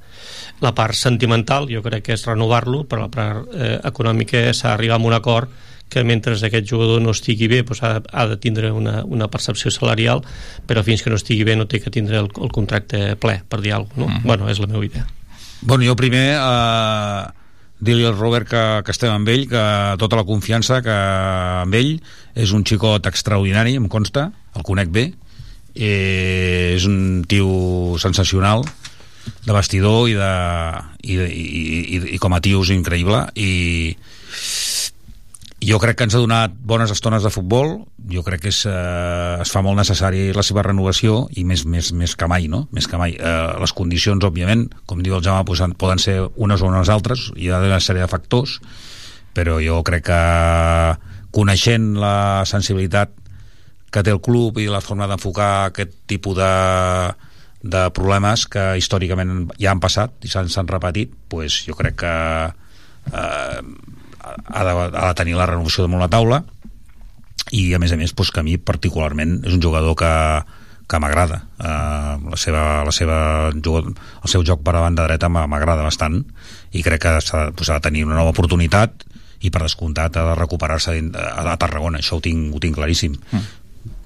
La 0.62 0.74
part 0.78 0.96
sentimental 0.96 1.68
jo 1.72 1.82
crec 1.86 2.06
que 2.06 2.18
és 2.18 2.28
renovar-lo, 2.28 2.84
però 2.86 3.08
la 3.08 3.14
part 3.14 3.56
eh, 3.56 3.78
econòmica 3.90 4.48
s'ha 4.54 4.76
d'arribar 4.76 5.00
a 5.00 5.08
un 5.08 5.18
acord 5.18 5.66
que 5.90 6.04
mentre 6.04 6.36
aquest 6.36 6.68
jugador 6.68 7.02
no 7.02 7.14
estigui 7.16 7.48
bé 7.48 7.62
doncs 7.64 7.82
ha, 7.84 7.94
ha 8.04 8.26
de 8.28 8.36
tindre 8.44 8.74
una, 8.76 9.06
una 9.06 9.30
percepció 9.32 9.72
salarial 9.72 10.20
però 10.68 10.84
fins 10.84 11.00
que 11.00 11.14
no 11.14 11.16
estigui 11.16 11.46
bé 11.48 11.56
no 11.56 11.64
té 11.64 11.80
que 11.80 11.94
tindre 11.94 12.20
el, 12.20 12.28
el 12.28 12.52
contracte 12.52 13.16
ple, 13.16 13.38
per 13.48 13.62
dir 13.64 13.72
alguna 13.78 13.96
cosa 13.96 14.04
no? 14.04 14.20
Mhm. 14.20 14.28
bueno, 14.28 14.50
és 14.52 14.60
la 14.60 14.68
meva 14.68 14.84
idea 14.84 15.08
Bueno, 15.62 15.84
jo 15.84 15.96
primer 15.98 16.38
eh, 16.38 17.22
dir-li 17.80 18.06
al 18.06 18.18
Robert 18.18 18.50
que, 18.50 18.64
que 18.86 18.94
estem 18.94 19.14
amb 19.14 19.30
ell, 19.30 19.48
que 19.50 19.64
tota 20.02 20.20
la 20.20 20.26
confiança 20.28 20.82
que 20.86 20.98
amb 21.64 21.78
ell 21.78 21.96
és 22.38 22.54
un 22.54 22.66
xicot 22.66 23.10
extraordinari, 23.10 23.78
em 23.78 23.88
consta, 23.90 24.30
el 24.58 24.66
conec 24.68 24.92
bé, 24.94 25.08
eh, 25.76 26.76
és 26.76 26.86
un 26.90 27.24
tio 27.30 27.98
sensacional 28.02 28.66
de 29.46 29.54
vestidor 29.54 30.08
i, 30.10 30.16
de, 30.18 30.34
i, 31.04 31.18
i, 31.18 31.46
i, 31.98 32.02
i 32.16 32.22
com 32.22 32.34
a 32.34 32.42
tio 32.44 32.64
és 32.64 32.72
increïble 32.76 33.26
i 33.36 33.52
jo 35.64 35.80
crec 35.82 35.98
que 35.98 36.06
ens 36.06 36.16
ha 36.16 36.22
donat 36.22 36.54
bones 36.54 36.92
estones 36.94 37.24
de 37.26 37.32
futbol 37.34 37.88
jo 38.12 38.24
crec 38.24 38.44
que 38.46 38.52
és, 38.54 38.60
eh, 38.70 39.42
es 39.42 39.52
fa 39.52 39.64
molt 39.66 39.78
necessari 39.78 40.32
la 40.34 40.44
seva 40.44 40.64
renovació 40.64 41.28
i 41.36 41.44
més, 41.44 41.66
més, 41.66 41.92
més 41.94 42.16
que 42.16 42.28
mai, 42.28 42.48
no? 42.48 42.68
Més 42.72 42.88
que 42.88 42.98
mai. 42.98 43.18
Eh, 43.18 43.60
les 43.60 43.74
condicions, 43.74 44.24
òbviament, 44.24 44.68
com 44.86 45.02
diu 45.04 45.18
el 45.18 45.24
Jaume, 45.24 45.46
pues, 45.46 45.62
poden 45.78 46.00
ser 46.00 46.22
unes 46.36 46.62
o 46.62 46.68
unes 46.68 46.90
altres, 46.90 47.32
hi 47.36 47.50
ha 47.50 47.60
una 47.60 47.80
sèrie 47.80 48.06
de 48.06 48.08
factors, 48.08 48.60
però 49.34 49.58
jo 49.64 49.82
crec 49.84 50.08
que 50.08 50.22
coneixent 51.32 51.96
la 52.00 52.44
sensibilitat 52.46 53.12
que 53.92 54.04
té 54.04 54.12
el 54.12 54.22
club 54.22 54.60
i 54.60 54.68
la 54.70 54.82
forma 54.82 55.08
d'enfocar 55.08 55.68
aquest 55.68 55.94
tipus 56.08 56.38
de, 56.38 56.54
de 57.64 57.84
problemes 57.96 58.46
que 58.48 58.78
històricament 58.78 59.50
ja 59.60 59.72
han 59.72 59.82
passat 59.84 60.14
i 60.24 60.32
s'han 60.32 60.68
repetit, 60.68 61.14
pues 61.28 61.64
jo 61.68 61.76
crec 61.76 62.00
que 62.04 62.16
eh, 63.12 63.62
ha, 64.36 64.64
de, 64.64 64.76
ha 64.92 65.08
de 65.10 65.18
tenir 65.20 65.36
la 65.38 65.48
renovació 65.50 65.86
damunt 65.86 66.04
la 66.04 66.12
taula 66.12 66.44
i 67.56 67.74
a 67.74 67.80
més 67.80 67.94
a 67.94 67.98
més 68.00 68.14
pues, 68.14 68.32
que 68.32 68.42
a 68.42 68.46
mi 68.46 68.58
particularment 68.58 69.40
és 69.48 69.54
un 69.56 69.62
jugador 69.64 69.96
que, 69.96 70.14
que 70.88 71.00
m'agrada. 71.00 71.42
Uh, 71.60 72.32
la 72.32 72.40
seva, 72.40 72.64
la 72.88 72.94
seva 72.96 73.18
el 73.52 74.32
seu 74.32 74.44
joc 74.48 74.64
per 74.66 74.76
a 74.76 74.84
banda 74.84 75.06
dreta 75.08 75.30
m'a- 75.32 75.48
m'agrada 75.48 75.86
bastant 75.86 76.20
i 76.76 76.84
crec 76.84 77.06
que 77.06 77.14
s'ha 77.24 77.48
ha 77.52 77.78
de 77.78 77.84
tenir 77.84 78.04
una 78.08 78.18
nova 78.20 78.34
oportunitat 78.36 79.06
i 79.46 79.52
per 79.54 79.62
descomptat 79.64 80.18
ha 80.18 80.26
de 80.32 80.36
recuperar-se 80.40 80.98
a, 80.98 81.56
Tarragona, 81.62 82.02
això 82.02 82.18
ho 82.18 82.24
tinc, 82.24 82.56
ho 82.56 82.60
tinc 82.60 82.76
claríssim. 82.76 83.16
Mm. 83.32 83.48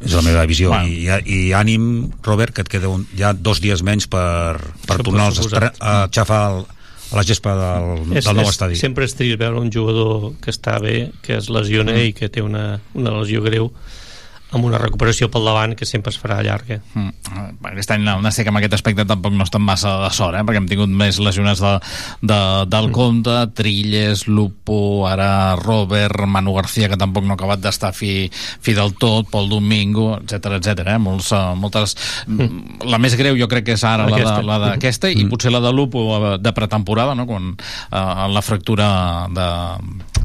és 0.05 0.13
la 0.13 0.21
meva 0.25 0.45
visió. 0.45 0.69
Bueno. 0.69 0.89
I, 0.89 1.07
i 1.25 1.53
ànim, 1.57 2.11
Robert, 2.25 2.53
que 2.53 2.65
et 2.65 2.69
queda 2.69 2.89
un, 2.89 3.05
ja 3.17 3.31
dos 3.33 3.61
dies 3.61 3.81
menys 3.85 4.07
per, 4.11 4.57
per 4.85 4.97
Això 4.97 5.05
tornar 5.07 5.29
als 5.29 5.39
a 5.79 6.07
xafar 6.13 6.41
el, 6.51 6.65
a 7.11 7.17
la 7.19 7.23
gespa 7.27 7.55
del, 7.59 8.15
és, 8.15 8.25
del 8.25 8.37
nou 8.39 8.47
és, 8.47 8.53
estadi 8.55 8.77
sempre 8.79 9.07
és 9.07 9.15
trist 9.17 9.39
veure 9.41 9.59
un 9.59 9.71
jugador 9.73 10.31
que 10.41 10.51
està 10.53 10.77
bé, 10.83 11.11
que 11.25 11.35
es 11.37 11.49
lesiona 11.51 11.91
Mm. 11.91 12.07
i 12.07 12.13
que 12.15 12.29
té 12.31 12.41
una, 12.41 12.79
una 12.95 13.11
lesió 13.19 13.43
greu 13.43 13.71
amb 14.51 14.65
una 14.67 14.77
recuperació 14.81 15.29
pel 15.31 15.45
davant 15.47 15.75
que 15.79 15.85
sempre 15.87 16.11
es 16.11 16.19
farà 16.19 16.41
llarga. 16.43 16.81
Mm. 16.93 17.11
Aquest 17.71 17.91
any 17.95 18.03
no 18.03 18.31
sé 18.31 18.43
que 18.43 18.49
amb 18.51 18.59
aquest 18.59 18.73
aspecte 18.75 19.05
tampoc 19.07 19.31
no 19.33 19.45
estan 19.47 19.61
massa 19.63 19.93
de 20.03 20.09
sort, 20.11 20.35
eh? 20.35 20.43
perquè 20.43 20.59
hem 20.59 20.67
tingut 20.67 20.89
més 20.91 21.19
lesionats 21.23 21.61
de, 21.63 21.73
de, 22.21 22.39
del 22.67 22.89
Mm. 22.89 22.91
compte, 22.91 23.35
Trilles, 23.55 24.25
Lupo, 24.27 25.07
ara 25.07 25.55
Robert, 25.55 26.25
Manu 26.27 26.53
García, 26.57 26.89
que 26.89 26.97
tampoc 26.97 27.23
no 27.23 27.33
ha 27.33 27.39
acabat 27.39 27.61
d'estar 27.63 27.93
fi, 27.95 28.29
fi 28.33 28.73
del 28.75 28.93
tot, 28.99 29.29
Pol 29.31 29.47
Domingo, 29.49 30.17
etc 30.19 30.57
etc. 30.59 30.85
Eh? 30.95 30.97
Molts, 30.99 31.31
uh, 31.31 31.55
moltes... 31.55 31.95
Mm. 32.27 32.83
La 32.91 32.97
més 32.99 33.15
greu 33.15 33.37
jo 33.39 33.47
crec 33.47 33.65
que 33.69 33.77
és 33.79 33.83
ara 33.87 34.09
la 34.09 34.17
Aquesta. 34.17 34.37
de- 34.41 34.47
la 34.51 34.59
d'aquesta 34.59 35.09
i 35.11 35.23
Mm. 35.23 35.29
potser 35.29 35.51
la 35.51 35.61
de 35.61 35.71
Lupo 35.71 36.01
eh, 36.17 36.37
de 36.41 36.51
pretemporada, 36.53 37.15
no? 37.15 37.25
quan 37.27 37.53
uh, 37.55 38.27
la 38.27 38.41
fractura 38.41 39.27
de, 39.31 39.47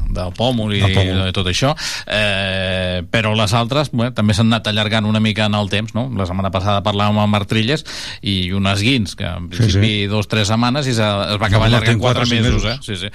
del 0.09 0.31
pòmul 0.35 0.73
i 0.75 0.81
pòmul. 0.81 1.23
de 1.27 1.31
tot 1.35 1.47
això 1.47 1.73
eh, 2.07 3.03
però 3.11 3.33
les 3.37 3.53
altres 3.53 3.89
bé, 3.93 4.09
també 4.17 4.33
s'han 4.35 4.49
anat 4.51 4.67
allargant 4.71 5.05
una 5.07 5.21
mica 5.23 5.45
en 5.47 5.55
el 5.57 5.69
temps 5.71 5.93
no? 5.97 6.07
la 6.17 6.25
setmana 6.29 6.51
passada 6.53 6.81
parlàvem 6.85 7.21
amb 7.21 7.33
Martrilles 7.37 7.85
i 8.21 8.51
un 8.57 8.67
esguins 8.71 9.15
que 9.19 9.27
en 9.29 9.47
principi 9.53 9.93
sí, 9.93 10.01
sí. 10.03 10.11
dos 10.11 10.27
tres 10.31 10.49
setmanes 10.51 10.89
i 10.89 10.95
es, 10.95 11.01
es 11.01 11.39
va 11.39 11.47
acabar 11.47 11.67
No, 11.67 11.71
allargant 11.71 11.99
quatre, 12.01 12.25
quatre, 12.25 12.41
mesos. 12.41 12.65
eh? 12.65 12.77
sí, 12.81 12.95
sí. 13.05 13.11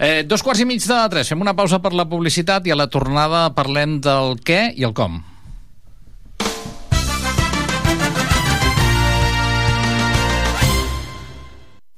Eh, 0.00 0.22
dos 0.26 0.42
quarts 0.46 0.62
i 0.64 0.68
mig 0.68 0.82
de 0.84 1.00
tres 1.12 1.28
fem 1.30 1.40
una 1.44 1.54
pausa 1.58 1.80
per 1.84 1.92
la 1.94 2.08
publicitat 2.08 2.66
i 2.66 2.72
a 2.74 2.78
la 2.80 2.88
tornada 2.90 3.48
parlem 3.54 4.00
del 4.04 4.38
què 4.46 4.70
i 4.76 4.86
el 4.88 4.96
com 4.96 5.20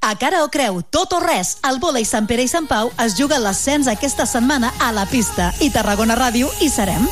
A 0.03 0.16
cara 0.18 0.43
o 0.45 0.49
creu, 0.51 0.80
tot 0.90 1.12
o 1.14 1.20
res, 1.22 1.55
el 1.68 1.78
vòlei 1.82 2.05
Sant 2.09 2.26
Pere 2.26 2.43
i 2.43 2.51
Sant 2.51 2.66
Pau 2.66 2.90
es 3.05 3.14
juga 3.18 3.38
l'ascens 3.38 3.86
aquesta 3.93 4.26
setmana 4.26 4.72
a 4.82 4.90
la 4.93 5.07
pista 5.07 5.53
i 5.62 5.70
Tarragona 5.70 6.18
Ràdio 6.18 6.51
hi 6.61 6.68
serem. 6.74 7.07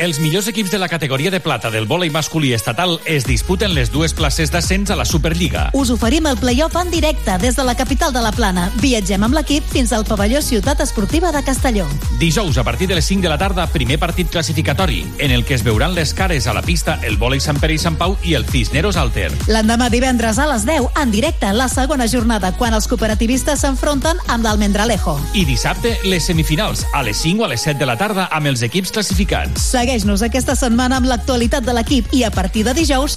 Els 0.00 0.16
millors 0.16 0.46
equips 0.48 0.70
de 0.72 0.78
la 0.80 0.88
categoria 0.88 1.28
de 1.30 1.42
plata 1.44 1.68
del 1.68 1.84
vòlei 1.84 2.08
masculí 2.08 2.54
estatal 2.56 2.94
es 3.04 3.26
disputen 3.28 3.74
les 3.76 3.90
dues 3.92 4.14
places 4.16 4.48
d'ascens 4.48 4.88
a 4.88 4.96
la 4.96 5.04
Superliga. 5.04 5.66
Us 5.76 5.90
oferim 5.92 6.24
el 6.24 6.38
play-off 6.40 6.78
en 6.80 6.88
directe 6.88 7.34
des 7.42 7.58
de 7.58 7.66
la 7.68 7.74
capital 7.76 8.10
de 8.14 8.22
la 8.24 8.30
Plana. 8.32 8.70
Viatgem 8.80 9.26
amb 9.26 9.36
l'equip 9.36 9.66
fins 9.68 9.92
al 9.92 10.06
pavelló 10.08 10.40
Ciutat 10.40 10.80
Esportiva 10.80 11.32
de 11.36 11.42
Castelló. 11.44 11.84
Dijous, 12.18 12.56
a 12.56 12.64
partir 12.64 12.88
de 12.88 12.94
les 12.96 13.04
5 13.04 13.20
de 13.20 13.28
la 13.28 13.36
tarda, 13.36 13.66
primer 13.66 13.98
partit 13.98 14.30
classificatori, 14.30 15.04
en 15.18 15.32
el 15.36 15.44
que 15.44 15.52
es 15.52 15.62
veuran 15.62 15.92
les 15.94 16.14
cares 16.14 16.46
a 16.46 16.54
la 16.56 16.62
pista 16.62 16.98
el 17.02 17.18
vòlei 17.20 17.44
Sant 17.44 17.60
Pere 17.60 17.76
i 17.76 17.82
Sant 17.84 18.00
Pau 18.00 18.16
i 18.24 18.32
el 18.40 18.48
Cisneros 18.48 18.96
Alter. 18.96 19.28
L'endemà 19.52 19.90
divendres 19.92 20.40
a 20.40 20.48
les 20.48 20.64
10, 20.64 20.96
en 20.96 21.12
directe, 21.12 21.52
la 21.52 21.68
segona 21.68 22.08
jornada, 22.08 22.54
quan 22.56 22.72
els 22.72 22.88
cooperativistes 22.88 23.66
s'enfronten 23.66 24.16
amb 24.28 24.48
l'Almendralejo. 24.48 25.18
I 25.36 25.44
dissabte, 25.44 25.98
les 26.08 26.24
semifinals, 26.24 26.86
a 26.94 27.04
les 27.04 27.20
5 27.20 27.44
o 27.44 27.50
a 27.50 27.52
les 27.52 27.68
7 27.68 27.76
de 27.76 27.92
la 27.92 28.00
tarda, 28.00 28.30
amb 28.32 28.48
els 28.48 28.64
equips 28.64 28.96
classificats. 28.96 29.68
Segueix-nos 29.90 30.22
aquesta 30.22 30.54
setmana 30.54 31.00
amb 31.00 31.08
l'actualitat 31.10 31.64
de 31.66 31.72
l'equip 31.74 32.12
i 32.14 32.20
a 32.22 32.28
partir 32.30 32.60
de 32.62 32.70
dijous... 32.78 33.16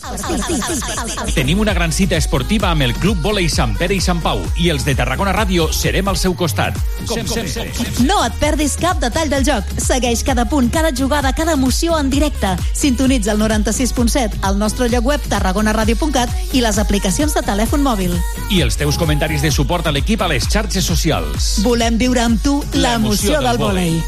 Tenim 1.35 1.59
una 1.61 1.75
gran 1.77 1.91
cita 1.93 2.17
esportiva 2.17 2.71
amb 2.71 2.81
el 2.81 2.95
Club 2.97 3.19
Vòlei 3.21 3.45
Sant 3.45 3.75
Pere 3.77 3.93
i 3.93 4.01
Sant 4.01 4.23
Pau 4.23 4.41
i 4.57 4.71
els 4.73 4.81
de 4.87 4.95
Tarragona 4.97 5.35
Ràdio 5.37 5.67
serem 5.69 6.09
al 6.09 6.17
seu 6.17 6.33
costat. 6.33 6.73
Com 7.05 7.29
sempre. 7.29 7.67
No 8.07 8.17
et 8.25 8.39
perdis 8.41 8.73
cap 8.81 8.97
detall 9.03 9.29
del 9.29 9.45
joc. 9.45 9.69
Segueix 9.77 10.23
cada 10.25 10.47
punt, 10.49 10.71
cada 10.73 10.89
jugada, 10.97 11.35
cada 11.37 11.53
emoció 11.53 11.93
en 11.99 12.09
directe. 12.09 12.55
Sintonitza 12.73 13.37
el 13.37 13.43
96.7 13.45 14.41
al 14.41 14.57
nostre 14.57 14.89
lloc 14.89 15.05
web 15.13 15.29
tarragonaradio.cat 15.29 16.57
i 16.57 16.65
les 16.65 16.81
aplicacions 16.81 17.37
de 17.37 17.45
telèfon 17.45 17.85
mòbil. 17.85 18.17
I 18.49 18.65
els 18.65 18.81
teus 18.81 18.97
comentaris 18.97 19.45
de 19.45 19.53
suport 19.53 19.85
a 19.85 19.93
l'equip 19.93 20.25
a 20.25 20.31
les 20.33 20.49
xarxes 20.49 20.89
socials. 20.89 21.59
Volem 21.69 22.01
viure 22.01 22.25
amb 22.25 22.41
tu 22.41 22.63
l'emoció 22.73 23.45
del 23.45 23.61
vòlei. 23.61 23.99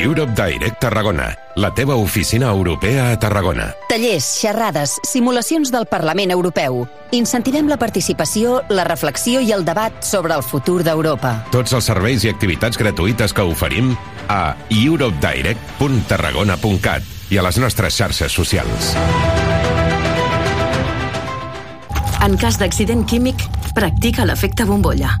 Europe 0.00 0.32
Direct 0.34 0.80
Tarragona, 0.80 1.36
la 1.56 1.74
teva 1.74 1.94
oficina 1.94 2.48
europea 2.48 3.12
a 3.12 3.18
Tarragona. 3.18 3.74
Tallers, 3.90 4.24
xerrades, 4.40 4.98
simulacions 5.04 5.70
del 5.70 5.84
Parlament 5.84 6.30
Europeu. 6.32 6.88
Incentivem 7.12 7.68
la 7.68 7.76
participació, 7.76 8.62
la 8.72 8.88
reflexió 8.88 9.44
i 9.44 9.52
el 9.52 9.68
debat 9.68 9.92
sobre 10.00 10.32
el 10.32 10.40
futur 10.42 10.80
d'Europa. 10.86 11.44
Tots 11.52 11.74
els 11.76 11.84
serveis 11.92 12.24
i 12.24 12.30
activitats 12.32 12.80
gratuïtes 12.80 13.36
que 13.36 13.44
oferim 13.44 13.92
a 14.32 14.56
europedirect.tarragona.cat 14.72 17.04
i 17.28 17.36
a 17.36 17.44
les 17.44 17.60
nostres 17.60 17.92
xarxes 18.00 18.32
socials. 18.32 18.96
En 22.24 22.40
cas 22.40 22.56
d'accident 22.56 23.04
químic, 23.04 23.36
practica 23.76 24.24
l'efecte 24.24 24.64
bombolla. 24.64 25.20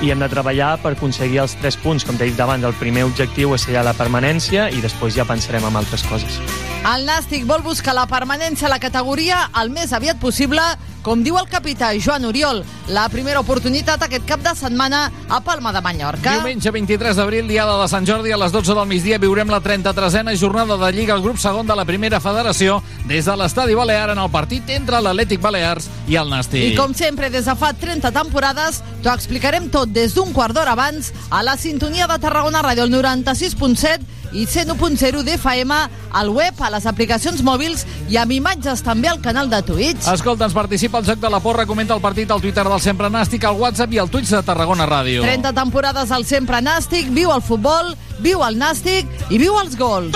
I 0.00 0.10
hem 0.10 0.20
de 0.22 0.28
treballar 0.32 0.78
per 0.80 0.94
aconseguir 0.94 1.42
els 1.42 1.54
tres 1.60 1.76
punts. 1.76 2.06
Com 2.08 2.16
t'he 2.16 2.30
dit 2.30 2.40
abans, 2.40 2.64
el 2.64 2.76
primer 2.80 3.04
objectiu 3.04 3.52
és 3.54 3.66
la 3.68 3.92
permanència 3.96 4.70
i 4.72 4.80
després 4.80 5.14
ja 5.14 5.26
pensarem 5.28 5.64
en 5.68 5.76
altres 5.76 6.04
coses. 6.08 6.40
El 6.80 7.04
Nàstic 7.04 7.44
vol 7.44 7.60
buscar 7.60 7.92
la 7.94 8.06
permanència 8.08 8.66
a 8.66 8.72
la 8.72 8.80
categoria 8.80 9.50
el 9.60 9.68
més 9.68 9.92
aviat 9.92 10.16
possible, 10.20 10.62
com 11.02 11.22
diu 11.24 11.38
el 11.40 11.48
capità 11.48 11.90
Joan 11.98 12.26
Oriol. 12.28 12.62
La 12.90 13.06
primera 13.08 13.40
oportunitat 13.40 14.02
aquest 14.04 14.26
cap 14.28 14.42
de 14.44 14.52
setmana 14.56 15.06
a 15.28 15.40
Palma 15.44 15.72
de 15.72 15.80
Mallorca. 15.84 16.36
Diumenge 16.38 16.72
23 16.74 17.16
d'abril, 17.16 17.48
diada 17.48 17.78
de 17.80 17.88
Sant 17.88 18.06
Jordi, 18.06 18.32
a 18.32 18.38
les 18.40 18.52
12 18.52 18.76
del 18.76 18.88
migdia 18.90 19.20
viurem 19.22 19.50
la 19.50 19.62
33a 19.62 20.36
jornada 20.36 20.76
de 20.76 20.92
Lliga 20.92 21.14
al 21.14 21.22
grup 21.22 21.38
segon 21.38 21.66
de 21.66 21.76
la 21.76 21.86
primera 21.88 22.20
federació 22.20 22.80
des 23.08 23.24
de 23.24 23.36
l'estadi 23.36 23.74
Balear 23.74 24.10
en 24.14 24.22
el 24.22 24.30
partit 24.30 24.68
entre 24.76 25.00
l'Atlètic 25.00 25.40
Balears 25.40 25.88
i 26.08 26.16
el 26.20 26.30
Nàstic. 26.30 26.72
I 26.72 26.76
com 26.78 26.94
sempre, 26.94 27.30
des 27.30 27.46
de 27.48 27.56
fa 27.56 27.72
30 27.72 28.12
temporades, 28.14 28.82
t'ho 29.02 29.12
explicarem 29.14 29.70
tot 29.70 29.90
des 29.90 30.14
d'un 30.14 30.32
quart 30.36 30.54
d'hora 30.54 30.76
abans 30.76 31.12
a 31.30 31.42
la 31.42 31.56
sintonia 31.56 32.06
de 32.10 32.18
Tarragona 32.18 32.62
Ràdio, 32.62 32.84
el 32.84 32.94
96.7 32.94 34.19
i 34.32 34.46
101.0 34.46 35.22
d'FM, 35.26 35.72
al 36.12 36.30
web, 36.30 36.54
a 36.60 36.70
les 36.70 36.86
aplicacions 36.86 37.42
mòbils 37.46 37.84
i 38.10 38.18
amb 38.20 38.32
imatges 38.34 38.82
també 38.86 39.10
al 39.10 39.20
canal 39.22 39.50
de 39.50 39.60
Twitch. 39.66 40.06
Escolta'ns, 40.12 40.54
participa 40.54 40.98
al 40.98 41.06
Joc 41.06 41.20
de 41.22 41.30
la 41.30 41.40
Porra, 41.42 41.66
comenta 41.66 41.94
el 41.94 42.02
partit 42.02 42.30
al 42.30 42.42
Twitter 42.42 42.64
del 42.66 42.80
Sempre 42.80 43.10
Nàstic, 43.10 43.44
al 43.44 43.58
WhatsApp 43.58 43.92
i 43.94 44.02
al 44.02 44.10
Twitch 44.10 44.30
de 44.30 44.42
Tarragona 44.46 44.86
Ràdio. 44.86 45.24
30 45.26 45.54
temporades 45.56 46.10
al 46.10 46.24
Sempre 46.24 46.62
Nàstic, 46.62 47.10
viu 47.14 47.32
el 47.34 47.42
futbol, 47.42 47.94
viu 48.20 48.44
el 48.46 48.58
Nàstic 48.60 49.08
i 49.30 49.38
viu 49.38 49.58
els 49.60 49.76
gols. 49.78 50.14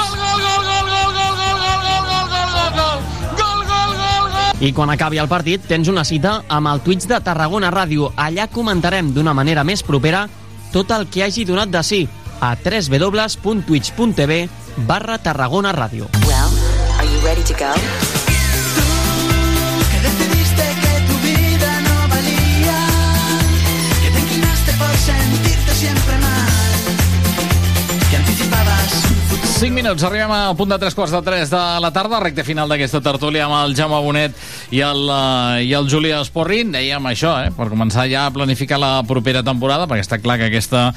I 4.65 4.71
quan 4.73 4.89
acabi 4.89 5.19
el 5.19 5.29
partit 5.29 5.65
tens 5.69 5.91
una 5.91 6.07
cita 6.09 6.39
amb 6.49 6.71
el 6.71 6.81
Twitch 6.81 7.09
de 7.11 7.19
Tarragona 7.21 7.73
Ràdio. 7.75 8.13
Allà 8.17 8.47
comentarem 8.49 9.11
d'una 9.13 9.35
manera 9.35 9.65
més 9.67 9.83
propera 9.83 10.29
tot 10.73 10.91
el 10.95 11.09
que 11.11 11.25
hagi 11.27 11.45
donat 11.45 11.69
de 11.71 11.83
sí 11.85 12.05
a 12.45 12.57
www.twitch.tv 12.57 14.49
barra 14.87 15.19
Tarragona 15.19 15.73
Ràdio. 15.73 16.09
Well, 16.27 16.51
are 16.99 17.09
you 17.09 17.21
ready 17.25 17.43
to 17.45 17.55
go? 17.55 17.73
que 19.91 19.99
decidiste 20.05 20.63
que 20.83 20.93
tu 21.09 21.17
vida 21.25 21.81
no 21.81 22.09
valía, 22.09 22.81
que 24.03 24.11
te 24.11 24.21
inclinaste 24.21 24.73
por 24.77 24.93
sentirte 24.97 25.73
siempre 25.75 26.19
mal, 26.19 26.49
que 28.11 28.17
anticipabas 28.17 28.93
un 29.09 29.17
futuro. 29.31 29.53
5 29.59 29.75
minuts, 29.75 30.03
arribem 30.05 30.31
al 30.31 30.57
punt 30.57 30.71
de 30.71 30.79
3 30.79 30.95
quarts 30.95 31.13
de 31.13 31.23
3 31.23 31.51
de 31.51 31.81
la 31.81 31.93
tarda, 31.93 32.21
recte 32.21 32.45
final 32.45 32.69
d'aquesta 32.69 33.01
tertúlia 33.01 33.47
amb 33.47 33.57
el 33.63 33.75
Jaume 33.79 34.03
Bonet 34.05 34.37
i 34.71 34.85
el, 34.85 35.09
uh, 35.09 35.63
i 35.65 35.73
el 35.73 35.89
Julià 35.89 36.21
Esporrin. 36.21 36.77
Dèiem 36.77 37.09
això, 37.09 37.39
eh, 37.47 37.51
per 37.57 37.71
començar 37.73 38.05
ja 38.11 38.27
a 38.27 38.35
planificar 38.35 38.77
la 38.83 38.99
propera 39.09 39.43
temporada, 39.43 39.89
perquè 39.89 40.05
està 40.05 40.21
clar 40.21 40.37
que 40.43 40.53
aquesta 40.53 40.91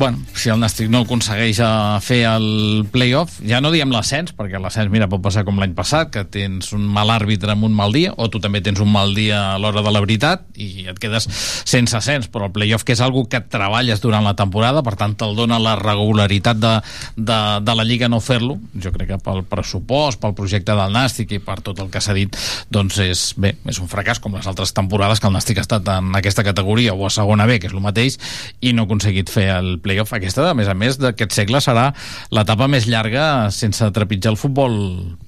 bueno, 0.00 0.18
si 0.32 0.48
el 0.48 0.56
Nàstic 0.56 0.88
no 0.88 1.02
aconsegueix 1.04 1.58
eh, 1.60 1.98
fer 2.00 2.22
el 2.24 2.86
playoff, 2.88 3.34
ja 3.44 3.58
no 3.60 3.68
diem 3.68 3.90
l'ascens, 3.92 4.32
perquè 4.32 4.56
l'ascens, 4.56 4.88
mira, 4.88 5.10
pot 5.12 5.20
passar 5.20 5.42
com 5.44 5.58
l'any 5.60 5.74
passat, 5.76 6.08
que 6.14 6.22
tens 6.24 6.70
un 6.72 6.86
mal 6.88 7.12
àrbitre 7.12 7.52
amb 7.52 7.66
un 7.68 7.74
mal 7.76 7.92
dia, 7.92 8.14
o 8.16 8.30
tu 8.32 8.40
també 8.40 8.62
tens 8.64 8.80
un 8.80 8.88
mal 8.88 9.12
dia 9.12 9.42
a 9.50 9.58
l'hora 9.60 9.82
de 9.84 9.92
la 9.92 10.00
veritat, 10.00 10.46
i 10.56 10.86
et 10.88 10.96
quedes 11.02 11.28
sense 11.68 11.92
ascens, 11.98 12.30
però 12.32 12.48
el 12.48 12.54
playoff, 12.54 12.86
que 12.88 12.96
és 12.96 13.02
algo 13.04 13.26
que 13.28 13.42
treballes 13.44 14.00
durant 14.00 14.24
la 14.24 14.32
temporada, 14.38 14.80
per 14.86 14.94
tant, 14.96 15.18
te'l 15.20 15.36
dona 15.36 15.58
la 15.60 15.76
regularitat 15.76 16.64
de, 16.64 16.72
de, 17.20 17.38
de 17.60 17.76
la 17.76 17.84
Lliga 17.84 18.08
no 18.08 18.22
fer-lo, 18.24 18.56
jo 18.80 18.94
crec 18.96 19.12
que 19.12 19.20
pel 19.20 19.44
pressupost, 19.52 20.22
pel 20.24 20.32
projecte 20.38 20.78
del 20.80 20.96
Nàstic 20.96 21.36
i 21.36 21.42
per 21.44 21.58
tot 21.66 21.84
el 21.84 21.92
que 21.92 22.00
s'ha 22.00 22.16
dit, 22.16 22.40
doncs 22.72 23.02
és, 23.04 23.26
bé, 23.36 23.52
és 23.68 23.82
un 23.84 23.92
fracàs, 23.92 24.22
com 24.24 24.40
les 24.40 24.48
altres 24.48 24.72
temporades 24.72 25.20
que 25.20 25.28
el 25.28 25.36
Nàstic 25.36 25.60
ha 25.60 25.66
estat 25.68 25.92
en 25.98 26.16
aquesta 26.16 26.46
categoria, 26.48 26.96
o 26.96 27.04
a 27.04 27.12
segona 27.12 27.44
B, 27.44 27.60
que 27.60 27.68
és 27.68 27.76
el 27.76 27.84
mateix, 27.84 28.16
i 28.64 28.72
no 28.72 28.88
ha 28.88 28.88
aconseguit 28.88 29.28
fer 29.28 29.50
el 29.58 29.74
playoff. 29.76 29.89
Aquesta, 29.98 30.50
a 30.50 30.56
més 30.56 30.68
a 30.70 30.76
més, 30.78 30.98
d'aquest 31.00 31.34
segle 31.34 31.62
serà 31.64 31.90
l'etapa 32.34 32.68
més 32.70 32.86
llarga 32.90 33.50
sense 33.54 33.90
trepitjar 33.94 34.34
el 34.34 34.38
futbol 34.40 34.76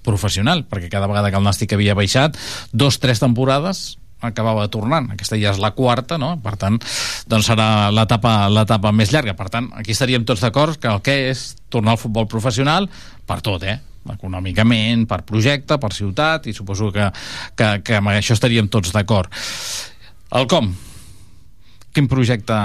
professional, 0.06 0.64
perquè 0.68 0.90
cada 0.92 1.10
vegada 1.10 1.32
que 1.32 1.40
el 1.40 1.46
Nàstic 1.46 1.74
havia 1.74 1.96
baixat, 1.98 2.38
dos, 2.72 3.00
tres 3.02 3.22
temporades 3.22 3.96
acabava 4.22 4.68
tornant. 4.70 5.10
Aquesta 5.12 5.36
ja 5.40 5.50
és 5.50 5.60
la 5.62 5.72
quarta, 5.74 6.18
no? 6.20 6.36
Per 6.42 6.54
tant, 6.60 6.78
doncs 7.26 7.48
serà 7.50 7.90
l'etapa 7.90 8.46
l'etapa 8.52 8.92
més 8.94 9.10
llarga. 9.10 9.34
Per 9.38 9.48
tant, 9.50 9.72
aquí 9.78 9.96
estaríem 9.96 10.26
tots 10.28 10.44
d'acord 10.44 10.78
que 10.78 10.90
el 10.90 11.02
que 11.02 11.16
és 11.32 11.48
tornar 11.72 11.96
al 11.96 12.02
futbol 12.02 12.28
professional 12.30 12.88
per 13.26 13.40
tot, 13.42 13.66
eh? 13.66 13.80
econòmicament, 14.10 15.04
per 15.06 15.20
projecte, 15.26 15.78
per 15.78 15.92
ciutat, 15.94 16.48
i 16.50 16.54
suposo 16.56 16.90
que, 16.94 17.06
que, 17.58 17.68
que 17.86 18.00
amb 18.00 18.10
això 18.10 18.34
estaríem 18.34 18.66
tots 18.72 18.90
d'acord. 18.94 19.30
El 20.34 20.48
com? 20.50 20.72
Quin 21.94 22.08
projecte 22.10 22.56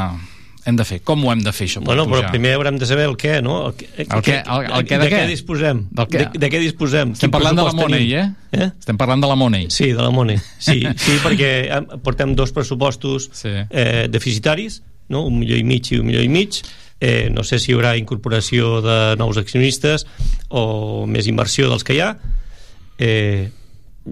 hem 0.67 0.75
de 0.77 0.83
fer? 0.85 0.97
Com 1.07 1.23
ho 1.25 1.31
hem 1.31 1.41
de 1.45 1.51
fer, 1.55 1.65
això? 1.69 1.81
Bueno, 1.85 2.03
però 2.11 2.27
primer 2.31 2.51
haurem 2.57 2.77
de 2.77 2.85
saber 2.89 3.05
el 3.07 3.15
què, 3.19 3.37
no? 3.45 3.55
El, 3.69 3.75
què, 3.79 3.87
El 4.03 4.23
què? 4.25 4.35
El- 4.43 4.65
el 4.77 4.87
què 4.89 4.97
de 5.01 5.07
què? 5.13 5.21
disposem? 5.29 5.85
Del 5.95 6.09
què? 6.11 6.23
De, 6.33 6.41
de 6.43 6.49
què 6.53 6.59
disposem? 6.63 7.13
Estem 7.15 7.29
Quin 7.29 7.35
parlant 7.37 7.57
de 7.61 7.65
la 7.67 7.73
Money, 7.77 8.09
eh? 8.19 8.25
eh? 8.51 8.69
Estem 8.73 8.99
parlant 8.99 9.23
de 9.23 9.29
la 9.31 9.37
Money. 9.39 9.69
Sí, 9.73 9.91
de 9.93 10.01
la 10.03 10.11
Money. 10.11 10.37
Sí, 10.59 10.81
sí 11.05 11.17
perquè 11.23 11.51
hem- 11.77 11.87
portem 12.03 12.35
dos 12.35 12.51
pressupostos 12.55 13.29
sí. 13.33 13.53
eh, 13.69 14.07
deficitaris, 14.11 14.81
no? 15.09 15.23
un 15.29 15.39
milió 15.39 15.55
i 15.57 15.63
mig 15.63 15.87
i 15.93 15.99
un 16.01 16.05
milió 16.11 16.21
i 16.21 16.27
mig. 16.29 16.59
Eh, 16.99 17.29
no 17.29 17.43
sé 17.45 17.59
si 17.61 17.71
hi 17.71 17.75
haurà 17.77 17.91
incorporació 17.99 18.81
de 18.81 18.97
nous 19.21 19.37
accionistes 19.37 20.07
o 20.49 21.05
més 21.05 21.27
inversió 21.29 21.69
dels 21.69 21.83
que 21.85 21.93
hi 21.93 22.01
ha. 22.01 22.15
Eh, 22.97 23.51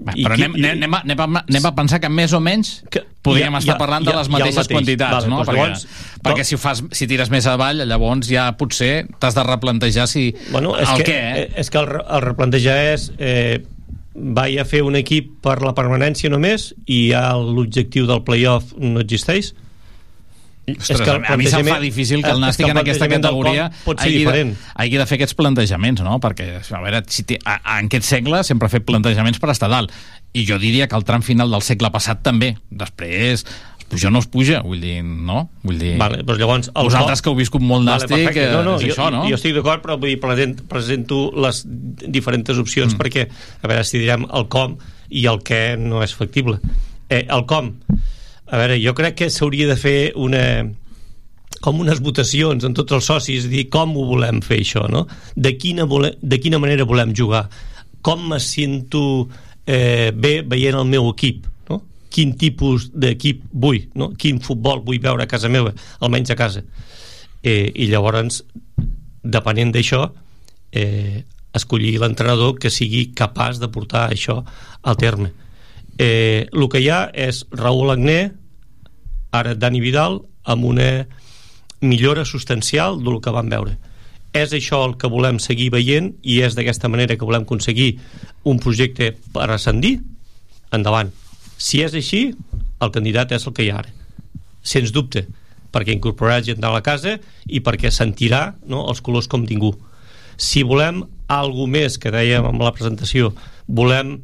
Però 0.04 0.34
qui- 0.36 0.44
anem, 0.44 0.54
anem, 0.54 0.72
anem, 0.76 0.94
a, 0.94 1.00
anem, 1.04 1.36
a, 1.36 1.44
anem 1.48 1.66
a 1.66 1.74
pensar 1.74 2.00
que 2.00 2.08
més 2.12 2.32
o 2.36 2.40
menys 2.40 2.82
podríem 3.22 3.52
ja- 3.54 3.58
estar 3.58 3.78
parlant 3.78 4.04
ja- 4.04 4.12
de 4.12 4.18
les 4.18 4.28
mateixes 4.28 4.56
mateix. 4.56 4.74
quantitats, 4.76 5.14
Vale, 5.14 5.28
no? 5.28 5.36
doncs 5.38 5.48
perquè 5.48 5.62
llavors- 5.62 5.86
perquè 6.22 6.44
si, 6.44 6.54
ho 6.54 6.58
fas, 6.58 6.82
si 6.92 7.06
tires 7.06 7.30
més 7.30 7.46
avall, 7.46 7.80
llavors 7.88 8.28
ja 8.28 8.50
potser 8.56 9.06
t'has 9.18 9.34
de 9.34 9.42
replantejar 9.42 10.06
si 10.08 10.34
Bueno, 10.50 10.76
és 10.78 10.88
el 10.88 11.02
que, 11.02 11.12
què, 11.12 11.16
eh? 11.40 11.50
és 11.56 11.70
que 11.70 11.78
el, 11.78 11.88
el 12.08 12.22
replantejar 12.22 12.76
és 12.92 13.12
eh, 13.18 13.62
vaig 14.14 14.58
a 14.58 14.64
fer 14.64 14.82
un 14.82 14.96
equip 14.96 15.40
per 15.44 15.60
la 15.62 15.74
permanència 15.76 16.30
només 16.32 16.74
i 16.86 17.10
ja 17.10 17.34
l'objectiu 17.36 18.06
del 18.06 18.22
playoff 18.24 18.72
no 18.78 19.00
existeix 19.00 19.54
Ostres, 20.66 21.00
a 21.06 21.36
mi 21.38 21.46
se'm 21.46 21.68
fa 21.68 21.78
difícil 21.78 22.24
que 22.24 22.32
el 22.34 22.40
Nàstic 22.42 22.66
en 22.72 22.80
aquesta 22.80 23.06
categoria 23.06 23.68
pot 23.84 24.00
hagi, 24.02 24.24
de, 24.26 24.42
hagi 24.74 24.98
de 24.98 25.06
fer 25.06 25.18
aquests 25.20 25.36
plantejaments, 25.38 26.02
no? 26.02 26.18
Perquè, 26.22 26.48
a 26.58 26.80
veure, 26.82 27.04
si 27.12 27.22
té, 27.28 27.38
a, 27.44 27.60
a, 27.60 27.78
en 27.78 27.86
aquest 27.86 28.08
segle 28.08 28.42
sempre 28.46 28.66
ha 28.66 28.72
fet 28.72 28.86
plantejaments 28.88 29.38
per 29.42 29.52
estar 29.54 29.70
dalt. 29.70 29.94
I 30.36 30.42
jo 30.48 30.58
diria 30.60 30.88
que 30.90 30.98
el 30.98 31.06
tram 31.06 31.22
final 31.22 31.54
del 31.54 31.62
segle 31.62 31.92
passat 31.94 32.24
també. 32.26 32.56
Després, 32.68 33.46
es 33.46 33.86
puja 33.86 34.10
no 34.10 34.18
es 34.18 34.26
puja, 34.26 34.58
vull 34.66 34.82
dir, 34.82 34.96
no? 35.04 35.44
Vull 35.62 35.78
dir... 35.78 35.92
Vale, 36.00 36.24
doncs 36.26 36.42
llavors, 36.42 36.72
el 36.74 36.90
Vosaltres 36.90 37.22
que 37.22 37.30
heu 37.30 37.38
viscut 37.38 37.62
molt 37.62 37.86
Vale, 37.86 38.02
Nàstic, 38.02 38.16
perfecte. 38.16 38.48
eh, 38.48 38.56
no, 38.56 38.64
no, 38.66 38.74
és 38.80 38.88
jo, 38.88 38.96
això, 38.96 39.06
no? 39.14 39.22
Jo 39.30 39.38
estic 39.38 39.54
d'acord, 39.54 39.84
però 39.86 39.94
vull 40.02 40.10
dir, 40.10 40.18
present, 40.22 40.58
presento 40.66 41.20
les 41.46 41.62
diferents 42.02 42.58
opcions 42.58 42.90
mm. 42.90 42.98
perquè, 43.04 43.28
a 43.62 43.70
veure, 43.70 43.86
si 43.86 44.02
direm 44.02 44.26
el 44.26 44.50
com 44.50 44.74
i 45.14 45.28
el 45.30 45.38
què 45.46 45.62
no 45.78 46.02
és 46.02 46.18
factible. 46.18 46.58
Eh, 47.06 47.22
el 47.22 47.46
com, 47.46 47.70
a 48.46 48.58
veure, 48.60 48.80
jo 48.82 48.94
crec 48.94 49.16
que 49.22 49.30
s'hauria 49.30 49.68
de 49.70 49.76
fer 49.78 50.00
una 50.14 50.42
com 51.62 51.80
unes 51.82 52.00
votacions 52.04 52.64
en 52.66 52.74
tots 52.76 52.94
els 52.94 53.08
socis, 53.08 53.48
dir 53.50 53.66
com 53.72 53.96
ho 53.96 54.04
volem 54.06 54.42
fer 54.44 54.60
això, 54.62 54.84
no? 54.92 55.06
De 55.34 55.56
quina, 55.58 55.86
vole, 55.88 56.12
de 56.22 56.38
quina 56.42 56.60
manera 56.62 56.86
volem 56.86 57.14
jugar, 57.16 57.46
com 58.06 58.22
me 58.30 58.38
sento 58.42 59.02
eh, 59.66 60.12
bé 60.14 60.40
veient 60.46 60.78
el 60.78 60.86
meu 60.86 61.08
equip, 61.10 61.46
no? 61.70 61.80
Quin 62.12 62.36
tipus 62.38 62.90
d'equip 62.94 63.42
vull, 63.50 63.80
no? 63.98 64.12
Quin 64.20 64.38
futbol 64.44 64.84
vull 64.86 65.00
veure 65.02 65.26
a 65.26 65.30
casa 65.30 65.50
meva, 65.50 65.72
almenys 65.98 66.30
a 66.30 66.38
casa. 66.38 66.62
Eh, 67.42 67.72
I 67.74 67.88
llavors, 67.90 68.44
depenent 69.24 69.74
d'això, 69.74 70.04
eh, 70.70 71.24
escollir 71.56 71.96
l'entrenador 71.98 72.60
que 72.60 72.70
sigui 72.70 73.08
capaç 73.16 73.58
de 73.58 73.70
portar 73.72 74.10
això 74.12 74.42
al 74.82 75.00
terme. 75.00 75.32
Eh, 75.98 76.48
el 76.52 76.68
que 76.68 76.82
hi 76.82 76.90
ha 76.92 77.06
és 77.12 77.44
Raúl 77.50 77.90
Agné, 77.94 78.32
ara 79.32 79.54
Dani 79.56 79.80
Vidal, 79.80 80.20
amb 80.44 80.64
una 80.64 81.06
millora 81.80 82.24
substancial 82.24 83.00
del 83.04 83.20
que 83.20 83.32
vam 83.32 83.48
veure. 83.52 83.76
És 84.36 84.52
això 84.52 84.82
el 84.84 84.96
que 85.00 85.08
volem 85.08 85.38
seguir 85.40 85.70
veient 85.72 86.12
i 86.22 86.40
és 86.44 86.56
d'aquesta 86.56 86.90
manera 86.92 87.16
que 87.16 87.24
volem 87.24 87.46
aconseguir 87.46 87.96
un 88.44 88.60
projecte 88.60 89.14
per 89.32 89.48
ascendir? 89.50 89.98
Endavant. 90.76 91.12
Si 91.56 91.80
és 91.80 91.94
així, 91.96 92.34
el 92.84 92.92
candidat 92.92 93.32
és 93.32 93.46
el 93.48 93.54
que 93.56 93.64
hi 93.64 93.70
ha 93.72 93.80
ara. 93.80 93.92
Sens 94.66 94.92
dubte, 94.92 95.24
perquè 95.72 95.94
incorporarà 95.94 96.42
gent 96.44 96.64
a 96.64 96.72
la 96.74 96.82
casa 96.84 97.16
i 97.46 97.62
perquè 97.64 97.92
sentirà 97.92 98.56
no, 98.68 98.84
els 98.90 99.00
colors 99.00 99.28
com 99.28 99.46
ningú. 99.46 99.72
Si 100.36 100.62
volem 100.66 101.04
algo 101.32 101.64
més 101.66 101.96
que 101.96 102.12
dèiem 102.12 102.44
amb 102.44 102.60
la 102.60 102.74
presentació, 102.76 103.32
volem 103.66 104.18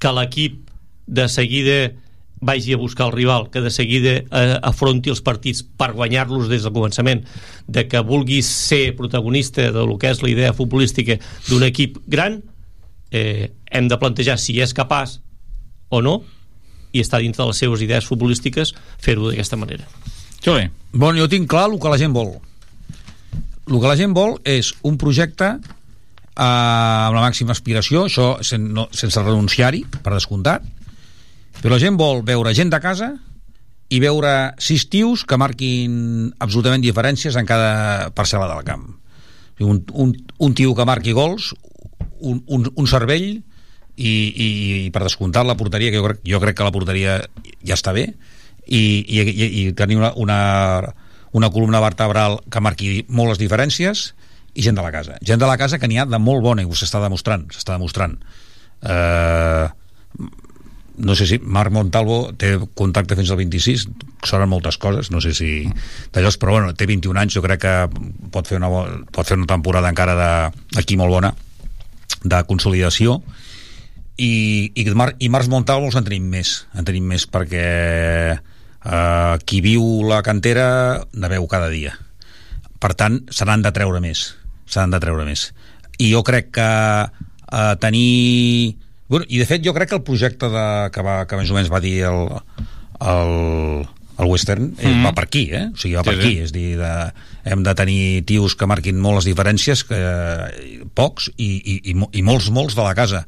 que 0.00 0.12
l'equip 0.14 0.67
de 1.08 1.26
seguida 1.28 1.78
vagi 2.40 2.72
a 2.72 2.76
buscar 2.76 3.08
el 3.08 3.12
rival, 3.12 3.50
que 3.50 3.60
de 3.60 3.70
seguida 3.70 4.12
eh, 4.22 4.58
afronti 4.62 5.10
els 5.10 5.22
partits 5.24 5.64
per 5.64 5.90
guanyar-los 5.96 6.48
des 6.50 6.62
del 6.62 6.74
començament, 6.74 7.24
de 7.66 7.86
que 7.88 8.02
vulgui 8.06 8.42
ser 8.46 8.94
protagonista 8.96 9.72
de 9.72 9.86
lo 9.86 9.98
que 9.98 10.12
és 10.12 10.22
la 10.22 10.30
idea 10.30 10.54
futbolística 10.54 11.18
d'un 11.48 11.66
equip 11.66 11.98
gran, 12.06 12.42
eh, 13.10 13.50
hem 13.70 13.88
de 13.88 13.98
plantejar 13.98 14.38
si 14.38 14.60
és 14.60 14.74
capaç 14.74 15.18
o 15.88 16.02
no 16.04 16.20
i 16.92 17.02
està 17.02 17.18
dintre 17.20 17.42
de 17.42 17.50
les 17.50 17.58
seves 17.64 17.82
idees 17.82 18.06
futbolístiques 18.06 18.74
fer-ho 19.02 19.28
d'aquesta 19.28 19.58
manera. 19.58 19.88
Juli. 20.44 20.68
Bon, 20.92 21.16
jo 21.18 21.26
tinc 21.28 21.48
clar 21.50 21.66
el 21.68 21.78
que 21.80 21.90
la 21.90 21.98
gent 21.98 22.14
vol. 22.14 22.36
El 23.68 23.80
que 23.80 23.88
la 23.88 23.98
gent 23.98 24.14
vol 24.16 24.38
és 24.48 24.72
un 24.86 24.96
projecte 24.96 25.58
eh, 25.58 26.38
amb 26.38 27.18
la 27.18 27.26
màxima 27.26 27.52
aspiració, 27.52 28.06
això 28.06 28.36
sen, 28.46 28.70
no, 28.72 28.86
sense 28.94 29.20
renunciar-hi, 29.20 29.84
per 30.04 30.14
descomptat, 30.14 30.64
però 31.62 31.74
la 31.74 31.82
gent 31.82 31.98
vol 31.98 32.22
veure 32.26 32.54
gent 32.54 32.70
de 32.70 32.80
casa 32.82 33.12
i 33.88 34.00
veure 34.02 34.54
sis 34.60 34.86
tios 34.92 35.24
que 35.24 35.38
marquin 35.40 36.30
absolutament 36.38 36.84
diferències 36.84 37.36
en 37.40 37.48
cada 37.48 38.10
parcel·la 38.16 38.48
del 38.50 38.64
camp. 38.66 38.84
Un, 39.64 39.80
un, 39.92 40.12
un 40.14 40.54
tio 40.54 40.74
que 40.76 40.86
marqui 40.86 41.14
gols, 41.16 41.54
un, 42.20 42.42
un, 42.46 42.68
un 42.68 42.86
cervell 42.86 43.30
i, 43.98 44.12
i, 44.12 44.48
i 44.86 44.90
per 44.94 45.02
descomptat 45.02 45.48
la 45.48 45.56
porteria, 45.58 45.90
que 45.90 45.98
jo 45.98 46.06
crec, 46.06 46.20
jo 46.22 46.40
crec 46.42 46.58
que 46.60 46.68
la 46.68 46.74
porteria 46.74 47.18
ja 47.64 47.78
està 47.78 47.94
bé, 47.96 48.10
i, 48.68 48.82
i, 49.02 49.24
i, 49.24 49.48
i 49.62 49.72
tenir 49.72 49.98
una, 49.98 50.12
una, 50.20 50.38
una 51.32 51.50
columna 51.50 51.80
vertebral 51.82 52.38
que 52.52 52.62
marqui 52.62 52.92
moltes 53.08 53.40
diferències 53.40 54.12
i 54.54 54.64
gent 54.64 54.78
de 54.78 54.84
la 54.84 54.92
casa. 54.94 55.16
Gent 55.24 55.40
de 55.40 55.48
la 55.48 55.56
casa 55.58 55.80
que 55.80 55.88
n'hi 55.88 55.98
ha 55.98 56.06
de 56.06 56.20
molt 56.22 56.44
bona 56.44 56.62
i 56.62 56.78
s'està 56.78 57.00
demostrant, 57.02 57.48
s'està 57.54 57.74
demostrant. 57.74 58.18
Eh, 58.84 59.66
no 60.98 61.14
sé 61.14 61.26
si 61.30 61.38
Marc 61.38 61.72
Montalvo 61.72 62.32
té 62.38 62.56
contacte 62.78 63.16
fins 63.18 63.30
al 63.30 63.38
26 63.40 63.86
sonen 64.26 64.50
moltes 64.50 64.78
coses, 64.82 65.12
no 65.14 65.22
sé 65.22 65.32
si 65.36 65.50
d'allò, 66.14 66.32
però 66.40 66.56
bueno, 66.56 66.74
té 66.74 66.88
21 66.90 67.22
anys, 67.22 67.36
jo 67.38 67.42
crec 67.44 67.62
que 67.62 67.74
pot 68.34 68.48
fer 68.50 68.58
una, 68.58 68.70
pot 69.14 69.26
fer 69.26 69.38
una 69.38 69.48
temporada 69.50 69.90
encara 69.90 70.16
de, 70.18 70.32
aquí 70.80 70.98
molt 70.98 71.14
bona 71.14 71.32
de 72.24 72.42
consolidació. 72.48 73.20
I, 74.18 74.72
i, 74.74 74.84
Mar, 74.98 75.12
i 75.22 75.28
Marc 75.30 75.46
Montalvo 75.46 75.92
en 75.94 76.06
tenim 76.06 76.26
més 76.26 76.64
en 76.74 76.86
tenim 76.86 77.06
més 77.06 77.28
perquè 77.30 77.68
eh, 78.34 79.34
qui 79.46 79.60
viu 79.62 80.02
la 80.10 80.24
cantera 80.26 80.66
ne 81.14 81.30
veu 81.30 81.46
cada 81.46 81.70
dia. 81.70 81.94
Per 82.82 82.92
tant 82.98 83.22
se 83.30 83.46
n'han 83.46 83.62
de 83.62 83.70
treure 83.74 84.02
més 84.02 84.32
se 84.68 84.80
n'han 84.80 84.92
de 84.92 85.00
treure 85.02 85.24
més. 85.24 85.48
I 85.98 86.10
jo 86.12 86.22
crec 86.26 86.52
que 86.58 86.68
eh, 86.68 87.74
tenir 87.80 88.76
bueno, 89.08 89.26
i 89.28 89.38
de 89.40 89.46
fet 89.48 89.64
jo 89.64 89.74
crec 89.76 89.90
que 89.90 89.96
el 89.98 90.04
projecte 90.06 90.48
de, 90.52 90.66
que, 90.94 91.04
va, 91.04 91.22
que 91.28 91.36
més 91.40 91.50
o 91.50 91.56
menys 91.56 91.70
va 91.72 91.80
dir 91.80 91.96
el, 92.08 92.26
el, 93.00 93.86
el 94.18 94.26
Western 94.30 94.72
eh, 94.78 94.88
Mhm. 94.88 95.04
va 95.06 95.14
per 95.14 95.24
aquí, 95.28 95.48
eh? 95.52 95.68
o 95.72 95.76
sigui, 95.76 95.94
va 95.96 96.02
Sí, 96.04 96.10
per 96.10 96.18
aquí 96.18 96.34
sí. 96.36 96.42
és 96.46 96.52
dir, 96.52 96.66
de, 96.80 96.92
hem 97.44 97.62
de 97.64 97.74
tenir 97.74 98.24
tios 98.28 98.56
que 98.56 98.66
marquin 98.66 98.98
molt 99.00 99.20
les 99.22 99.30
diferències 99.30 99.84
que, 99.88 100.02
pocs 100.94 101.30
i, 101.36 101.48
i, 101.58 101.78
i, 101.92 101.96
i 102.20 102.22
molts, 102.26 102.50
molts 102.50 102.76
de 102.76 102.84
la 102.84 102.94
casa 102.98 103.24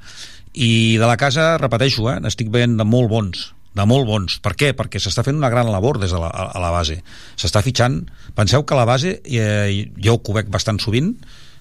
i 0.53 0.97
de 0.99 1.07
la 1.07 1.17
casa, 1.17 1.57
repeteixo, 1.63 2.09
eh, 2.11 2.19
n'estic 2.21 2.51
veient 2.51 2.77
de 2.77 2.85
molt 2.85 3.11
bons 3.11 3.51
de 3.71 3.85
molt 3.87 4.03
bons. 4.09 4.41
Per 4.43 4.57
què? 4.59 4.73
Perquè 4.75 4.99
s'està 4.99 5.23
fent 5.23 5.37
una 5.39 5.49
gran 5.53 5.69
labor 5.71 6.01
des 6.03 6.11
de 6.11 6.19
la, 6.19 6.27
a, 6.27 6.59
la 6.59 6.73
base. 6.75 6.97
S'està 7.39 7.63
fitxant... 7.63 8.01
Penseu 8.35 8.65
que 8.67 8.75
la 8.75 8.83
base, 8.85 9.21
eh, 9.23 9.87
jo 10.03 10.17
ho 10.19 10.35
bastant 10.51 10.81
sovint, 10.83 11.13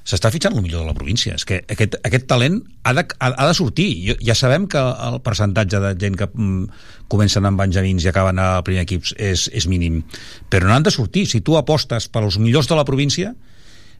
s'està 0.09 0.31
fitxant 0.33 0.55
el 0.57 0.63
millor 0.65 0.83
de 0.83 0.89
la 0.89 0.97
província. 0.97 1.35
És 1.37 1.45
que 1.45 1.61
aquest, 1.69 1.99
aquest 2.07 2.25
talent 2.29 2.59
ha 2.83 2.95
de, 2.97 3.05
ha, 3.05 3.29
ha 3.29 3.49
de 3.49 3.57
sortir. 3.57 3.89
Jo, 4.07 4.15
ja 4.25 4.35
sabem 4.37 4.65
que 4.71 4.81
el 4.81 5.19
percentatge 5.25 5.81
de 5.83 5.93
gent 6.01 6.17
que 6.19 6.29
mm, 6.31 6.81
comencen 7.11 7.45
amb 7.45 7.61
benjamins 7.61 8.05
i 8.05 8.09
acaben 8.11 8.41
al 8.41 8.63
primer 8.65 8.87
equip 8.87 9.05
és, 9.17 9.47
és 9.53 9.69
mínim. 9.69 10.01
Però 10.49 10.67
no 10.67 10.75
han 10.75 10.87
de 10.87 10.93
sortir. 10.95 11.27
Si 11.29 11.43
tu 11.45 11.57
apostes 11.59 12.09
per 12.09 12.25
als 12.25 12.39
millors 12.41 12.71
de 12.71 12.79
la 12.79 12.87
província, 12.89 13.35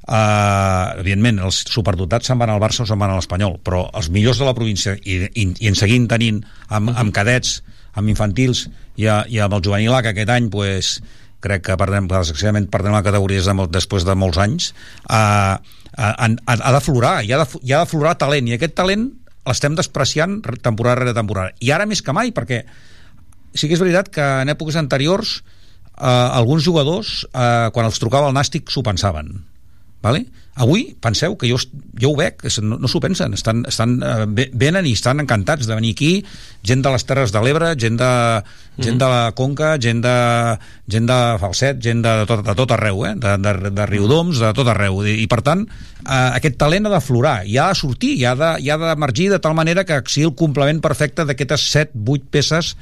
Uh, 0.09 0.95
evidentment, 1.03 1.37
els 1.43 1.57
superdotats 1.69 2.25
se'n 2.25 2.39
van 2.39 2.49
al 2.49 2.61
Barça 2.63 2.81
o 2.81 2.85
se'n 2.87 2.97
van 2.97 3.11
a 3.13 3.17
l'Espanyol, 3.19 3.57
però 3.61 3.83
els 3.99 4.07
millors 4.09 4.39
de 4.41 4.47
la 4.47 4.55
província 4.57 4.95
i, 5.03 5.19
i, 5.27 5.43
i 5.59 5.69
en 5.69 5.75
seguint 5.77 6.07
tenint 6.09 6.39
amb, 6.73 6.89
amb 6.97 7.13
cadets, 7.13 7.59
amb 7.99 8.09
infantils 8.09 8.63
i, 8.95 9.05
a, 9.05 9.19
i 9.29 9.37
amb 9.43 9.53
el 9.59 9.61
juvenil 9.67 9.93
A, 9.93 9.99
que 10.01 10.15
aquest 10.15 10.31
any 10.33 10.47
pues, 10.49 10.95
crec 11.43 11.67
que 11.67 11.77
perdem, 11.77 12.07
desgraciadament 12.09 12.71
perdem 12.71 12.95
la 12.95 13.03
categoria 13.05 13.43
després 13.69 14.07
de 14.07 14.15
molts 14.17 14.39
anys 14.41 14.71
uh, 15.11 15.59
ha, 15.97 16.09
ha, 16.17 16.55
ha 16.59 16.71
d'aflorar 16.75 17.15
hi 17.25 17.33
ha 17.33 17.39
de- 17.43 17.61
hi 17.63 17.73
ha 17.73 17.81
d'aflorar 17.83 18.15
talent 18.21 18.47
i 18.49 18.53
aquest 18.57 18.75
talent 18.77 19.09
l'estem 19.49 19.75
despreciant 19.77 20.39
temporada 20.61 20.99
rere 21.01 21.13
temporada 21.17 21.53
i 21.59 21.71
ara 21.73 21.87
més 21.89 22.01
que 22.05 22.13
mai 22.13 22.31
perquè 22.35 22.63
sí 23.55 23.67
que 23.67 23.73
és 23.73 23.81
veritat 23.81 24.09
que 24.13 24.25
en 24.43 24.51
èpoques 24.53 24.75
anteriors 24.77 25.39
eh, 25.97 26.05
alguns 26.05 26.63
jugadors 26.67 27.23
eh, 27.33 27.69
quan 27.73 27.87
els 27.89 27.97
trucava 27.99 28.29
el 28.29 28.35
nàstic 28.37 28.69
s'ho 28.69 28.83
pensaven 28.85 29.31
vale? 30.05 30.25
Avui 30.59 30.81
penseu 30.99 31.37
que 31.39 31.47
jo, 31.47 31.55
jo 31.95 32.09
ho 32.11 32.15
veig 32.19 32.41
no, 32.61 32.75
no 32.83 32.89
s'ho 32.91 32.99
pensen, 32.99 33.31
estan, 33.37 33.61
estan, 33.69 33.93
eh, 34.03 34.25
ve- 34.27 34.49
venen 34.59 34.85
i 34.89 34.91
estan 34.97 35.21
encantats 35.23 35.65
de 35.69 35.75
venir 35.77 35.93
aquí 35.95 36.09
gent 36.67 36.81
de 36.83 36.91
les 36.91 37.05
Terres 37.07 37.31
de 37.31 37.39
l'Ebre 37.45 37.69
gent, 37.79 37.95
de, 38.01 38.09
gent 38.83 38.99
de 38.99 39.07
la 39.07 39.31
Conca 39.37 39.77
gent 39.79 40.01
de, 40.03 40.13
gent 40.91 41.07
de 41.07 41.17
Falset 41.39 41.79
gent 41.83 42.03
de 42.03 42.13
tot, 42.27 42.43
de 42.43 42.55
tot 42.59 42.73
arreu 42.75 43.05
eh? 43.07 43.13
de, 43.15 43.37
de, 43.39 43.53
de 43.71 43.85
Riudoms, 43.87 44.41
de 44.43 44.51
tot 44.57 44.67
arreu. 44.73 44.99
I, 45.07 45.15
i 45.23 45.27
per 45.31 45.39
tant 45.47 45.63
eh, 45.63 46.11
aquest 46.41 46.59
talent 46.59 46.89
ha 46.89 46.93
d'aflorar 46.97 47.37
i 47.47 47.55
ha 47.57 47.69
de 47.71 47.79
sortir, 47.79 48.13
i 48.19 48.27
ha 48.27 48.35
de- 48.35 48.51
i 48.65 48.69
ha 48.69 48.77
d'emergir 48.83 49.29
de 49.31 49.39
tal 49.39 49.55
manera 49.55 49.87
que 49.87 50.01
sigui 50.11 50.27
el 50.27 50.35
complement 50.35 50.83
perfecte 50.83 51.23
d'aquestes 51.25 51.69
7-8 51.71 52.27
peces 52.35 52.75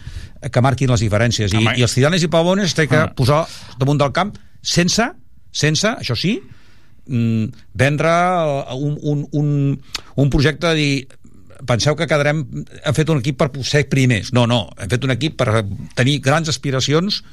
que 0.52 0.62
marquin 0.62 0.90
les 0.90 1.02
diferències. 1.06 1.54
I, 1.54 1.62
i 1.78 1.86
els 1.86 1.94
Zidanes 1.94 2.26
i 2.26 2.28
Pavones 2.34 2.74
té 2.78 2.88
que 2.90 3.06
posar 3.18 3.44
damunt 3.78 4.02
del 4.02 4.12
camp 4.14 4.34
sense, 4.62 5.06
sense, 5.54 5.94
això 6.02 6.18
sí 6.18 6.40
mm, 6.42 6.57
vendre 7.08 8.14
un, 8.76 8.98
un, 9.02 9.24
un, 9.32 9.50
un 10.16 10.30
projecte 10.34 10.74
de 10.74 10.76
dir 10.76 10.94
penseu 11.68 11.96
que 11.98 12.08
quedarem 12.10 12.44
hem 12.46 12.96
fet 12.96 13.10
un 13.10 13.22
equip 13.24 13.40
per 13.40 13.50
ser 13.66 13.88
primers. 13.90 14.32
No, 14.36 14.46
no, 14.50 14.68
hem 14.78 14.92
fet 14.92 15.08
un 15.08 15.16
equip 15.16 15.38
per 15.40 15.64
tenir 15.98 16.20
grans 16.24 16.52
aspiracions 16.52 17.24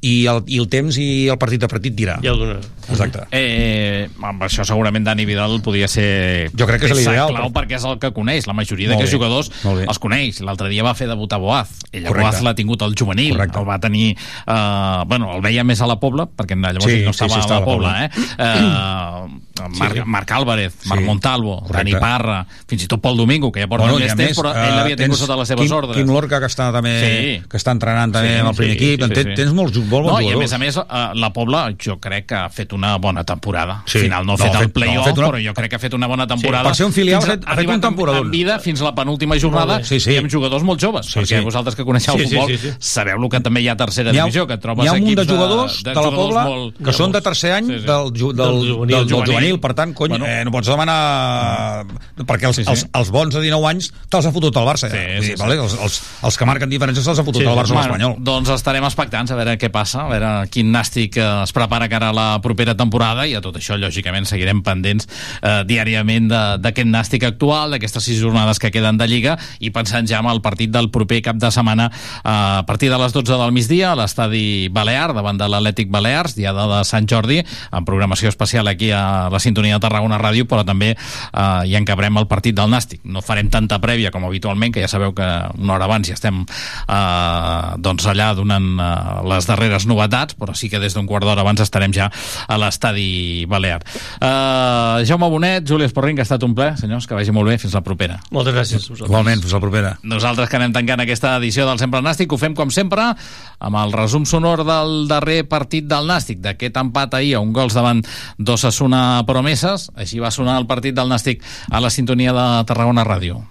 i 0.00 0.26
el, 0.30 0.44
i 0.46 0.58
el 0.62 0.68
temps 0.70 0.94
i 1.02 1.26
el 1.28 1.38
partit 1.42 1.64
a 1.64 1.68
partit 1.68 1.94
dirà. 1.98 2.20
Ja 2.22 2.30
donarà 2.38 2.60
exacte. 2.88 3.24
Eh, 3.34 4.06
amb 4.22 4.42
això 4.46 4.62
segurament 4.64 5.02
Dani 5.04 5.24
Vidal 5.26 5.58
podria 5.60 5.88
ser 5.90 6.50
Jo 6.56 6.66
crec 6.68 6.80
que 6.84 6.86
és 6.86 6.94
l'ideal, 6.96 7.32
clau 7.34 7.48
però- 7.50 7.52
perquè 7.56 7.76
és 7.76 7.84
el 7.84 7.98
que 7.98 8.12
coneix. 8.14 8.46
La 8.46 8.54
majoria 8.54 8.88
d'aquests 8.92 9.10
jugadors 9.12 9.50
els 9.64 9.98
coneix, 9.98 10.40
l'altre 10.40 10.68
dia 10.70 10.84
va 10.86 10.94
fer 10.94 11.08
debutar 11.10 11.40
Boaz. 11.42 11.68
Ell 11.92 12.06
a 12.06 12.08
Correcte. 12.12 12.30
Boaz 12.30 12.42
l'ha 12.46 12.54
tingut 12.54 12.82
al 12.82 12.94
juvenil. 12.94 13.32
Correcte. 13.34 13.58
el 13.58 13.66
va 13.68 13.78
tenir, 13.80 14.16
eh, 14.46 15.02
bueno, 15.06 15.34
el 15.34 15.42
veia 15.42 15.64
més 15.64 15.80
a 15.82 15.86
la 15.90 15.98
Pobla 15.98 16.26
perquè 16.30 16.54
llavors 16.56 16.84
Sí, 16.84 17.02
no 17.04 17.12
sí, 17.12 17.24
estava 17.24 17.30
sí, 17.34 17.36
a 17.36 17.40
estava 17.40 17.54
la 17.54 17.56
a 17.56 17.60
la 17.60 17.64
Pobla 17.66 17.88
Pobla. 17.88 18.04
eh, 18.04 19.28
eh, 19.34 19.40
Marc, 19.78 19.94
Sí. 19.94 20.02
Marc 20.06 20.30
Álvarez, 20.32 20.74
Marc 20.86 21.00
Sí, 21.00 21.06
Montalvo 21.06 21.60
correcte. 21.62 21.76
Dani 21.92 22.00
Parra, 22.00 22.46
fins 22.66 22.84
i 22.84 22.86
tot 22.86 23.00
Pol 23.00 23.16
Domingo 23.16 23.50
que 23.52 23.60
ja 23.60 23.66
porta 23.68 23.84
Bueno, 23.86 23.98
més 23.98 24.14
temps 24.14 24.28
més, 24.28 24.38
però 24.38 24.50
ell 24.54 24.72
eh, 24.72 24.76
l'havia 24.76 24.96
tingut 24.96 25.16
tens 25.16 25.18
sota 25.26 25.36
les 25.36 25.48
seves 25.48 25.66
Quim, 25.66 25.76
ordres 25.76 25.96
Quim 25.96 26.08
Lorca 26.12 26.40
que 26.40 26.46
està 26.46 26.70
també 26.72 26.92
Sí. 27.00 27.42
que 27.48 27.56
està 27.56 27.72
entrenant 27.72 28.12
també 28.12 28.28
Sí, 28.34 28.40
amb 28.40 28.48
el 28.50 28.56
primer 28.56 28.78
sí, 28.78 28.84
equip 28.84 29.02
sí, 29.02 29.08
tens, 29.14 29.26
sí. 29.28 29.34
tens 29.42 29.52
molts, 29.52 29.72
ju- 29.76 29.84
molt 29.84 30.04
bons 30.06 30.12
no, 30.14 30.20
i 30.20 30.24
a 30.28 30.32
jugadors 30.32 30.38
més 30.40 30.52
a 30.52 30.58
més 30.58 30.76
eh, 30.76 31.08
la 31.14 31.32
Pobla 31.32 31.74
jo 31.78 31.98
crec 31.98 32.26
que 32.26 32.34
ha 32.34 32.48
fet 32.50 32.72
una 32.72 32.96
bona 32.98 33.24
temporada 33.24 33.82
Sí. 33.86 33.98
al 33.98 34.04
final 34.04 34.26
no 34.26 34.32
ha 34.34 34.36
No, 34.36 34.44
fet 34.44 34.54
ha 34.54 34.58
el 34.58 34.64
fet- 34.64 34.76
no, 34.76 34.80
ha 34.82 34.84
play-off 34.86 35.06
fet 35.06 35.18
una- 35.18 35.28
però 35.28 35.46
jo 35.48 35.54
crec 35.54 35.70
que 35.70 35.76
ha 35.76 35.78
fet 35.78 35.94
una 35.94 36.06
bona 36.06 36.26
temporada 36.26 36.64
per 36.64 36.74
ser 36.76 36.86
un 36.86 36.92
filial 36.92 37.20
Fins 37.22 37.28
ha 37.32 37.36
fet- 37.38 37.44
ha 37.48 37.54
fet 37.56 37.68
un 37.68 37.80
temporadón. 37.80 38.24
en, 38.26 38.30
vida 38.30 38.58
fins 38.58 38.80
a 38.80 38.84
la 38.84 38.94
penúltima 38.94 39.34
jornada. 39.40 39.82
Sí, 39.84 39.98
sí. 40.00 40.12
i 40.12 40.16
amb 40.18 40.30
jugadors 40.30 40.62
molt 40.62 40.80
joves 40.80 41.06
Sí, 41.06 41.18
perquè 41.20 41.38
sí. 41.38 41.44
vosaltres 41.44 41.74
que 41.74 41.84
coneixeu 41.84 42.14
Sí, 42.14 42.22
el 42.22 42.28
sí, 42.28 42.34
futbol 42.36 42.50
sí, 42.50 42.58
sí. 42.58 42.72
sabeu 42.78 43.22
el 43.22 43.28
que 43.28 43.40
també 43.40 43.60
hi 43.62 43.68
ha 43.68 43.76
tercera 43.76 44.12
divisió 44.12 44.46
que 44.46 44.56
trobes 44.58 44.84
hi 44.84 44.88
ha 44.88 44.92
un 44.92 45.00
munt 45.00 45.14
de 45.16 45.22
equips 45.22 45.32
jugadors 45.38 45.82
de, 45.82 45.94
la 45.94 46.02
jugadors 46.02 46.44
Pobla 46.44 46.84
que 46.84 46.92
són 46.92 47.12
de 47.12 47.20
tercer 47.20 47.52
any 47.52 47.66
Sí, 47.66 47.78
sí. 47.80 47.86
del, 47.86 48.12
ju- 48.12 48.32
del, 48.34 48.86
Del 48.88 49.06
del, 49.06 49.24
juvenil. 49.24 49.47
Juvenil. 49.48 49.60
per 49.60 49.74
tant, 49.74 49.94
cony, 49.94 50.10
Bueno. 50.10 50.26
eh, 50.26 50.44
no 50.44 50.50
pots 50.54 50.68
demanar 50.68 51.84
perquè 52.26 52.46
els, 52.48 52.56
Sí, 52.58 52.64
sí. 52.64 52.70
els, 52.70 52.86
els 52.92 53.10
bons 53.14 53.34
de 53.34 53.40
19 53.44 53.66
anys 53.70 53.90
te'ls 54.10 54.26
ha 54.26 54.32
fotut 54.34 54.56
el 54.56 54.64
Barça 54.66 54.88
Sí, 54.90 54.96
ja. 54.96 55.20
Sí, 55.20 55.26
dir, 55.28 55.36
sí. 55.36 55.42
vale? 55.42 55.54
Els, 55.62 55.74
els, 55.80 55.98
els 56.26 56.36
que 56.38 56.46
marquen 56.48 56.70
diferències 56.70 57.04
se'ls 57.06 57.18
ha 57.20 57.24
fotut 57.26 57.42
Sí, 57.42 57.46
el 57.48 57.54
Barça 57.56 57.74
bueno, 57.76 57.82
l'Espanyol 57.82 58.16
Doncs 58.24 58.50
estarem 58.56 58.84
expectants 58.84 59.30
a 59.30 59.36
veure 59.38 59.56
què 59.58 59.70
passa, 59.70 60.04
a 60.06 60.08
veure 60.10 60.30
quin 60.50 60.72
nàstic 60.74 61.16
eh, 61.20 61.26
es 61.44 61.52
prepara 61.56 61.88
cara 61.88 62.10
a 62.10 62.16
la 62.16 62.26
propera 62.42 62.74
temporada 62.76 63.26
i 63.26 63.34
a 63.34 63.40
tot 63.44 63.56
això, 63.60 63.76
lògicament, 63.78 64.26
seguirem 64.26 64.62
pendents 64.66 65.06
eh, 65.42 65.62
diàriament 65.68 66.28
de- 66.28 66.58
d'aquest 66.64 66.88
nàstic 66.88 67.24
actual, 67.28 67.70
d'aquestes 67.70 68.04
sis 68.04 68.18
jornades 68.20 68.58
que 68.58 68.70
queden 68.74 68.98
de 68.98 69.06
Lliga 69.08 69.38
i 69.60 69.70
pensant 69.70 70.06
ja 70.08 70.18
en 70.20 70.26
el 70.26 70.40
partit 70.42 70.70
del 70.70 70.90
proper 70.90 71.22
cap 71.22 71.36
de 71.36 71.50
setmana 71.54 71.90
eh, 71.92 72.28
a 72.28 72.64
partir 72.66 72.90
de 72.90 72.98
les 72.98 73.12
12 73.12 73.38
del 73.38 73.52
migdia 73.52 73.92
a 73.92 73.96
l'estadi 73.96 74.68
Balear, 74.68 75.12
davant 75.14 75.38
de 75.38 75.46
l'Atlètic 75.48 75.88
Balears, 75.90 76.34
diada 76.34 76.66
de 76.66 76.84
Sant 76.84 77.06
Jordi, 77.08 77.42
amb 77.70 77.86
programació 77.86 78.28
especial 78.28 78.66
aquí 78.68 78.90
a 78.90 79.28
l'estadi 79.30 79.37
la 79.38 79.42
sintonia 79.42 79.78
de 79.78 79.84
Tarragona 79.86 80.18
Ràdio, 80.18 80.48
però 80.50 80.64
també 80.66 80.92
eh, 80.92 81.62
hi 81.70 81.76
encabrem 81.78 82.18
el 82.18 82.26
partit 82.30 82.56
del 82.58 82.70
Nàstic. 82.72 83.04
No 83.06 83.22
farem 83.24 83.50
tanta 83.52 83.78
prèvia 83.82 84.10
com 84.14 84.26
habitualment, 84.26 84.74
que 84.74 84.82
ja 84.82 84.90
sabeu 84.90 85.14
que 85.14 85.26
una 85.58 85.76
hora 85.76 85.86
abans 85.86 86.10
ja 86.10 86.16
estem 86.18 86.42
eh, 86.42 87.78
doncs 87.78 88.08
allà 88.10 88.32
donant 88.36 88.68
eh, 88.74 88.90
les 89.30 89.48
darreres 89.48 89.86
novetats, 89.88 90.36
però 90.38 90.56
sí 90.58 90.70
que 90.72 90.82
des 90.82 90.96
d'un 90.96 91.06
quart 91.08 91.26
d'hora 91.26 91.44
abans 91.46 91.62
estarem 91.62 91.94
ja 91.94 92.10
a 92.10 92.58
l'estadi 92.58 93.46
Balear. 93.48 93.80
Eh, 94.18 95.06
Jaume 95.08 95.30
Bonet, 95.30 95.66
Júlia 95.68 95.88
Esporrin, 95.88 96.18
que 96.18 96.24
ha 96.24 96.28
estat 96.28 96.44
un 96.46 96.56
ple, 96.58 96.72
senyors, 96.80 97.06
que 97.06 97.16
vagi 97.16 97.34
molt 97.34 97.52
bé, 97.52 97.58
fins 97.62 97.76
la 97.78 97.84
propera. 97.86 98.18
Moltes 98.34 98.56
gràcies. 98.56 98.88
Igualment, 98.98 99.44
fins 99.44 99.54
la 99.54 99.62
propera. 99.62 99.94
Nosaltres 100.02 100.50
que 100.50 100.58
anem 100.58 100.74
tancant 100.74 101.04
aquesta 101.04 101.36
edició 101.38 101.68
del 101.68 101.78
Sempre 101.78 102.02
Nàstic, 102.04 102.32
ho 102.32 102.40
fem 102.40 102.56
com 102.58 102.72
sempre 102.74 103.12
amb 103.58 103.78
el 103.78 103.94
resum 103.94 104.26
sonor 104.28 104.64
del 104.66 105.06
darrer 105.10 105.42
partit 105.48 105.86
del 105.88 106.08
Nàstic, 106.08 106.42
d'aquest 106.42 106.76
empat 106.80 107.18
ahir 107.18 107.36
a 107.38 107.44
un 107.44 107.52
gols 107.54 107.76
davant 107.76 108.02
d'Ossassuna 108.38 109.22
Promeses. 109.28 109.90
Així 109.94 110.24
va 110.24 110.32
sonar 110.34 110.56
el 110.62 110.66
partit 110.66 110.96
del 110.96 111.12
Nàstic 111.12 111.44
a 111.70 111.84
la 111.84 111.92
sintonia 111.92 112.32
de 112.32 112.48
Tarragona 112.72 113.04
Ràdio. 113.04 113.44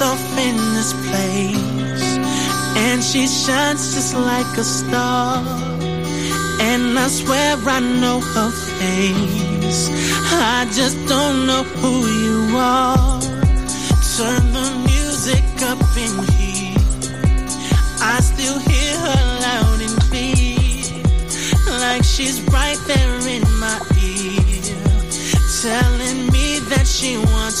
Off 0.00 0.38
in 0.38 0.54
this 0.74 0.92
place. 1.08 2.16
And 2.76 3.02
she 3.02 3.26
shines 3.26 3.94
just 3.94 4.14
like 4.14 4.56
a 4.56 4.62
star. 4.62 5.77
And 6.60 6.98
I 6.98 7.08
swear 7.08 7.56
I 7.56 7.80
know 7.80 8.20
her 8.20 8.50
face. 8.50 9.88
I 10.32 10.66
just 10.72 10.96
don't 11.08 11.46
know 11.46 11.62
who 11.62 12.06
you 12.06 12.56
are. 12.56 13.20
Turn 14.16 14.52
the 14.52 14.68
music 14.86 15.44
up 15.62 15.78
in 15.96 16.14
here. 16.34 16.76
I 18.00 18.20
still 18.20 18.58
hear 18.58 18.96
her 19.06 19.22
loud 19.44 19.80
and 19.80 20.00
clear. 20.08 20.58
Like 21.80 22.02
she's 22.02 22.40
right 22.50 22.78
there 22.86 23.18
in 23.28 23.42
my 23.58 23.78
ear. 24.02 24.38
Telling 25.62 26.26
me 26.32 26.58
that 26.70 26.86
she 26.86 27.18
wants 27.18 27.57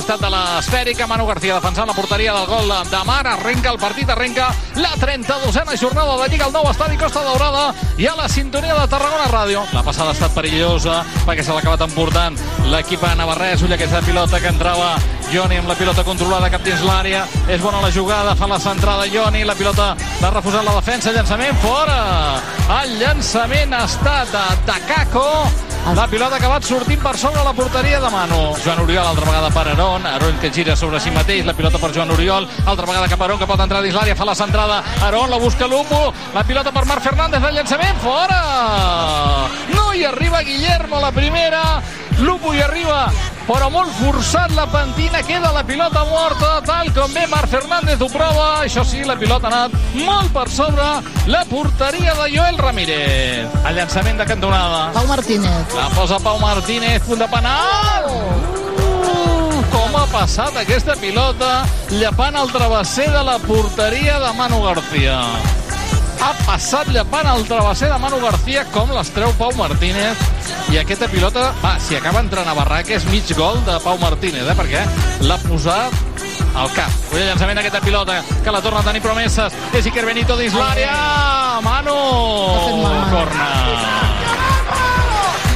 costat 0.00 0.22
de 0.22 0.30
l'esfèrica, 0.32 1.04
Manu 1.04 1.26
García 1.28 1.58
defensant 1.58 1.84
la 1.90 1.92
porteria 1.92 2.32
del 2.32 2.46
gol 2.48 2.70
de 2.88 3.00
Mar, 3.04 3.26
arrenca 3.28 3.68
el 3.68 3.78
partit, 3.78 4.08
arrenca 4.08 4.48
la 4.80 4.94
32a 4.96 5.76
jornada 5.76 6.16
de 6.22 6.28
Lliga 6.30 6.46
al 6.46 6.54
nou 6.54 6.68
estadi 6.70 6.96
Costa 6.96 7.20
Daurada 7.20 7.74
i 8.00 8.06
a 8.08 8.14
la 8.16 8.28
sintonia 8.32 8.78
de 8.78 8.86
Tarragona 8.88 9.28
Ràdio. 9.28 9.66
La 9.76 9.82
passada 9.84 10.14
ha 10.14 10.16
estat 10.16 10.32
perillosa 10.32 11.02
perquè 11.26 11.44
se 11.44 11.52
l'ha 11.52 11.60
acabat 11.60 11.84
emportant 11.84 12.38
l'equip 12.72 13.04
navarrès, 13.18 13.60
ulla 13.60 13.76
aquesta 13.76 14.00
pilota 14.06 14.40
que 14.40 14.48
entrava 14.48 14.94
Joni 15.28 15.60
amb 15.60 15.68
la 15.68 15.76
pilota 15.76 16.04
controlada 16.06 16.48
cap 16.50 16.64
dins 16.64 16.80
l'àrea, 16.80 17.26
és 17.46 17.60
bona 17.60 17.84
la 17.84 17.92
jugada, 17.92 18.32
fa 18.34 18.48
la 18.48 18.58
centrada 18.58 19.04
Joni, 19.12 19.44
la 19.44 19.58
pilota 19.58 19.92
l'ha 20.22 20.32
refusat 20.32 20.64
la 20.64 20.78
defensa, 20.80 21.12
llançament 21.12 21.60
fora! 21.60 22.00
El 22.80 22.96
llançament 23.02 23.76
ha 23.76 23.84
estat 23.84 24.32
de 24.32 24.46
Takako, 24.64 25.28
la 25.94 26.06
pilota 26.06 26.36
ha 26.36 26.38
acabat 26.38 26.64
sortint 26.64 27.00
per 27.02 27.16
sobre 27.18 27.42
la 27.44 27.52
porteria 27.52 28.00
de 28.00 28.10
Manu. 28.10 28.54
Joan 28.64 28.80
Oriol, 28.84 29.06
altra 29.06 29.24
vegada 29.26 29.50
per 29.50 29.66
Aron. 29.68 30.06
Aron 30.06 30.38
que 30.38 30.50
gira 30.50 30.76
sobre 30.76 31.00
si 31.00 31.10
mateix. 31.10 31.44
La 31.46 31.54
pilota 31.54 31.78
per 31.78 31.92
Joan 31.92 32.10
Oriol. 32.10 32.48
Altra 32.66 32.86
vegada 32.86 33.08
cap 33.08 33.22
Aron, 33.22 33.38
que 33.38 33.46
pot 33.46 33.60
entrar 33.60 33.82
dins 33.82 33.96
l'àrea. 33.96 34.16
Fa 34.16 34.24
la 34.24 34.34
centrada. 34.34 34.82
Aron 35.02 35.30
la 35.30 35.38
busca 35.38 35.66
Lupo. 35.66 36.12
La 36.34 36.44
pilota 36.44 36.70
per 36.72 36.84
Marc 36.86 37.02
Fernández. 37.02 37.42
El 37.42 37.54
llançament 37.54 37.98
fora! 38.04 39.48
No 39.74 39.92
hi 39.94 40.04
arriba 40.04 40.42
Guillermo 40.42 41.00
la 41.00 41.10
primera. 41.12 41.62
Lupo 42.20 42.54
hi 42.54 42.60
arriba 42.62 43.08
però 43.50 43.66
molt 43.72 43.90
forçat 43.98 44.52
la 44.54 44.66
pentina, 44.70 45.24
queda 45.26 45.50
la 45.50 45.64
pilota 45.66 46.04
morta, 46.06 46.50
tal 46.62 46.90
com 46.94 47.10
bé 47.14 47.24
Marc 47.26 47.50
Fernández 47.50 47.98
ho 47.98 48.06
prova, 48.12 48.62
això 48.62 48.84
sí, 48.86 49.02
la 49.02 49.16
pilota 49.18 49.48
ha 49.48 49.64
anat 49.64 49.96
molt 50.06 50.30
per 50.34 50.46
sobre 50.52 50.86
la 51.26 51.42
porteria 51.50 52.14
de 52.20 52.28
Joel 52.36 52.60
Ramírez. 52.62 53.50
El 53.66 53.74
llançament 53.74 54.22
de 54.22 54.26
cantonada. 54.30 54.90
Pau 54.94 55.08
Martínez. 55.10 55.74
La 55.74 55.88
posa 55.96 56.20
Pau 56.22 56.38
Martínez, 56.38 57.02
punt 57.08 57.18
de 57.18 57.30
penal! 57.32 58.06
Uh, 59.10 59.62
com 59.74 59.98
ha 59.98 60.06
passat 60.12 60.54
aquesta 60.62 60.94
pilota 61.00 61.64
llapant 61.90 62.38
el 62.38 62.54
travesser 62.54 63.10
de 63.10 63.24
la 63.26 63.40
porteria 63.48 64.20
de 64.22 64.36
Manu 64.38 64.62
García. 64.68 65.24
Ha 66.20 66.34
passat 66.44 66.90
llapant 66.92 67.28
el 67.30 67.46
travesser 67.48 67.88
de 67.88 67.96
Manu 67.98 68.18
García 68.20 68.66
com 68.74 68.90
les 68.92 69.08
treu 69.14 69.32
Pau 69.38 69.54
Martínez 69.56 70.20
i 70.68 70.76
aquesta 70.76 71.08
pilota, 71.08 71.46
va, 71.62 71.78
si 71.80 71.96
acaba 71.96 72.20
entrant 72.20 72.48
a 72.48 72.54
barraca 72.54 72.92
és 72.96 73.06
mig 73.08 73.30
gol 73.38 73.56
de 73.64 73.78
Pau 73.80 73.96
Martínez, 74.02 74.44
eh, 74.44 74.56
perquè 74.58 74.84
l'ha 75.24 75.38
posat 75.46 75.96
al 76.54 76.68
cap. 76.76 76.92
Ull, 77.12 77.22
el 77.22 77.30
llançament 77.30 77.56
d'aquesta 77.56 77.80
pilota, 77.84 78.20
que 78.44 78.52
la 78.52 78.60
torna 78.60 78.82
a 78.82 78.86
tenir 78.90 79.00
promeses. 79.02 79.56
És 79.72 79.88
Iker 79.88 80.04
Benito 80.04 80.36
dins 80.36 80.54
l'àrea. 80.54 80.96
Manu! 81.64 81.96
Corna. 83.10 83.48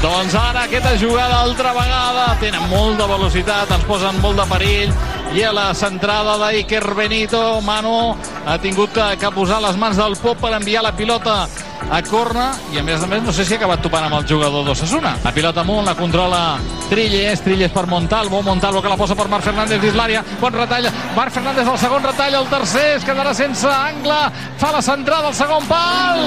Doncs 0.04 0.34
ara 0.36 0.66
aquesta 0.66 0.96
jugada 1.00 1.38
altra 1.46 1.72
vegada 1.72 2.24
tenen 2.40 2.66
molta 2.68 3.06
velocitat, 3.08 3.70
ens 3.72 3.86
posen 3.88 4.18
molt 4.20 4.36
de 4.36 4.44
perill 4.50 4.90
i 5.32 5.42
a 5.42 5.52
la 5.54 5.72
centrada 5.74 6.36
d'Iker 6.42 6.84
Benito 6.94 7.60
Manu 7.64 8.14
ha 8.44 8.56
tingut 8.60 8.92
que, 8.92 9.06
que 9.18 9.30
posar 9.34 9.62
les 9.64 9.78
mans 9.80 9.96
del 9.96 10.16
pop 10.20 10.38
per 10.42 10.52
enviar 10.58 10.84
la 10.84 10.92
pilota 10.94 11.44
a 11.91 12.01
corna 12.03 12.53
i 12.72 12.78
a 12.78 12.82
més 12.82 13.03
a 13.03 13.07
més 13.07 13.22
no 13.22 13.32
sé 13.32 13.45
si 13.45 13.55
ha 13.55 13.57
acabat 13.61 13.82
topant 13.85 14.05
amb 14.07 14.14
el 14.18 14.26
jugador 14.28 14.64
d'Ossassuna. 14.64 15.16
La 15.24 15.32
pilota 15.32 15.61
amunt, 15.61 15.85
la 15.87 15.95
controla 15.95 16.57
Trilles, 16.91 17.41
Trilles 17.45 17.70
per 17.72 17.87
Montalvo, 17.87 18.43
Montalvo 18.43 18.82
que 18.82 18.89
la 18.89 18.97
posa 18.97 19.14
per 19.14 19.28
Marc 19.28 19.45
Fernández 19.45 19.80
dins 19.82 19.95
l'àrea, 19.97 20.22
bon 20.41 20.53
retall, 20.53 20.89
Marc 21.16 21.32
Fernández 21.32 21.66
el 21.68 21.78
segon 21.78 22.03
retall, 22.05 22.35
el 22.35 22.47
tercer 22.53 22.97
es 22.99 23.05
quedarà 23.05 23.35
sense 23.35 23.68
angle, 23.68 24.18
fa 24.59 24.72
la 24.72 24.82
centrada 24.82 25.28
al 25.28 25.35
segon 25.35 25.64
pal 25.70 26.20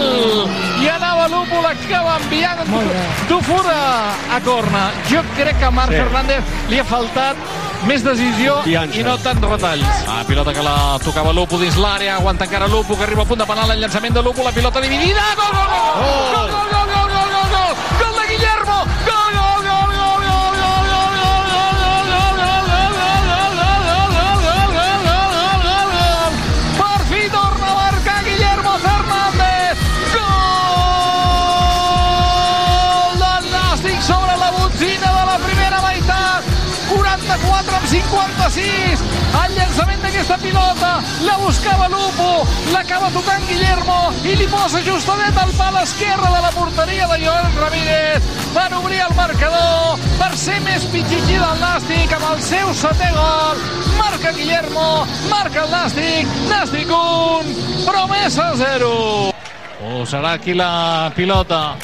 i 0.82 0.88
anava 0.90 1.28
Lupo, 1.28 1.62
l'acaba 1.62 2.18
enviant 2.22 2.66
Dufura 3.28 4.14
a 4.34 4.40
corna. 4.44 4.90
Jo 5.10 5.22
crec 5.36 5.58
que 5.60 5.66
a 5.66 5.72
Marc 5.72 5.92
Sí. 5.92 5.96
Fernández 5.98 6.44
li 6.70 6.80
ha 6.80 6.84
faltat 6.84 7.36
més 7.88 8.04
decisió 8.04 8.56
Confiança. 8.56 8.98
i 9.00 9.04
no 9.04 9.18
tants 9.22 9.42
retalls. 9.42 9.86
Ah, 10.10 10.24
pilota 10.28 10.52
que 10.54 10.64
la 10.64 10.98
tocava 11.04 11.32
Lupo 11.34 11.58
dins 11.60 11.78
l'àrea, 11.78 12.16
aguanta 12.18 12.46
encara 12.46 12.68
Lupo, 12.68 12.98
que 12.98 13.04
arriba 13.04 13.22
a 13.22 13.26
punt 13.26 13.40
de 13.40 13.46
penal, 13.46 13.72
el 13.72 13.80
llançament 13.82 14.14
de 14.14 14.24
Lupo, 14.24 14.44
la 14.44 14.52
pilota 14.52 14.82
dividida, 14.82 15.22
gol, 15.38 15.47
gol, 15.52 15.68
gol, 15.68 15.90
gol, 15.98 16.48
gol, 16.52 16.70
gol, 16.72 16.88
gol, 16.92 17.08
gol, 17.14 17.30
gol, 17.32 17.50
gol, 17.56 18.12
gol, 18.12 18.28
Guillermo, 18.28 18.80
44 37.28 37.76
amb 37.76 37.88
56. 37.92 39.02
El 39.38 39.56
llançament 39.58 40.04
d'aquesta 40.04 40.38
pilota 40.40 40.92
la 41.26 41.36
buscava 41.42 41.90
Lupo, 41.92 42.46
l'acaba 42.72 43.10
tocant 43.12 43.44
Guillermo 43.50 43.98
i 44.24 44.36
li 44.40 44.48
posa 44.52 44.80
justadet 44.86 45.36
al 45.42 45.52
pal 45.58 45.80
esquerre 45.82 46.30
de 46.32 46.42
la 46.46 46.52
porteria 46.56 47.08
de 47.12 47.20
Joel 47.26 47.60
Ramírez 47.60 48.30
per 48.56 48.70
obrir 48.80 49.02
el 49.04 49.14
marcador, 49.20 50.00
per 50.22 50.32
ser 50.40 50.60
més 50.64 50.88
pitxitxí 50.94 51.36
del 51.36 51.62
Nàstic 51.64 52.16
amb 52.16 52.30
el 52.32 52.42
seu 52.48 52.72
setè 52.80 53.12
gol. 53.18 53.62
Marca 54.00 54.32
Guillermo, 54.32 54.88
marca 55.28 55.66
el 55.66 55.72
Nàstic, 55.76 56.34
Nàstic 56.48 56.96
1, 56.96 57.54
promesa 57.84 58.54
0. 58.64 58.92
O 59.84 60.08
serà 60.08 60.38
aquí 60.40 60.56
la 60.56 61.12
pilota. 61.16 61.76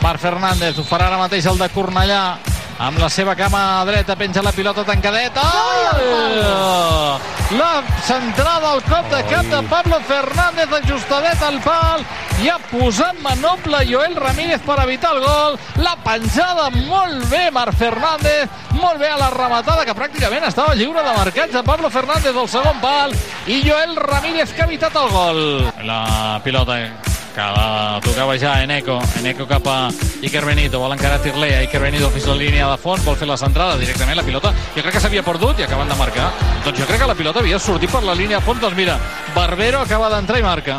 Marc 0.00 0.20
Fernández 0.22 0.76
ho 0.78 0.84
farà 0.86 1.10
ara 1.10 1.20
mateix 1.20 1.46
el 1.50 1.58
de 1.58 1.68
Cornellà 1.72 2.55
amb 2.78 2.98
la 2.98 3.08
seva 3.08 3.34
cama 3.36 3.84
dreta 3.88 4.16
penja 4.16 4.42
la 4.42 4.52
pilota 4.52 4.84
tancadeta. 4.84 5.42
La 7.56 7.82
centrada 8.02 8.72
al 8.72 8.82
cop 8.82 9.08
de 9.10 9.22
cap 9.30 9.46
de 9.46 9.62
Pablo 9.68 10.00
Fernández 10.00 10.72
ajustadet 10.82 11.42
al 11.42 11.60
pal. 11.62 12.04
I 12.42 12.50
ha 12.52 12.58
posat 12.70 13.16
manoble 13.24 13.80
Joel 13.88 14.16
Ramírez 14.16 14.60
per 14.66 14.78
evitar 14.82 15.14
el 15.16 15.22
gol. 15.24 15.58
La 15.80 15.96
penjada 16.04 16.68
molt 16.74 17.24
bé 17.30 17.50
Marc 17.50 17.78
Fernández. 17.78 18.50
Molt 18.76 19.00
bé 19.00 19.08
a 19.08 19.16
la 19.16 19.30
rematada 19.30 19.86
que 19.86 19.96
pràcticament 19.96 20.44
estava 20.50 20.74
lliure 20.76 21.02
de 21.02 21.16
marcatge 21.16 21.64
Pablo 21.64 21.90
Fernández 21.90 22.36
al 22.36 22.48
segon 22.48 22.80
pal. 22.82 23.14
I 23.46 23.62
Joel 23.64 23.96
Ramírez 23.96 24.52
que 24.52 24.62
ha 24.62 24.68
evitat 24.68 24.96
el 24.96 25.12
gol. 25.14 25.44
La 25.86 26.40
pilota 26.44 26.80
que 27.36 27.42
la 27.42 28.00
tocava 28.00 28.38
ja 28.40 28.62
Eneco, 28.64 28.96
Eneco 29.20 29.44
cap 29.46 29.66
a 29.68 29.90
Iker 30.24 30.40
Benito, 30.46 30.78
vol 30.80 30.94
encarar 30.94 31.18
Tirlea, 31.20 31.60
Iker 31.66 31.82
Benito 31.82 32.08
fins 32.14 32.24
a 32.24 32.32
la 32.32 32.40
línia 32.40 32.68
de 32.70 32.78
fons, 32.80 33.02
vol 33.04 33.18
fer 33.20 33.26
la 33.28 33.36
centrada 33.36 33.76
directament, 33.76 34.16
la 34.16 34.24
pilota, 34.24 34.54
jo 34.72 34.80
crec 34.80 34.94
que 34.96 35.02
s'havia 35.04 35.22
perdut 35.26 35.60
i 35.60 35.66
acaben 35.66 35.90
de 35.92 35.98
marcar, 36.00 36.30
doncs 36.64 36.80
jo 36.80 36.86
crec 36.88 37.02
que 37.02 37.08
la 37.10 37.16
pilota 37.18 37.42
havia 37.42 37.58
sortit 37.60 37.92
per 37.92 38.00
la 38.06 38.14
línia 38.16 38.38
de 38.38 38.46
fons, 38.46 38.62
doncs 38.62 38.78
mira, 38.78 38.96
Barbero 39.34 39.82
acaba 39.84 40.08
d'entrar 40.14 40.40
i 40.40 40.46
marca. 40.46 40.78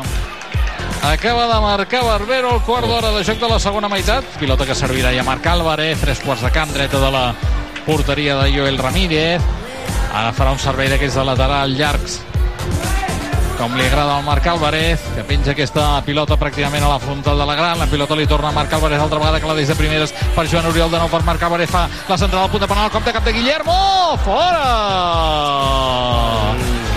Acaba 1.06 1.46
de 1.52 1.60
marcar 1.62 2.02
Barbero 2.08 2.56
el 2.56 2.64
quart 2.66 2.90
d'hora 2.90 3.12
de 3.14 3.22
joc 3.28 3.38
de 3.38 3.52
la 3.52 3.60
segona 3.62 3.92
meitat. 3.92 4.26
Pilota 4.42 4.66
que 4.66 4.76
servirà 4.76 5.12
ja 5.14 5.24
Marc 5.28 5.46
Álvarez, 5.46 6.02
tres 6.02 6.24
quarts 6.26 6.42
de 6.42 6.50
camp, 6.52 6.74
dreta 6.74 7.00
de 7.00 7.12
la 7.14 7.28
porteria 7.86 8.40
de 8.42 8.50
Joel 8.56 8.82
Ramírez. 8.82 9.46
Ara 10.10 10.34
farà 10.34 10.58
un 10.58 10.64
servei 10.64 10.90
d'aquells 10.90 11.22
de 11.22 11.28
lateral 11.28 11.78
llargs 11.78 12.18
com 13.58 13.74
li 13.76 13.86
agrada 13.86 14.18
al 14.18 14.24
Marc 14.24 14.46
Álvarez, 14.48 15.02
que 15.16 15.24
penja 15.26 15.52
aquesta 15.52 16.02
pilota 16.06 16.38
pràcticament 16.38 16.84
a 16.86 16.92
la 16.94 17.00
frontal 17.02 17.38
de 17.42 17.46
la 17.50 17.56
gran. 17.58 17.80
La 17.80 17.88
pilota 17.90 18.16
li 18.16 18.28
torna 18.30 18.50
a 18.50 18.56
Marc 18.56 18.74
Álvarez 18.74 19.02
altra 19.02 19.20
vegada 19.20 19.40
que 19.42 19.48
la 19.50 19.56
deixa 19.58 19.74
de 19.74 19.80
primeres 19.80 20.14
per 20.36 20.48
Joan 20.48 20.70
Oriol 20.70 20.92
de 20.92 21.00
nou 21.02 21.10
per 21.10 21.24
Marc 21.26 21.44
Álvarez 21.44 21.70
fa 21.70 21.88
la 22.08 22.18
centrada 22.18 22.46
al 22.46 22.52
punt 22.54 22.62
de 22.62 22.70
penal, 22.70 22.92
cop 22.94 23.04
de 23.04 23.14
cap 23.14 23.26
de 23.26 23.34
Guillermo 23.34 24.18
fora 24.24 24.64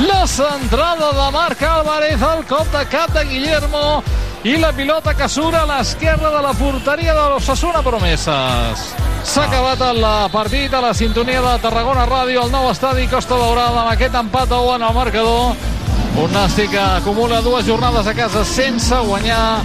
la 0.07 0.27
centrada 0.27 1.13
de 1.13 1.31
Marc 1.33 1.63
Álvarez 1.63 2.23
al 2.23 2.45
cop 2.47 2.67
de 2.73 2.87
cap 2.87 3.13
de 3.13 3.25
Guillermo 3.25 4.03
i 4.45 4.57
la 4.57 4.73
pilota 4.73 5.15
que 5.17 5.29
surt 5.29 5.57
a 5.57 5.67
l'esquerra 5.69 6.31
de 6.33 6.43
la 6.43 6.53
porteria 6.57 7.13
de 7.15 7.27
l'Ossassuna 7.29 7.83
Promeses. 7.85 8.87
S'ha 9.25 9.45
acabat 9.45 9.83
el 9.91 10.07
partit 10.33 10.73
a 10.73 10.81
la 10.81 10.95
sintonia 10.97 11.43
de 11.45 11.59
Tarragona 11.61 12.07
Ràdio, 12.09 12.47
al 12.47 12.55
nou 12.55 12.71
estadi 12.71 13.05
Costa 13.09 13.37
Daurada, 13.37 13.83
amb 13.83 13.93
aquest 13.93 14.17
empat 14.17 14.53
a 14.53 14.63
1 14.65 14.79
en 14.79 14.89
el 14.89 14.97
marcador. 14.97 15.80
Un 16.19 16.33
Nàstic 16.35 16.73
que 16.73 16.81
acumula 16.81 17.41
dues 17.41 17.67
jornades 17.67 18.07
a 18.07 18.15
casa 18.15 18.43
sense 18.45 18.97
guanyar, 19.07 19.63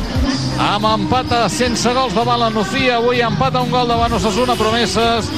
amb 0.62 0.86
empat 0.92 1.32
a 1.34 1.42
sense 1.50 1.94
gols 1.98 2.14
davant 2.14 2.40
la 2.40 2.52
Nucía, 2.54 3.00
avui 3.00 3.24
empat 3.26 3.56
a 3.56 3.64
un 3.66 3.74
gol 3.74 3.90
davant 3.90 4.14
Osasuna 4.14 4.56
Promeses, 4.60 5.30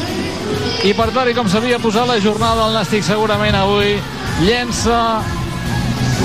i 0.84 0.93
per 0.93 1.10
tal 1.16 1.32
com 1.36 1.47
s'havia 1.49 1.80
posat 1.80 2.08
la 2.10 2.20
jornada, 2.22 2.68
el 2.68 2.76
Nàstic 2.78 3.08
segurament 3.08 3.55
avui 3.55 3.95
llença 4.43 4.99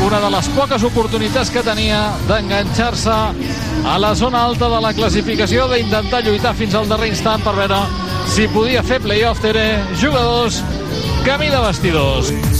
una 0.03 0.19
de 0.21 0.31
les 0.35 0.49
poques 0.57 0.83
oportunitats 0.85 1.51
que 1.53 1.63
tenia 1.63 2.01
d'enganxar-se 2.27 3.19
a 3.87 3.99
la 4.03 4.15
zona 4.19 4.43
alta 4.49 4.69
de 4.69 4.81
la 4.83 4.93
classificació, 4.97 5.69
d'intentar 5.71 6.25
lluitar 6.27 6.57
fins 6.59 6.75
al 6.75 6.89
darrer 6.91 7.13
instant 7.13 7.45
per 7.45 7.55
veure 7.57 7.79
si 8.35 8.49
podia 8.51 8.83
fer 8.83 9.01
playoff 9.05 9.41
Tere, 9.45 9.69
jugadors, 10.01 10.63
camí 11.27 11.51
de 11.53 11.63
vestidors. 11.69 12.52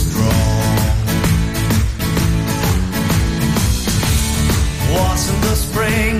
Wasn't 4.93 5.41
the 5.41 5.55
spring 5.55 6.15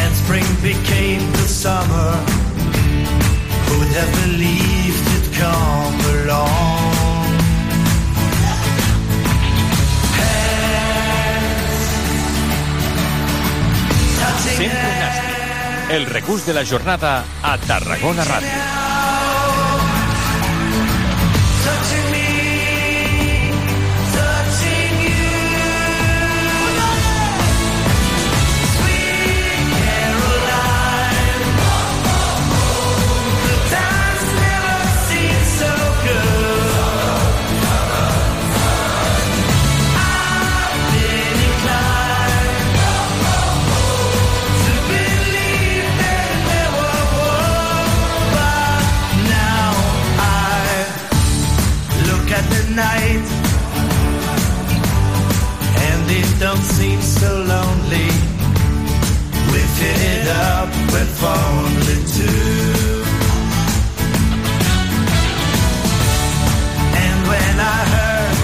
and 0.00 0.10
spring 0.22 0.46
became 0.62 1.22
the 1.32 1.48
summer 1.48 2.10
who'd 3.66 3.92
have 3.98 4.12
believed 4.24 5.04
it'd 5.16 5.32
come 5.34 5.98
along 6.16 6.90
Nàstic. 14.20 14.70
El 15.90 16.06
recurs 16.06 16.46
de 16.46 16.52
la 16.52 16.64
jornada 16.64 17.24
a 17.42 17.58
Tarragona 17.58 18.24
Ràdio. 18.24 18.89
Don't 56.40 56.56
seem 56.56 57.02
so 57.02 57.28
lonely. 57.28 58.08
We 59.52 59.60
fit 59.76 60.00
it 60.16 60.26
up 60.26 60.70
with 60.90 61.12
only 61.22 61.98
two. 62.16 63.04
And 67.04 67.18
when 67.28 67.54
I 67.60 67.78
heard 67.94 68.36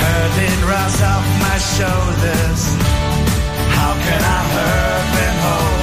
heard 0.00 0.34
it 0.48 0.60
rise 0.64 1.00
off 1.12 1.26
my 1.44 1.58
shoulders 1.76 2.62
how 3.76 3.92
can 4.04 4.22
I 4.38 4.40
hurt 4.54 5.04
when 5.14 5.34
holding 5.44 5.75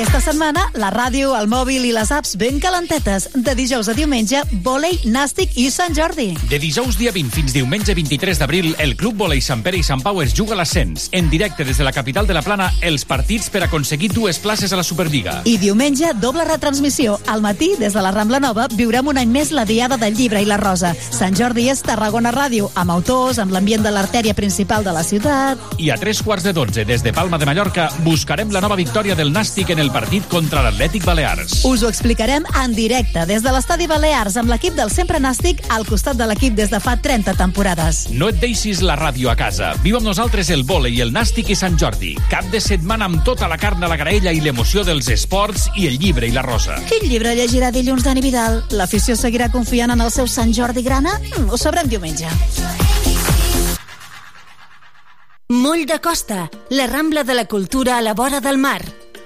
Aquesta 0.00 0.32
setmana, 0.32 0.62
la 0.80 0.88
ràdio, 0.88 1.34
el 1.36 1.44
mòbil 1.52 1.82
i 1.84 1.90
les 1.92 2.08
apps 2.08 2.30
ben 2.40 2.56
calentetes. 2.56 3.26
De 3.36 3.52
dijous 3.52 3.90
a 3.90 3.92
diumenge, 3.92 4.38
vòlei, 4.64 4.94
nàstic 5.12 5.58
i 5.60 5.66
Sant 5.68 5.92
Jordi. 5.92 6.30
De 6.48 6.56
dijous 6.56 6.96
dia 6.96 7.12
20 7.12 7.28
fins 7.36 7.52
diumenge 7.52 7.92
23 7.92 8.38
d'abril, 8.40 8.70
el 8.80 8.94
Club 8.96 9.18
Volei 9.20 9.42
Sant 9.44 9.60
Pere 9.60 9.76
i 9.76 9.84
Sant 9.84 10.00
Pau 10.00 10.22
es 10.24 10.32
juga 10.32 10.56
a 10.56 10.58
l'ascens. 10.62 11.10
En 11.12 11.28
directe 11.28 11.66
des 11.68 11.76
de 11.76 11.84
la 11.84 11.92
capital 11.92 12.24
de 12.24 12.32
la 12.32 12.40
Plana, 12.40 12.70
els 12.80 13.04
partits 13.04 13.50
per 13.52 13.60
aconseguir 13.66 14.08
dues 14.14 14.38
places 14.40 14.72
a 14.72 14.78
la 14.80 14.86
Superliga. 14.88 15.42
I 15.44 15.58
diumenge, 15.60 16.14
doble 16.16 16.48
retransmissió. 16.48 17.18
Al 17.28 17.44
matí, 17.44 17.74
des 17.76 17.92
de 17.92 18.00
la 18.00 18.14
Rambla 18.16 18.40
Nova, 18.40 18.70
viurem 18.72 19.12
un 19.12 19.20
any 19.20 19.28
més 19.28 19.52
la 19.52 19.66
Diada 19.68 20.00
del 20.00 20.16
Llibre 20.16 20.40
i 20.40 20.48
la 20.48 20.56
Rosa. 20.56 20.94
Sant 20.96 21.36
Jordi 21.36 21.68
és 21.68 21.84
Tarragona 21.84 22.32
Ràdio, 22.32 22.72
amb 22.72 22.96
autors, 22.96 23.36
amb 23.36 23.52
l'ambient 23.52 23.84
de 23.84 23.92
l'artèria 23.92 24.32
principal 24.32 24.80
de 24.80 24.96
la 24.96 25.04
ciutat. 25.04 25.60
I 25.76 25.92
a 25.92 26.00
tres 26.00 26.24
quarts 26.24 26.48
de 26.48 26.56
dotze, 26.56 26.88
des 26.88 27.04
de 27.04 27.12
Palma 27.12 27.36
de 27.36 27.52
Mallorca, 27.52 27.90
buscarem 28.00 28.48
la 28.48 28.64
nova 28.64 28.80
victòria 28.80 29.12
del 29.14 29.36
Nàstic 29.36 29.76
en 29.76 29.84
el 29.84 29.89
partit 29.92 30.26
contra 30.30 30.62
l'Atlètic 30.64 31.04
Balears. 31.04 31.64
Us 31.68 31.82
ho 31.82 31.88
explicarem 31.90 32.46
en 32.62 32.74
directe 32.74 33.24
des 33.26 33.42
de 33.42 33.52
l'estadi 33.52 33.88
Balears 33.90 34.36
amb 34.40 34.50
l'equip 34.52 34.76
del 34.78 34.90
Sempre 34.90 35.20
Nàstic 35.20 35.62
al 35.74 35.86
costat 35.88 36.18
de 36.18 36.28
l'equip 36.30 36.54
des 36.58 36.70
de 36.70 36.80
fa 36.80 36.96
30 36.96 37.34
temporades. 37.38 38.04
No 38.14 38.30
et 38.30 38.40
deixis 38.42 38.82
la 38.86 38.96
ràdio 38.98 39.30
a 39.30 39.36
casa. 39.38 39.72
Viu 39.84 39.98
amb 39.98 40.06
nosaltres 40.06 40.50
el 40.54 40.64
vòlei, 40.68 41.00
el 41.02 41.12
nàstic 41.14 41.50
i 41.50 41.58
Sant 41.58 41.78
Jordi. 41.80 42.14
Cap 42.30 42.46
de 42.54 42.60
setmana 42.62 43.10
amb 43.10 43.24
tota 43.26 43.48
la 43.50 43.58
carn 43.58 43.82
a 43.84 43.90
la 43.90 43.98
graella 44.00 44.32
i 44.32 44.40
l'emoció 44.40 44.84
dels 44.86 45.10
esports 45.10 45.68
i 45.76 45.88
el 45.90 45.98
llibre 45.98 46.28
i 46.30 46.34
la 46.34 46.46
rosa. 46.46 46.78
Quin 46.90 47.08
llibre 47.10 47.34
llegirà 47.34 47.72
dilluns 47.74 48.06
Dani 48.06 48.22
Vidal? 48.24 48.62
L'afició 48.70 49.18
seguirà 49.18 49.50
confiant 49.50 49.94
en 49.94 50.00
el 50.00 50.14
seu 50.14 50.30
Sant 50.30 50.54
Jordi 50.54 50.86
Grana? 50.86 51.18
Mm, 51.18 51.50
ho 51.50 51.58
sabrem 51.58 51.90
diumenge. 51.90 52.30
Moll 55.50 55.84
de 55.84 55.98
Costa, 55.98 56.48
la 56.70 56.86
Rambla 56.86 57.24
de 57.24 57.34
la 57.34 57.46
Cultura 57.46 57.98
a 57.98 58.02
la 58.02 58.14
vora 58.14 58.38
del 58.40 58.56
mar. 58.56 58.82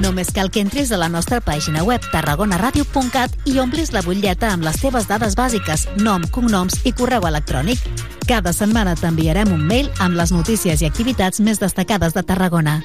Només 0.00 0.30
cal 0.32 0.48
que 0.48 0.62
entres 0.64 0.88
a 0.92 0.98
la 1.00 1.10
nostra 1.12 1.42
pàgina 1.44 1.82
web 1.84 2.00
tarragonaradio.cat 2.12 3.34
i 3.50 3.58
omplis 3.60 3.92
la 3.92 4.00
butlleta 4.06 4.48
amb 4.54 4.64
les 4.64 4.80
teves 4.80 5.08
dades 5.10 5.36
bàsiques, 5.36 5.84
nom, 6.00 6.24
cognoms 6.32 6.80
i 6.88 6.94
correu 6.96 7.26
electrònic. 7.28 7.82
Cada 8.28 8.54
setmana 8.56 8.96
t'enviarem 8.96 9.52
un 9.52 9.66
mail 9.68 9.90
amb 10.00 10.16
les 10.16 10.32
notícies 10.32 10.80
i 10.80 10.88
activitats 10.88 11.42
més 11.44 11.60
destacades 11.60 12.16
de 12.16 12.24
Tarragona. 12.24 12.80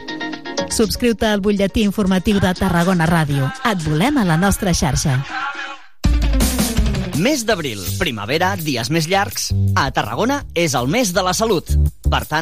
Subscriu-te 0.74 1.30
al 1.30 1.40
butlletí 1.40 1.86
informatiu 1.88 2.42
de 2.44 2.52
Tarragona 2.58 3.08
Ràdio. 3.08 3.48
Et 3.72 3.88
volem 3.88 4.20
a 4.20 4.28
la 4.28 4.36
nostra 4.38 4.76
xarxa. 4.76 5.22
Mes 7.18 7.42
d'abril, 7.48 7.80
primavera, 7.98 8.52
dies 8.62 8.92
més 8.94 9.08
llargs. 9.10 9.48
A 9.74 9.88
Tarragona 9.90 10.44
és 10.54 10.76
el 10.78 10.92
mes 10.92 11.16
de 11.16 11.24
la 11.26 11.34
salut. 11.34 11.72
Per 12.06 12.20
tant, 12.30 12.36